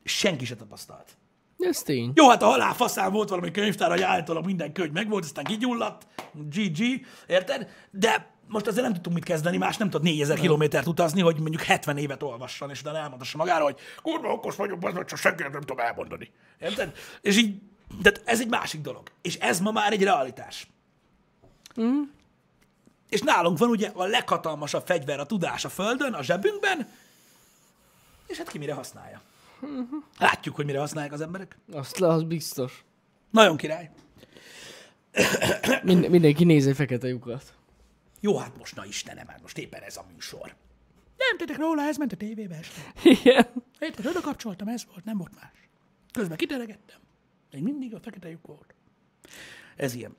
senki 0.04 0.44
se 0.44 0.56
tapasztalt. 0.56 1.16
Ez 1.58 1.82
tény. 1.82 2.12
Jó, 2.14 2.28
hát 2.28 2.42
a 2.42 2.46
halál 2.46 2.74
faszán 2.74 3.12
volt 3.12 3.28
valami 3.28 3.50
könyvtár, 3.50 3.90
hogy 3.90 4.02
általában 4.02 4.46
minden 4.46 4.72
könyv 4.72 4.92
megvolt, 4.92 5.24
aztán 5.24 5.44
kigyulladt, 5.44 6.06
GG, 6.32 7.06
érted? 7.26 7.68
De 7.90 8.30
most 8.50 8.66
ezzel 8.66 8.82
nem 8.82 8.92
tudtunk 8.92 9.14
mit 9.14 9.24
kezdeni, 9.24 9.56
más 9.56 9.76
nem 9.76 9.90
tud 9.90 10.02
4000 10.02 10.38
kilométert 10.38 10.86
utazni, 10.86 11.20
hogy 11.20 11.40
mondjuk 11.40 11.62
70 11.62 11.96
évet 11.96 12.22
olvasson, 12.22 12.70
és 12.70 12.80
utána 12.80 12.98
elmondassa 12.98 13.36
magára, 13.36 13.64
hogy 13.64 13.76
kurva 14.02 14.32
okos 14.32 14.56
vagyok, 14.56 14.84
az, 14.84 14.92
csak 15.06 15.18
senkinek 15.18 15.52
nem 15.52 15.60
tudom 15.60 15.78
elmondani. 15.78 16.30
Érted? 16.58 16.92
És 17.20 17.36
így, 17.36 17.60
de 17.98 18.12
ez 18.24 18.40
egy 18.40 18.48
másik 18.48 18.80
dolog. 18.80 19.10
És 19.22 19.36
ez 19.36 19.60
ma 19.60 19.70
már 19.70 19.92
egy 19.92 20.02
realitás. 20.02 20.66
Mm. 21.80 22.02
És 23.08 23.20
nálunk 23.20 23.58
van 23.58 23.68
ugye 23.68 23.90
a 23.94 24.04
leghatalmasabb 24.04 24.86
fegyver, 24.86 25.20
a 25.20 25.26
tudás 25.26 25.64
a 25.64 25.68
Földön, 25.68 26.12
a 26.12 26.22
zsebünkben, 26.22 26.88
és 28.26 28.36
hát 28.36 28.50
ki 28.50 28.58
mire 28.58 28.74
használja. 28.74 29.20
Látjuk, 30.18 30.54
hogy 30.54 30.64
mire 30.64 30.78
használják 30.78 31.12
az 31.12 31.20
emberek. 31.20 31.56
Azt 31.72 31.98
le, 31.98 32.08
az 32.08 32.22
biztos. 32.22 32.84
Nagyon 33.30 33.56
király. 33.56 33.90
Mind, 35.82 36.08
mindenki 36.08 36.44
nézi 36.44 36.72
fekete 36.72 37.08
lyukat. 37.08 37.54
Jó, 38.20 38.38
hát 38.38 38.56
most, 38.58 38.74
na 38.74 38.84
Istenem, 38.84 39.26
hát 39.26 39.42
most 39.42 39.58
éppen 39.58 39.82
ez 39.82 39.96
a 39.96 40.04
műsor. 40.12 40.54
Nem 41.16 41.36
tettek 41.38 41.56
róla, 41.56 41.82
ez 41.82 41.96
ment 41.96 42.12
a 42.12 42.16
tévébe 42.16 42.54
este. 42.54 42.80
Igen. 43.02 43.46
Érted, 43.78 44.06
oda 44.06 44.20
kapcsoltam, 44.20 44.68
ez 44.68 44.84
volt, 44.90 45.04
nem 45.04 45.16
volt 45.16 45.34
más. 45.34 45.68
Közben 46.12 46.36
kiteregettem. 46.36 46.98
Még 47.52 47.62
mindig 47.62 47.94
a 47.94 48.00
fekete 48.00 48.28
lyuk 48.28 48.46
volt. 48.46 48.74
Ez 49.76 49.94
ilyen. 49.94 50.16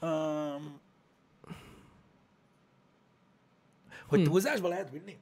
Um, 0.00 0.80
hogy 4.06 4.22
túlzásba 4.22 4.68
lehet 4.68 4.90
vinni? 4.90 5.18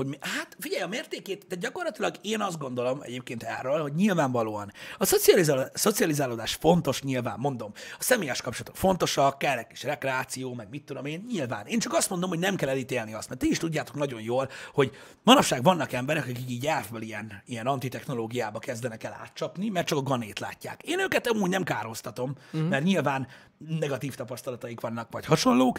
Hogy 0.00 0.08
mi, 0.08 0.16
hát 0.20 0.56
figyelj, 0.58 0.82
a 0.82 0.86
mértékét, 0.86 1.46
tehát 1.46 1.64
gyakorlatilag 1.64 2.14
én 2.22 2.40
azt 2.40 2.58
gondolom 2.58 3.00
egyébként 3.02 3.42
erről, 3.42 3.80
hogy 3.80 3.94
nyilvánvalóan 3.94 4.72
a 4.98 5.04
szocializál, 5.04 5.70
szocializálódás 5.74 6.54
fontos, 6.54 7.02
nyilván 7.02 7.38
mondom. 7.38 7.72
A 7.74 8.02
személyes 8.02 8.42
kapcsolatok 8.42 8.76
fontosak, 8.76 9.38
kell 9.38 9.58
egy 9.58 9.66
kis 9.66 9.82
rekreáció, 9.82 10.54
meg 10.54 10.68
mit 10.70 10.84
tudom 10.84 11.04
én, 11.04 11.24
nyilván. 11.28 11.66
Én 11.66 11.78
csak 11.78 11.92
azt 11.92 12.10
mondom, 12.10 12.28
hogy 12.28 12.38
nem 12.38 12.56
kell 12.56 12.68
elítélni 12.68 13.14
azt, 13.14 13.28
mert 13.28 13.40
ti 13.40 13.48
is 13.48 13.58
tudjátok 13.58 13.94
nagyon 13.94 14.20
jól, 14.20 14.50
hogy 14.72 14.96
manapság 15.22 15.62
vannak 15.62 15.92
emberek, 15.92 16.22
akik 16.22 16.50
így 16.50 16.66
elfből 16.66 17.02
ilyen, 17.02 17.42
ilyen 17.46 17.66
antitechnológiába 17.66 18.58
kezdenek 18.58 19.04
el 19.04 19.18
átcsapni, 19.20 19.68
mert 19.68 19.86
csak 19.86 19.98
a 19.98 20.02
ganét 20.02 20.38
látják. 20.38 20.82
Én 20.82 21.00
őket 21.00 21.26
amúgy 21.26 21.50
nem 21.50 21.62
károztatom, 21.62 22.34
uh-huh. 22.52 22.68
mert 22.68 22.84
nyilván 22.84 23.26
negatív 23.58 24.14
tapasztalataik 24.14 24.80
vannak, 24.80 25.08
vagy 25.10 25.24
hasonlók, 25.24 25.78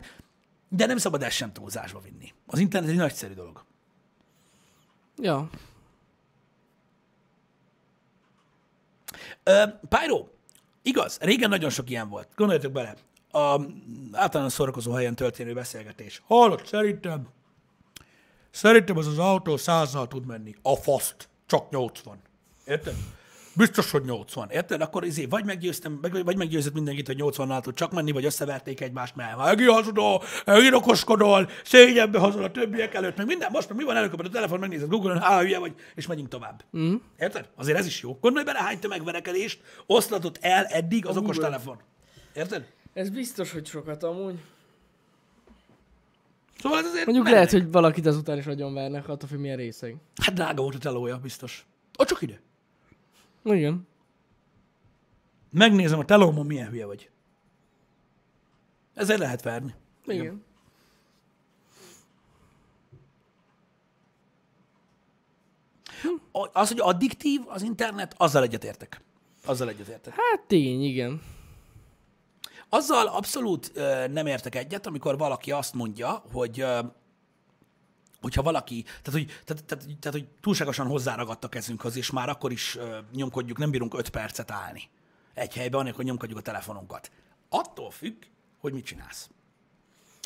de 0.69 0.85
nem 0.85 0.97
szabad 0.97 1.23
ezt 1.23 1.35
sem 1.35 1.53
túlzásba 1.53 1.99
vinni. 1.99 2.33
Az 2.45 2.59
internet 2.59 2.89
egy 2.89 2.95
nagyszerű 2.95 3.33
dolog. 3.33 3.69
Ja. 5.21 5.49
Pyro, 9.89 10.27
igaz, 10.81 11.17
régen 11.21 11.49
nagyon 11.49 11.69
sok 11.69 11.89
ilyen 11.89 12.09
volt. 12.09 12.27
Gondoljatok 12.35 12.71
bele, 12.71 12.95
a 13.31 13.61
általános 14.11 14.53
szórakozó 14.53 14.91
helyen 14.91 15.15
történő 15.15 15.53
beszélgetés. 15.53 16.21
Hallott, 16.25 16.65
szerintem, 16.65 17.27
szerintem 18.49 18.97
az 18.97 19.07
az 19.07 19.19
autó 19.19 19.57
százzal 19.57 20.07
tud 20.07 20.25
menni. 20.25 20.55
A 20.61 20.75
faszt, 20.75 21.29
csak 21.45 21.69
80. 21.69 22.21
Érted? 22.65 22.95
Biztos, 23.55 23.91
hogy 23.91 24.03
80. 24.03 24.49
Érted? 24.49 24.81
Akkor 24.81 25.05
izé, 25.05 25.25
vagy 25.25 25.45
meggyőztem, 25.45 25.97
meg- 26.01 26.23
vagy 26.23 26.37
meggyőzött 26.37 26.73
mindenkit, 26.73 27.07
hogy 27.07 27.15
80-nál 27.19 27.61
tud 27.61 27.73
csak 27.73 27.91
menni, 27.91 28.11
vagy 28.11 28.25
összeverték 28.25 28.81
egymást, 28.81 29.15
mert 29.15 29.39
Egi 29.47 29.63
hazudó, 29.65 30.21
Egi 30.45 30.73
okoskodol, 30.73 31.49
szégyenbe 31.63 32.19
hazud 32.19 32.43
a 32.43 32.51
többiek 32.51 32.93
előtt, 32.93 33.17
meg 33.17 33.25
minden. 33.25 33.49
Most 33.51 33.69
meg 33.69 33.77
mi 33.77 33.83
van 33.83 33.95
előkapod 33.95 34.25
a 34.25 34.29
telefon, 34.29 34.59
megnézed 34.59 34.89
Google-on, 34.89 35.21
á, 35.21 35.39
hülye 35.41 35.59
vagy, 35.59 35.73
és 35.95 36.07
megyünk 36.07 36.27
tovább. 36.27 36.63
Mm. 36.77 36.93
Érted? 37.19 37.49
Azért 37.55 37.77
ez 37.77 37.85
is 37.85 38.01
jó. 38.01 38.17
Gondolj 38.21 38.45
bele, 38.45 38.59
hány 38.59 38.79
tömegverekedést 38.79 39.61
oszlatott 39.85 40.37
el 40.41 40.65
eddig 40.65 41.05
az 41.05 41.17
okos 41.17 41.37
telefon. 41.37 41.77
Érted? 42.33 42.65
Ez 42.93 43.09
biztos, 43.09 43.51
hogy 43.51 43.65
sokat 43.67 44.03
amúgy. 44.03 44.39
Szóval 46.61 46.79
ez 46.79 46.85
azért 46.85 47.05
Mondjuk 47.05 47.25
mennek. 47.25 47.39
lehet, 47.39 47.51
hogy 47.63 47.71
valakit 47.71 48.05
azután 48.05 48.37
is 48.37 48.45
agyonvernek, 48.45 49.07
attól 49.09 49.29
függ 49.29 49.39
milyen 49.39 49.57
részeg. 49.57 49.95
Hát 50.21 50.33
drága 50.35 50.61
volt 50.61 50.75
a 50.75 50.77
telója, 50.77 51.17
biztos. 51.17 51.65
Ott 51.97 52.07
csak 52.07 52.21
ide. 52.21 52.41
Igen. 53.43 53.87
Megnézem 55.51 55.99
a 55.99 56.05
telómon, 56.05 56.45
milyen 56.45 56.69
hülye 56.69 56.85
vagy. 56.85 57.09
Ezzel 58.93 59.17
lehet 59.17 59.41
verni. 59.41 59.73
Igen. 60.05 60.43
A- 66.31 66.49
Az, 66.59 66.67
hogy 66.67 66.79
addiktív 66.79 67.41
az 67.47 67.61
internet, 67.61 68.13
azzal 68.17 68.43
egyetértek. 68.43 69.01
Azzal 69.45 69.69
egyetértek. 69.69 70.13
Hát 70.13 70.41
tény, 70.47 70.83
igen. 70.83 71.21
Azzal 72.69 73.07
abszolút 73.07 73.71
ö, 73.73 74.07
nem 74.07 74.25
értek 74.25 74.55
egyet, 74.55 74.85
amikor 74.85 75.17
valaki 75.17 75.51
azt 75.51 75.73
mondja, 75.73 76.23
hogy 76.33 76.59
ö, 76.59 76.79
hogyha 78.21 78.41
valaki, 78.41 78.83
tehát 78.83 79.11
hogy, 79.11 79.25
tehát, 79.45 79.63
tehát, 79.65 79.85
tehát, 79.99 80.17
hogy 80.17 80.27
túlságosan 80.41 80.87
hozzáragadt 80.87 81.43
a 81.43 81.49
kezünkhöz, 81.49 81.95
és 81.95 82.11
már 82.11 82.29
akkor 82.29 82.51
is 82.51 82.75
ö, 82.75 82.97
nyomkodjuk, 83.13 83.57
nem 83.57 83.71
bírunk 83.71 83.93
öt 83.93 84.09
percet 84.09 84.51
állni 84.51 84.89
egy 85.33 85.53
helyben, 85.53 85.79
anélkül, 85.79 85.97
hogy 85.97 86.09
nyomkodjuk 86.09 86.37
a 86.37 86.41
telefonunkat. 86.41 87.11
Attól 87.49 87.91
függ, 87.91 88.23
hogy 88.59 88.73
mit 88.73 88.85
csinálsz. 88.85 89.29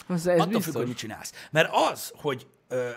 Az, 0.07 0.27
ez 0.27 0.39
Attól 0.39 0.45
biztos. 0.45 0.63
függ, 0.65 0.75
hogy 0.75 0.87
mit 0.87 0.97
csinálsz. 0.97 1.31
Mert 1.51 1.69
az, 1.91 2.11
hogy 2.15 2.47
ö, 2.67 2.89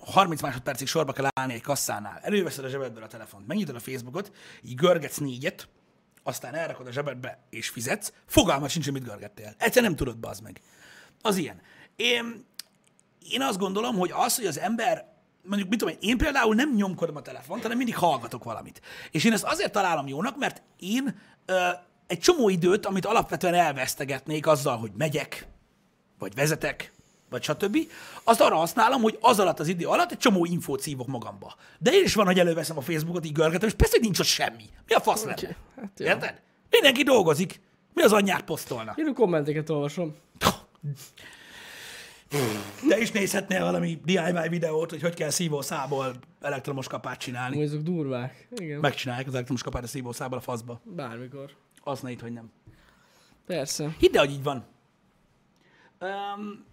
30 0.00 0.42
másodpercig 0.42 0.86
sorba 0.86 1.12
kell 1.12 1.28
állni 1.34 1.54
egy 1.54 1.62
kasszánál, 1.62 2.18
előveszed 2.22 2.64
a 2.64 2.68
zsebedből 2.68 3.02
a 3.02 3.06
telefont, 3.06 3.46
megnyitod 3.46 3.74
a 3.74 3.80
Facebookot, 3.80 4.32
így 4.62 4.74
görgetsz 4.74 5.16
négyet, 5.16 5.68
aztán 6.22 6.54
elrakod 6.54 6.86
a 6.86 6.92
zsebedbe 6.92 7.38
és 7.50 7.68
fizetsz, 7.68 8.12
fogalmat 8.26 8.70
sincs, 8.70 8.84
hogy 8.84 8.94
mit 8.94 9.04
görgettél. 9.04 9.54
Egyszer 9.58 9.82
nem 9.82 9.96
tudod, 9.96 10.18
bazd 10.18 10.42
meg. 10.42 10.60
Az 11.22 11.36
ilyen. 11.36 11.60
Én, 11.96 12.44
én 13.30 13.42
azt 13.42 13.58
gondolom, 13.58 13.96
hogy 13.96 14.10
az, 14.14 14.36
hogy 14.36 14.46
az 14.46 14.58
ember, 14.58 15.06
mondjuk 15.42 15.68
mit 15.68 15.78
tudom 15.78 15.94
én, 15.94 16.10
én 16.10 16.18
például 16.18 16.54
nem 16.54 16.74
nyomkodom 16.74 17.16
a 17.16 17.22
telefont, 17.22 17.62
hanem 17.62 17.76
mindig 17.76 17.96
hallgatok 17.96 18.44
valamit. 18.44 18.80
És 19.10 19.24
én 19.24 19.32
ezt 19.32 19.44
azért 19.44 19.72
találom 19.72 20.08
jónak, 20.08 20.38
mert 20.38 20.62
én 20.78 21.20
ö, 21.46 21.68
egy 22.06 22.18
csomó 22.18 22.48
időt, 22.48 22.86
amit 22.86 23.06
alapvetően 23.06 23.54
elvesztegetnék 23.54 24.46
azzal, 24.46 24.76
hogy 24.76 24.90
megyek, 24.96 25.46
vagy 26.18 26.34
vezetek, 26.34 26.92
vagy 27.30 27.42
stb. 27.42 27.78
Azt 28.24 28.40
arra 28.40 28.56
használom, 28.56 29.02
hogy 29.02 29.18
az 29.20 29.38
alatt 29.38 29.60
az 29.60 29.68
idő 29.68 29.86
alatt 29.86 30.10
egy 30.10 30.18
csomó 30.18 30.44
infót 30.44 30.80
szívok 30.80 31.06
magamba. 31.06 31.54
De 31.78 31.90
én 31.90 32.04
is 32.04 32.14
van, 32.14 32.26
hogy 32.26 32.38
előveszem 32.38 32.76
a 32.76 32.80
Facebookot, 32.80 33.24
így 33.24 33.32
görgetem, 33.32 33.68
és 33.68 33.74
persze, 33.74 33.92
hogy 33.92 34.04
nincs 34.04 34.18
ott 34.18 34.26
semmi. 34.26 34.64
Mi 34.86 34.94
a 34.94 35.00
fasz 35.00 35.24
lenne? 35.24 35.56
Hát 35.76 35.90
jó. 35.96 36.06
Érted? 36.06 36.40
Mindenki 36.70 37.02
dolgozik. 37.02 37.60
Mi 37.94 38.02
az 38.02 38.12
anyját 38.12 38.42
posztolna? 38.42 38.94
Én 38.96 39.06
a 39.06 39.12
kommenteket 39.12 39.70
olvasom. 39.70 40.14
Te 42.88 42.98
is 42.98 43.10
nézhetnél 43.10 43.60
valami 43.60 44.00
DIY 44.04 44.48
videót, 44.48 44.90
hogy 44.90 45.02
hogy 45.02 45.14
kell 45.14 45.30
szívószából 45.30 46.14
elektromos 46.40 46.86
kapát 46.86 47.18
csinálni. 47.18 47.54
Amúgy 47.54 47.66
ezek 47.66 47.80
durvák. 47.80 48.48
Igen. 48.50 48.80
Megcsinálják 48.80 49.26
az 49.26 49.34
elektromos 49.34 49.62
kapát 49.62 49.82
a 49.82 49.86
szívószából 49.86 50.38
a 50.38 50.40
faszba. 50.40 50.80
Bármikor. 50.84 51.50
Azt 51.84 52.02
ne 52.02 52.10
itt, 52.10 52.20
hogy 52.20 52.32
nem. 52.32 52.50
Persze. 53.46 53.94
Hidd 53.98 54.16
el, 54.16 54.24
hogy 54.24 54.34
így 54.34 54.42
van. 54.42 54.64
Um, 56.00 56.68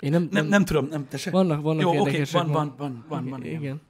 Én 0.00 0.10
nem, 0.10 0.28
nem, 0.30 0.46
nem 0.46 0.64
tudom, 0.64 0.86
nem, 0.86 1.08
te 1.08 1.16
se. 1.16 1.30
Vannak, 1.30 1.62
vannak 1.62 1.82
Jó, 1.82 2.00
oké, 2.00 2.22
van, 2.32 2.50
van, 2.50 2.74
van, 2.76 3.04
van, 3.08 3.28
van, 3.28 3.44
ilyen. 3.44 3.60
Igen. 3.60 3.80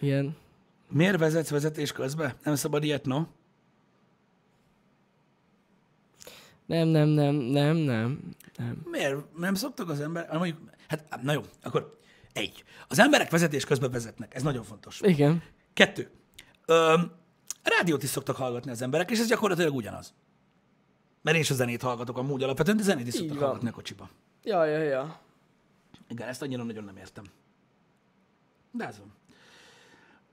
Ilyen. 0.00 0.36
Miért 0.88 1.18
vezetsz 1.18 1.50
vezetés 1.50 1.92
közben? 1.92 2.32
Nem 2.44 2.54
szabad 2.54 2.84
ilyet, 2.84 3.04
no? 3.04 3.22
Nem, 6.66 6.88
nem, 6.88 7.08
nem, 7.08 7.34
nem, 7.34 7.76
nem. 7.76 8.34
Nem. 8.56 8.82
Miért? 8.84 9.36
Nem 9.36 9.54
szoktak 9.54 9.88
az 9.88 10.00
ember... 10.00 10.26
ah, 10.30 10.38
Mondjuk, 10.38 10.58
hát, 10.88 11.22
na 11.22 11.32
jó, 11.32 11.40
akkor 11.62 11.98
egy. 12.32 12.64
Az 12.88 12.98
emberek 12.98 13.30
vezetés 13.30 13.64
közben 13.64 13.90
vezetnek, 13.90 14.34
ez 14.34 14.42
nagyon 14.42 14.64
fontos. 14.64 15.00
Igen. 15.00 15.42
Kettő. 15.72 16.10
Öm, 16.66 17.12
rádiót 17.62 18.02
is 18.02 18.08
szoktak 18.08 18.36
hallgatni 18.36 18.70
az 18.70 18.82
emberek, 18.82 19.10
és 19.10 19.18
ez 19.18 19.26
gyakorlatilag 19.26 19.74
ugyanaz. 19.74 20.14
Mert 21.22 21.36
én 21.36 21.42
is 21.42 21.50
a 21.50 21.54
zenét 21.54 21.82
hallgatok 21.82 22.18
amúgy 22.18 22.42
alapvetően, 22.42 22.76
de 22.76 22.82
zenét 22.82 23.06
is 23.06 23.14
szoktak 23.14 23.38
hallgatni 23.38 23.68
a 23.68 23.72
kocsiba. 23.72 24.08
Ja, 24.42 24.64
ja, 24.64 24.78
ja. 24.78 25.20
Igen, 26.08 26.28
ezt 26.28 26.42
annyira 26.42 26.62
nagyon 26.62 26.84
nem 26.84 26.96
értem. 26.96 27.24
De 28.70 28.86
ez 28.86 28.98
van. 28.98 29.12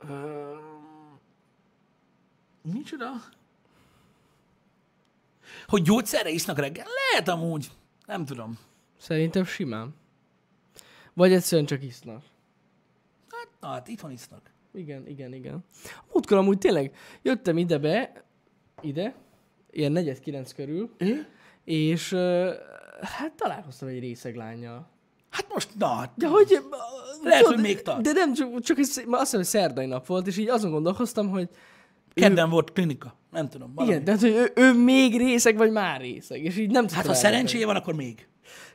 Öm, 0.10 0.60
Micsoda? 2.62 3.10
Hogy 5.68 5.82
gyógyszerre 5.82 6.30
isznak 6.30 6.60
reggel? 6.60 6.86
Lehet 7.12 7.28
amúgy. 7.28 7.72
Nem 8.06 8.26
tudom. 8.26 8.58
Szerintem 8.98 9.46
simán. 9.46 9.96
Vagy 11.14 11.34
egyszerűen 11.34 11.68
csak 11.68 11.84
isznak. 11.84 12.24
Hát, 13.30 13.48
na, 13.60 13.68
hát 13.68 13.88
itthon 13.88 14.12
isznak. 14.12 14.52
Igen, 14.74 15.08
igen, 15.08 15.34
igen. 15.34 15.64
Múltkor 16.14 16.38
amúgy 16.38 16.58
tényleg 16.58 16.96
jöttem 17.22 17.58
ide 17.58 17.78
be, 17.78 18.24
ide, 18.82 19.16
ilyen 19.72 19.92
negyed 19.92 20.20
kilenc 20.20 20.54
körül, 20.54 20.90
Ő? 20.98 21.28
és 21.64 22.12
ö, 22.12 22.54
hát 23.02 23.34
találkoztam 23.34 23.88
egy 23.88 24.00
részeg 24.00 24.36
lányjal. 24.36 24.90
Hát 25.30 25.48
most, 25.54 25.70
na, 25.78 25.88
hát, 25.88 26.12
De 26.16 26.28
hogy... 26.28 26.58
Lehet, 27.24 27.44
tudod, 27.44 27.56
hogy 27.56 27.64
még 27.64 27.82
tart. 27.82 28.02
De 28.02 28.12
nem, 28.12 28.34
csak, 28.34 28.62
csak 28.62 28.78
ez, 28.78 28.88
azt 28.88 29.20
hiszem, 29.20 29.40
hogy 29.40 29.44
szerdai 29.44 29.86
nap 29.86 30.06
volt, 30.06 30.28
és 30.28 30.38
így 30.38 30.50
azon 30.50 30.72
gondolkoztam, 30.72 31.30
hogy 31.30 31.50
kedden 32.14 32.50
volt 32.50 32.72
klinika. 32.72 33.16
Nem 33.32 33.50
tudom. 33.50 33.74
Valami. 33.74 33.94
igen, 33.94 34.06
de 34.06 34.12
hát, 34.12 34.22
hogy 34.22 34.30
ő, 34.30 34.52
ő, 34.56 34.84
még 34.84 35.18
részeg, 35.18 35.58
vagy 35.58 35.72
már 35.72 36.02
részeg, 36.02 36.44
és 36.44 36.58
így 36.58 36.72
nem 36.72 36.88
Hát 36.90 37.06
ha 37.06 37.14
szerencséje 37.14 37.66
van, 37.66 37.76
akkor 37.76 37.94
még. 37.94 38.28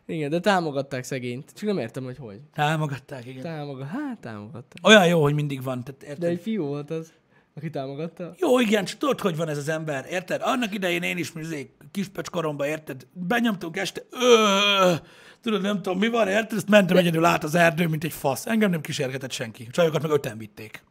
Igen, 0.06 0.30
de 0.30 0.40
támogatták 0.40 1.04
szegényt. 1.04 1.52
Csak 1.54 1.68
nem 1.68 1.78
értem, 1.78 2.04
hogy 2.04 2.16
hogy. 2.18 2.40
Támogatták, 2.54 3.26
igen. 3.26 3.42
Támogat, 3.42 3.88
hát 3.88 4.18
támogatták. 4.18 4.86
Olyan 4.86 5.06
jó, 5.06 5.22
hogy 5.22 5.34
mindig 5.34 5.62
van. 5.62 5.84
Tehát, 5.84 6.02
érted? 6.02 6.18
De 6.18 6.26
egy 6.26 6.40
fiú 6.40 6.64
volt 6.64 6.90
az, 6.90 7.12
aki 7.56 7.70
támogatta. 7.70 8.34
Jó, 8.38 8.60
igen, 8.60 8.84
csak 8.84 8.98
tudod, 8.98 9.20
hogy 9.20 9.36
van 9.36 9.48
ez 9.48 9.58
az 9.58 9.68
ember, 9.68 10.06
érted? 10.10 10.40
Annak 10.44 10.74
idején 10.74 11.02
én 11.02 11.18
is 11.18 11.32
mizé, 11.32 11.74
kispöcs 11.90 12.30
koromban, 12.30 12.66
érted? 12.66 13.06
Benyomtunk 13.12 13.76
este, 13.76 14.02
ö, 14.10 14.92
tudod, 15.40 15.62
nem 15.62 15.82
tudom, 15.82 15.98
mi 15.98 16.08
van, 16.08 16.28
érted? 16.28 16.56
Ezt 16.56 16.68
mentem 16.68 16.96
egyedül 16.96 17.24
át 17.24 17.44
az 17.44 17.54
erdő, 17.54 17.86
mint 17.86 18.04
egy 18.04 18.12
fasz. 18.12 18.46
Engem 18.46 18.70
nem 18.70 18.80
kísérgetett 18.80 19.32
senki. 19.32 19.66
Csajokat 19.70 20.02
meg 20.02 20.10
öten 20.10 20.38
vitték. 20.38 20.82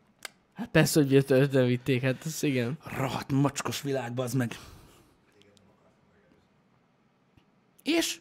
Hát 0.64 0.72
persze, 0.72 1.02
hogy 1.02 1.14
ötven 1.16 1.66
vitték, 1.66 2.02
hát 2.02 2.26
ez 2.26 2.44
igen. 2.44 2.78
Rohadt 2.98 3.32
macskos 3.32 3.82
világba 3.82 4.24
az 4.24 4.34
meg. 4.34 4.58
És? 7.84 8.20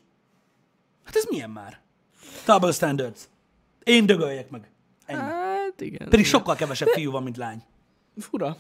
Hát 1.04 1.16
ez 1.16 1.24
milyen 1.30 1.50
már? 1.50 1.80
Double 2.46 2.72
standards. 2.72 3.20
Én 3.84 4.06
dögöljek 4.06 4.50
meg. 4.50 4.70
Ennyi. 5.06 5.20
Hát 5.20 5.80
igen. 5.80 5.98
Pedig 5.98 6.18
igen. 6.18 6.24
sokkal 6.30 6.54
kevesebb 6.54 6.88
fiú 6.88 7.10
van, 7.10 7.22
mint 7.22 7.36
lány. 7.36 7.62
Fura. 8.18 8.56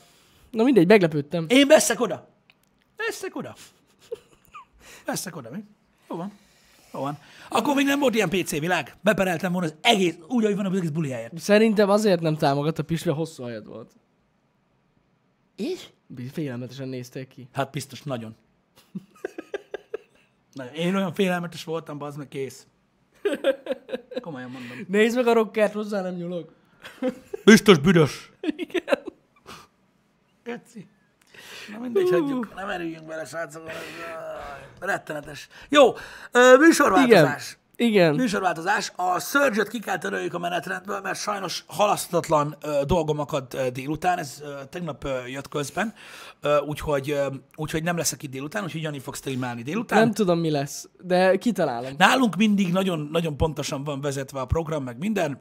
Na 0.50 0.62
mindegy, 0.62 0.86
meglepődtem. 0.86 1.46
Én 1.48 1.66
veszek 1.66 2.00
oda. 2.00 2.28
Veszek 2.96 3.36
oda. 3.36 3.54
Veszek 5.04 5.36
oda, 5.36 5.50
mi? 5.50 5.64
Jó 6.08 6.16
van. 6.16 6.32
Jó 6.92 7.00
van. 7.00 7.18
Akkor 7.48 7.74
még 7.74 7.86
nem 7.86 7.98
volt 7.98 8.14
ilyen 8.14 8.28
PC 8.28 8.50
világ. 8.50 8.96
Bepereltem 9.00 9.52
volna 9.52 9.66
az 9.66 9.74
egész, 9.80 10.14
úgy, 10.28 10.44
ahogy 10.44 10.56
van 10.56 10.66
az 10.66 10.76
egész 10.76 10.90
buli 10.90 11.10
helyet. 11.10 11.38
Szerintem 11.38 11.90
azért 11.90 12.20
nem 12.20 12.36
támogatta 12.36 12.82
Pist, 12.82 13.04
mert 13.04 13.16
hosszú 13.16 13.42
hajad 13.42 13.66
volt. 13.66 13.90
És? 15.56 15.88
Félelmetesen 16.32 16.88
nézték 16.88 17.28
ki. 17.28 17.48
Hát 17.52 17.70
biztos, 17.70 18.02
nagyon. 18.02 18.36
nagyon. 20.52 20.74
Én 20.74 20.94
olyan 20.94 21.12
félelmetes 21.12 21.64
voltam, 21.64 21.98
bazd 21.98 22.18
meg, 22.18 22.28
kész. 22.28 22.66
Komolyan 24.20 24.50
mondom. 24.50 24.84
Nézd 24.88 25.16
meg 25.16 25.26
a 25.26 25.32
rockert, 25.32 25.72
hozzá 25.72 26.02
nem 26.02 26.14
nyúlok. 26.14 26.52
Biztos 27.44 27.78
büdös. 27.78 28.32
Igen. 28.56 28.98
Geci. 30.44 30.86
Na 31.72 31.78
mindegy, 31.78 32.10
hagyjuk. 32.10 32.54
Nem 32.54 32.68
erüljünk 32.68 33.06
bele, 33.06 33.24
srácok. 33.24 33.70
Rettenetes. 34.86 35.48
Jó, 35.68 35.92
műsorváltozás. 36.58 37.56
Igen. 37.76 38.14
Műsorváltozás. 38.14 38.92
A 38.96 39.20
surge 39.20 39.64
ki 39.64 39.78
kell 39.78 39.98
töröljük 39.98 40.34
a 40.34 40.38
menetrendből, 40.38 41.00
mert 41.00 41.18
sajnos 41.18 41.64
halasztatlan 41.66 42.56
dolgom 42.86 43.18
akad 43.18 43.56
délután, 43.72 44.18
ez 44.18 44.42
tegnap 44.70 45.08
jött 45.26 45.48
közben, 45.48 45.94
úgyhogy, 46.66 47.18
úgyhogy 47.56 47.82
nem 47.82 47.96
leszek 47.96 48.22
itt 48.22 48.30
délután, 48.30 48.64
úgyhogy 48.64 48.82
Jani 48.82 48.98
fog 48.98 49.14
streamálni 49.14 49.62
délután. 49.62 49.98
Nem 49.98 50.12
tudom, 50.12 50.38
mi 50.38 50.50
lesz, 50.50 50.88
de 51.00 51.36
kitalálom. 51.36 51.94
Nálunk 51.98 52.36
mindig 52.36 52.72
nagyon, 52.72 53.08
nagyon 53.12 53.36
pontosan 53.36 53.84
van 53.84 54.00
vezetve 54.00 54.40
a 54.40 54.46
program, 54.46 54.84
meg 54.84 54.98
minden. 54.98 55.40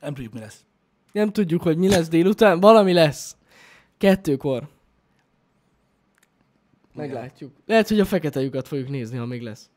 Nem 0.00 0.14
tudjuk, 0.14 0.32
mi 0.32 0.40
lesz. 0.40 0.64
Nem 1.12 1.32
tudjuk, 1.32 1.62
hogy 1.62 1.76
mi 1.76 1.88
lesz 1.88 2.08
délután. 2.08 2.60
Valami 2.60 2.92
lesz. 2.92 3.36
Kettőkor. 3.98 4.68
Meglátjuk. 6.94 7.52
Lehet, 7.66 7.88
hogy 7.88 8.00
a 8.00 8.04
fekete 8.04 8.40
lyukat 8.40 8.68
fogjuk 8.68 8.88
nézni, 8.88 9.16
ha 9.16 9.26
még 9.26 9.42
lesz. 9.42 9.70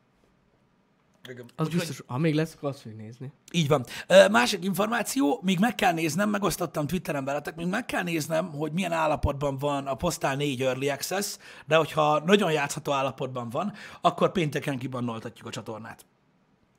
Az 1.28 1.34
Úgyhogy- 1.66 1.68
biztos, 1.72 2.02
ha 2.06 2.18
még 2.18 2.34
lesz, 2.34 2.54
akkor 2.54 2.68
azt 2.68 2.80
fogjuk 2.80 3.00
nézni. 3.00 3.32
Így 3.52 3.68
van. 3.68 3.84
Másik 4.30 4.64
információ, 4.64 5.40
még 5.42 5.58
meg 5.58 5.74
kell 5.74 5.92
néznem, 5.92 6.30
megosztottam 6.30 6.86
Twitteren 6.86 7.24
veletek, 7.24 7.56
még 7.56 7.66
meg 7.66 7.86
kell 7.86 8.02
néznem, 8.02 8.50
hogy 8.50 8.72
milyen 8.72 8.92
állapotban 8.92 9.58
van 9.58 9.86
a 9.86 9.94
Postal 9.94 10.34
4 10.34 10.62
Early 10.62 10.88
Access, 10.90 11.36
de 11.66 11.76
hogyha 11.76 12.18
nagyon 12.24 12.52
játszható 12.52 12.92
állapotban 12.92 13.50
van, 13.50 13.72
akkor 14.00 14.32
pénteken 14.32 14.78
kibannoltatjuk 14.78 15.46
a 15.46 15.50
csatornát. 15.50 16.06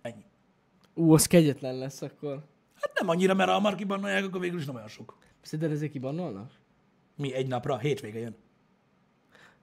Ennyi. 0.01 0.23
Ú, 0.93 1.13
az 1.13 1.25
kegyetlen 1.25 1.75
lesz 1.77 2.01
akkor. 2.01 2.43
Hát 2.81 2.99
nem 2.99 3.09
annyira, 3.09 3.33
mert 3.33 3.49
ha 3.49 3.55
hamar 3.55 3.75
kibannolják, 3.75 4.25
akkor 4.25 4.39
végül 4.39 4.59
is 4.59 4.65
nem 4.65 4.75
olyan 4.75 4.87
sok. 4.87 5.17
Szerinted 5.41 5.75
ezért 5.75 5.91
kibannolnak? 5.91 6.51
Mi 7.15 7.33
egy 7.33 7.47
napra, 7.47 7.77
hétvége 7.77 8.19
jön. 8.19 8.35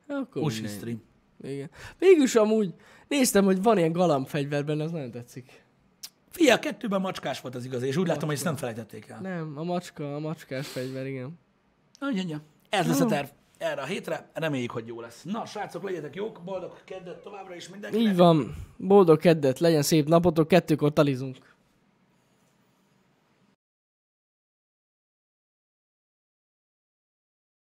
Akkor 0.09 0.42
Usi 0.42 0.61
mindegy. 0.61 0.76
stream. 0.76 1.02
Igen. 1.42 1.70
Végülis 1.98 2.34
amúgy 2.34 2.74
néztem, 3.09 3.44
hogy 3.44 3.62
van 3.62 3.78
ilyen 3.78 3.92
galambfegyver 3.92 4.64
benne, 4.64 4.84
az 4.84 4.90
nagyon 4.90 5.11
tetszik. 5.11 5.64
Fia, 6.30 6.54
a 6.54 6.59
kettőben 6.59 7.00
macskás 7.00 7.40
volt 7.40 7.54
az 7.54 7.64
igaz, 7.64 7.82
és 7.82 7.96
úgy 7.96 8.07
látom, 8.07 8.26
hogy 8.26 8.34
ezt 8.34 8.44
nem 8.44 8.57
felejtették 8.57 9.09
el. 9.09 9.20
Nem, 9.20 9.52
a 9.57 9.62
macska, 9.62 10.14
a 10.14 10.18
macskás 10.18 10.66
fegyver, 10.66 11.07
igen. 11.07 11.38
Úgy, 12.00 12.18
ennyi. 12.18 12.36
Ez 12.68 12.86
lesz 12.86 13.00
a 13.00 13.07
terv 13.07 13.28
erre 13.59 13.80
a 13.80 13.84
hétre, 13.84 14.30
reméljük, 14.32 14.70
hogy 14.70 14.86
jó 14.86 15.00
lesz. 15.00 15.22
Na, 15.22 15.46
srácok, 15.46 15.82
legyetek 15.82 16.14
jók, 16.14 16.40
boldog 16.44 16.84
keddet 16.84 17.22
továbbra 17.22 17.54
is 17.54 17.68
mindenkinek. 17.68 18.11
Így 18.11 18.16
van. 18.16 18.54
Boldog 18.76 19.18
keddet, 19.18 19.59
legyen 19.59 19.82
szép 19.82 20.09
napotok, 20.09 20.48
kettőkor 20.48 20.92
talizunk. 20.92 21.36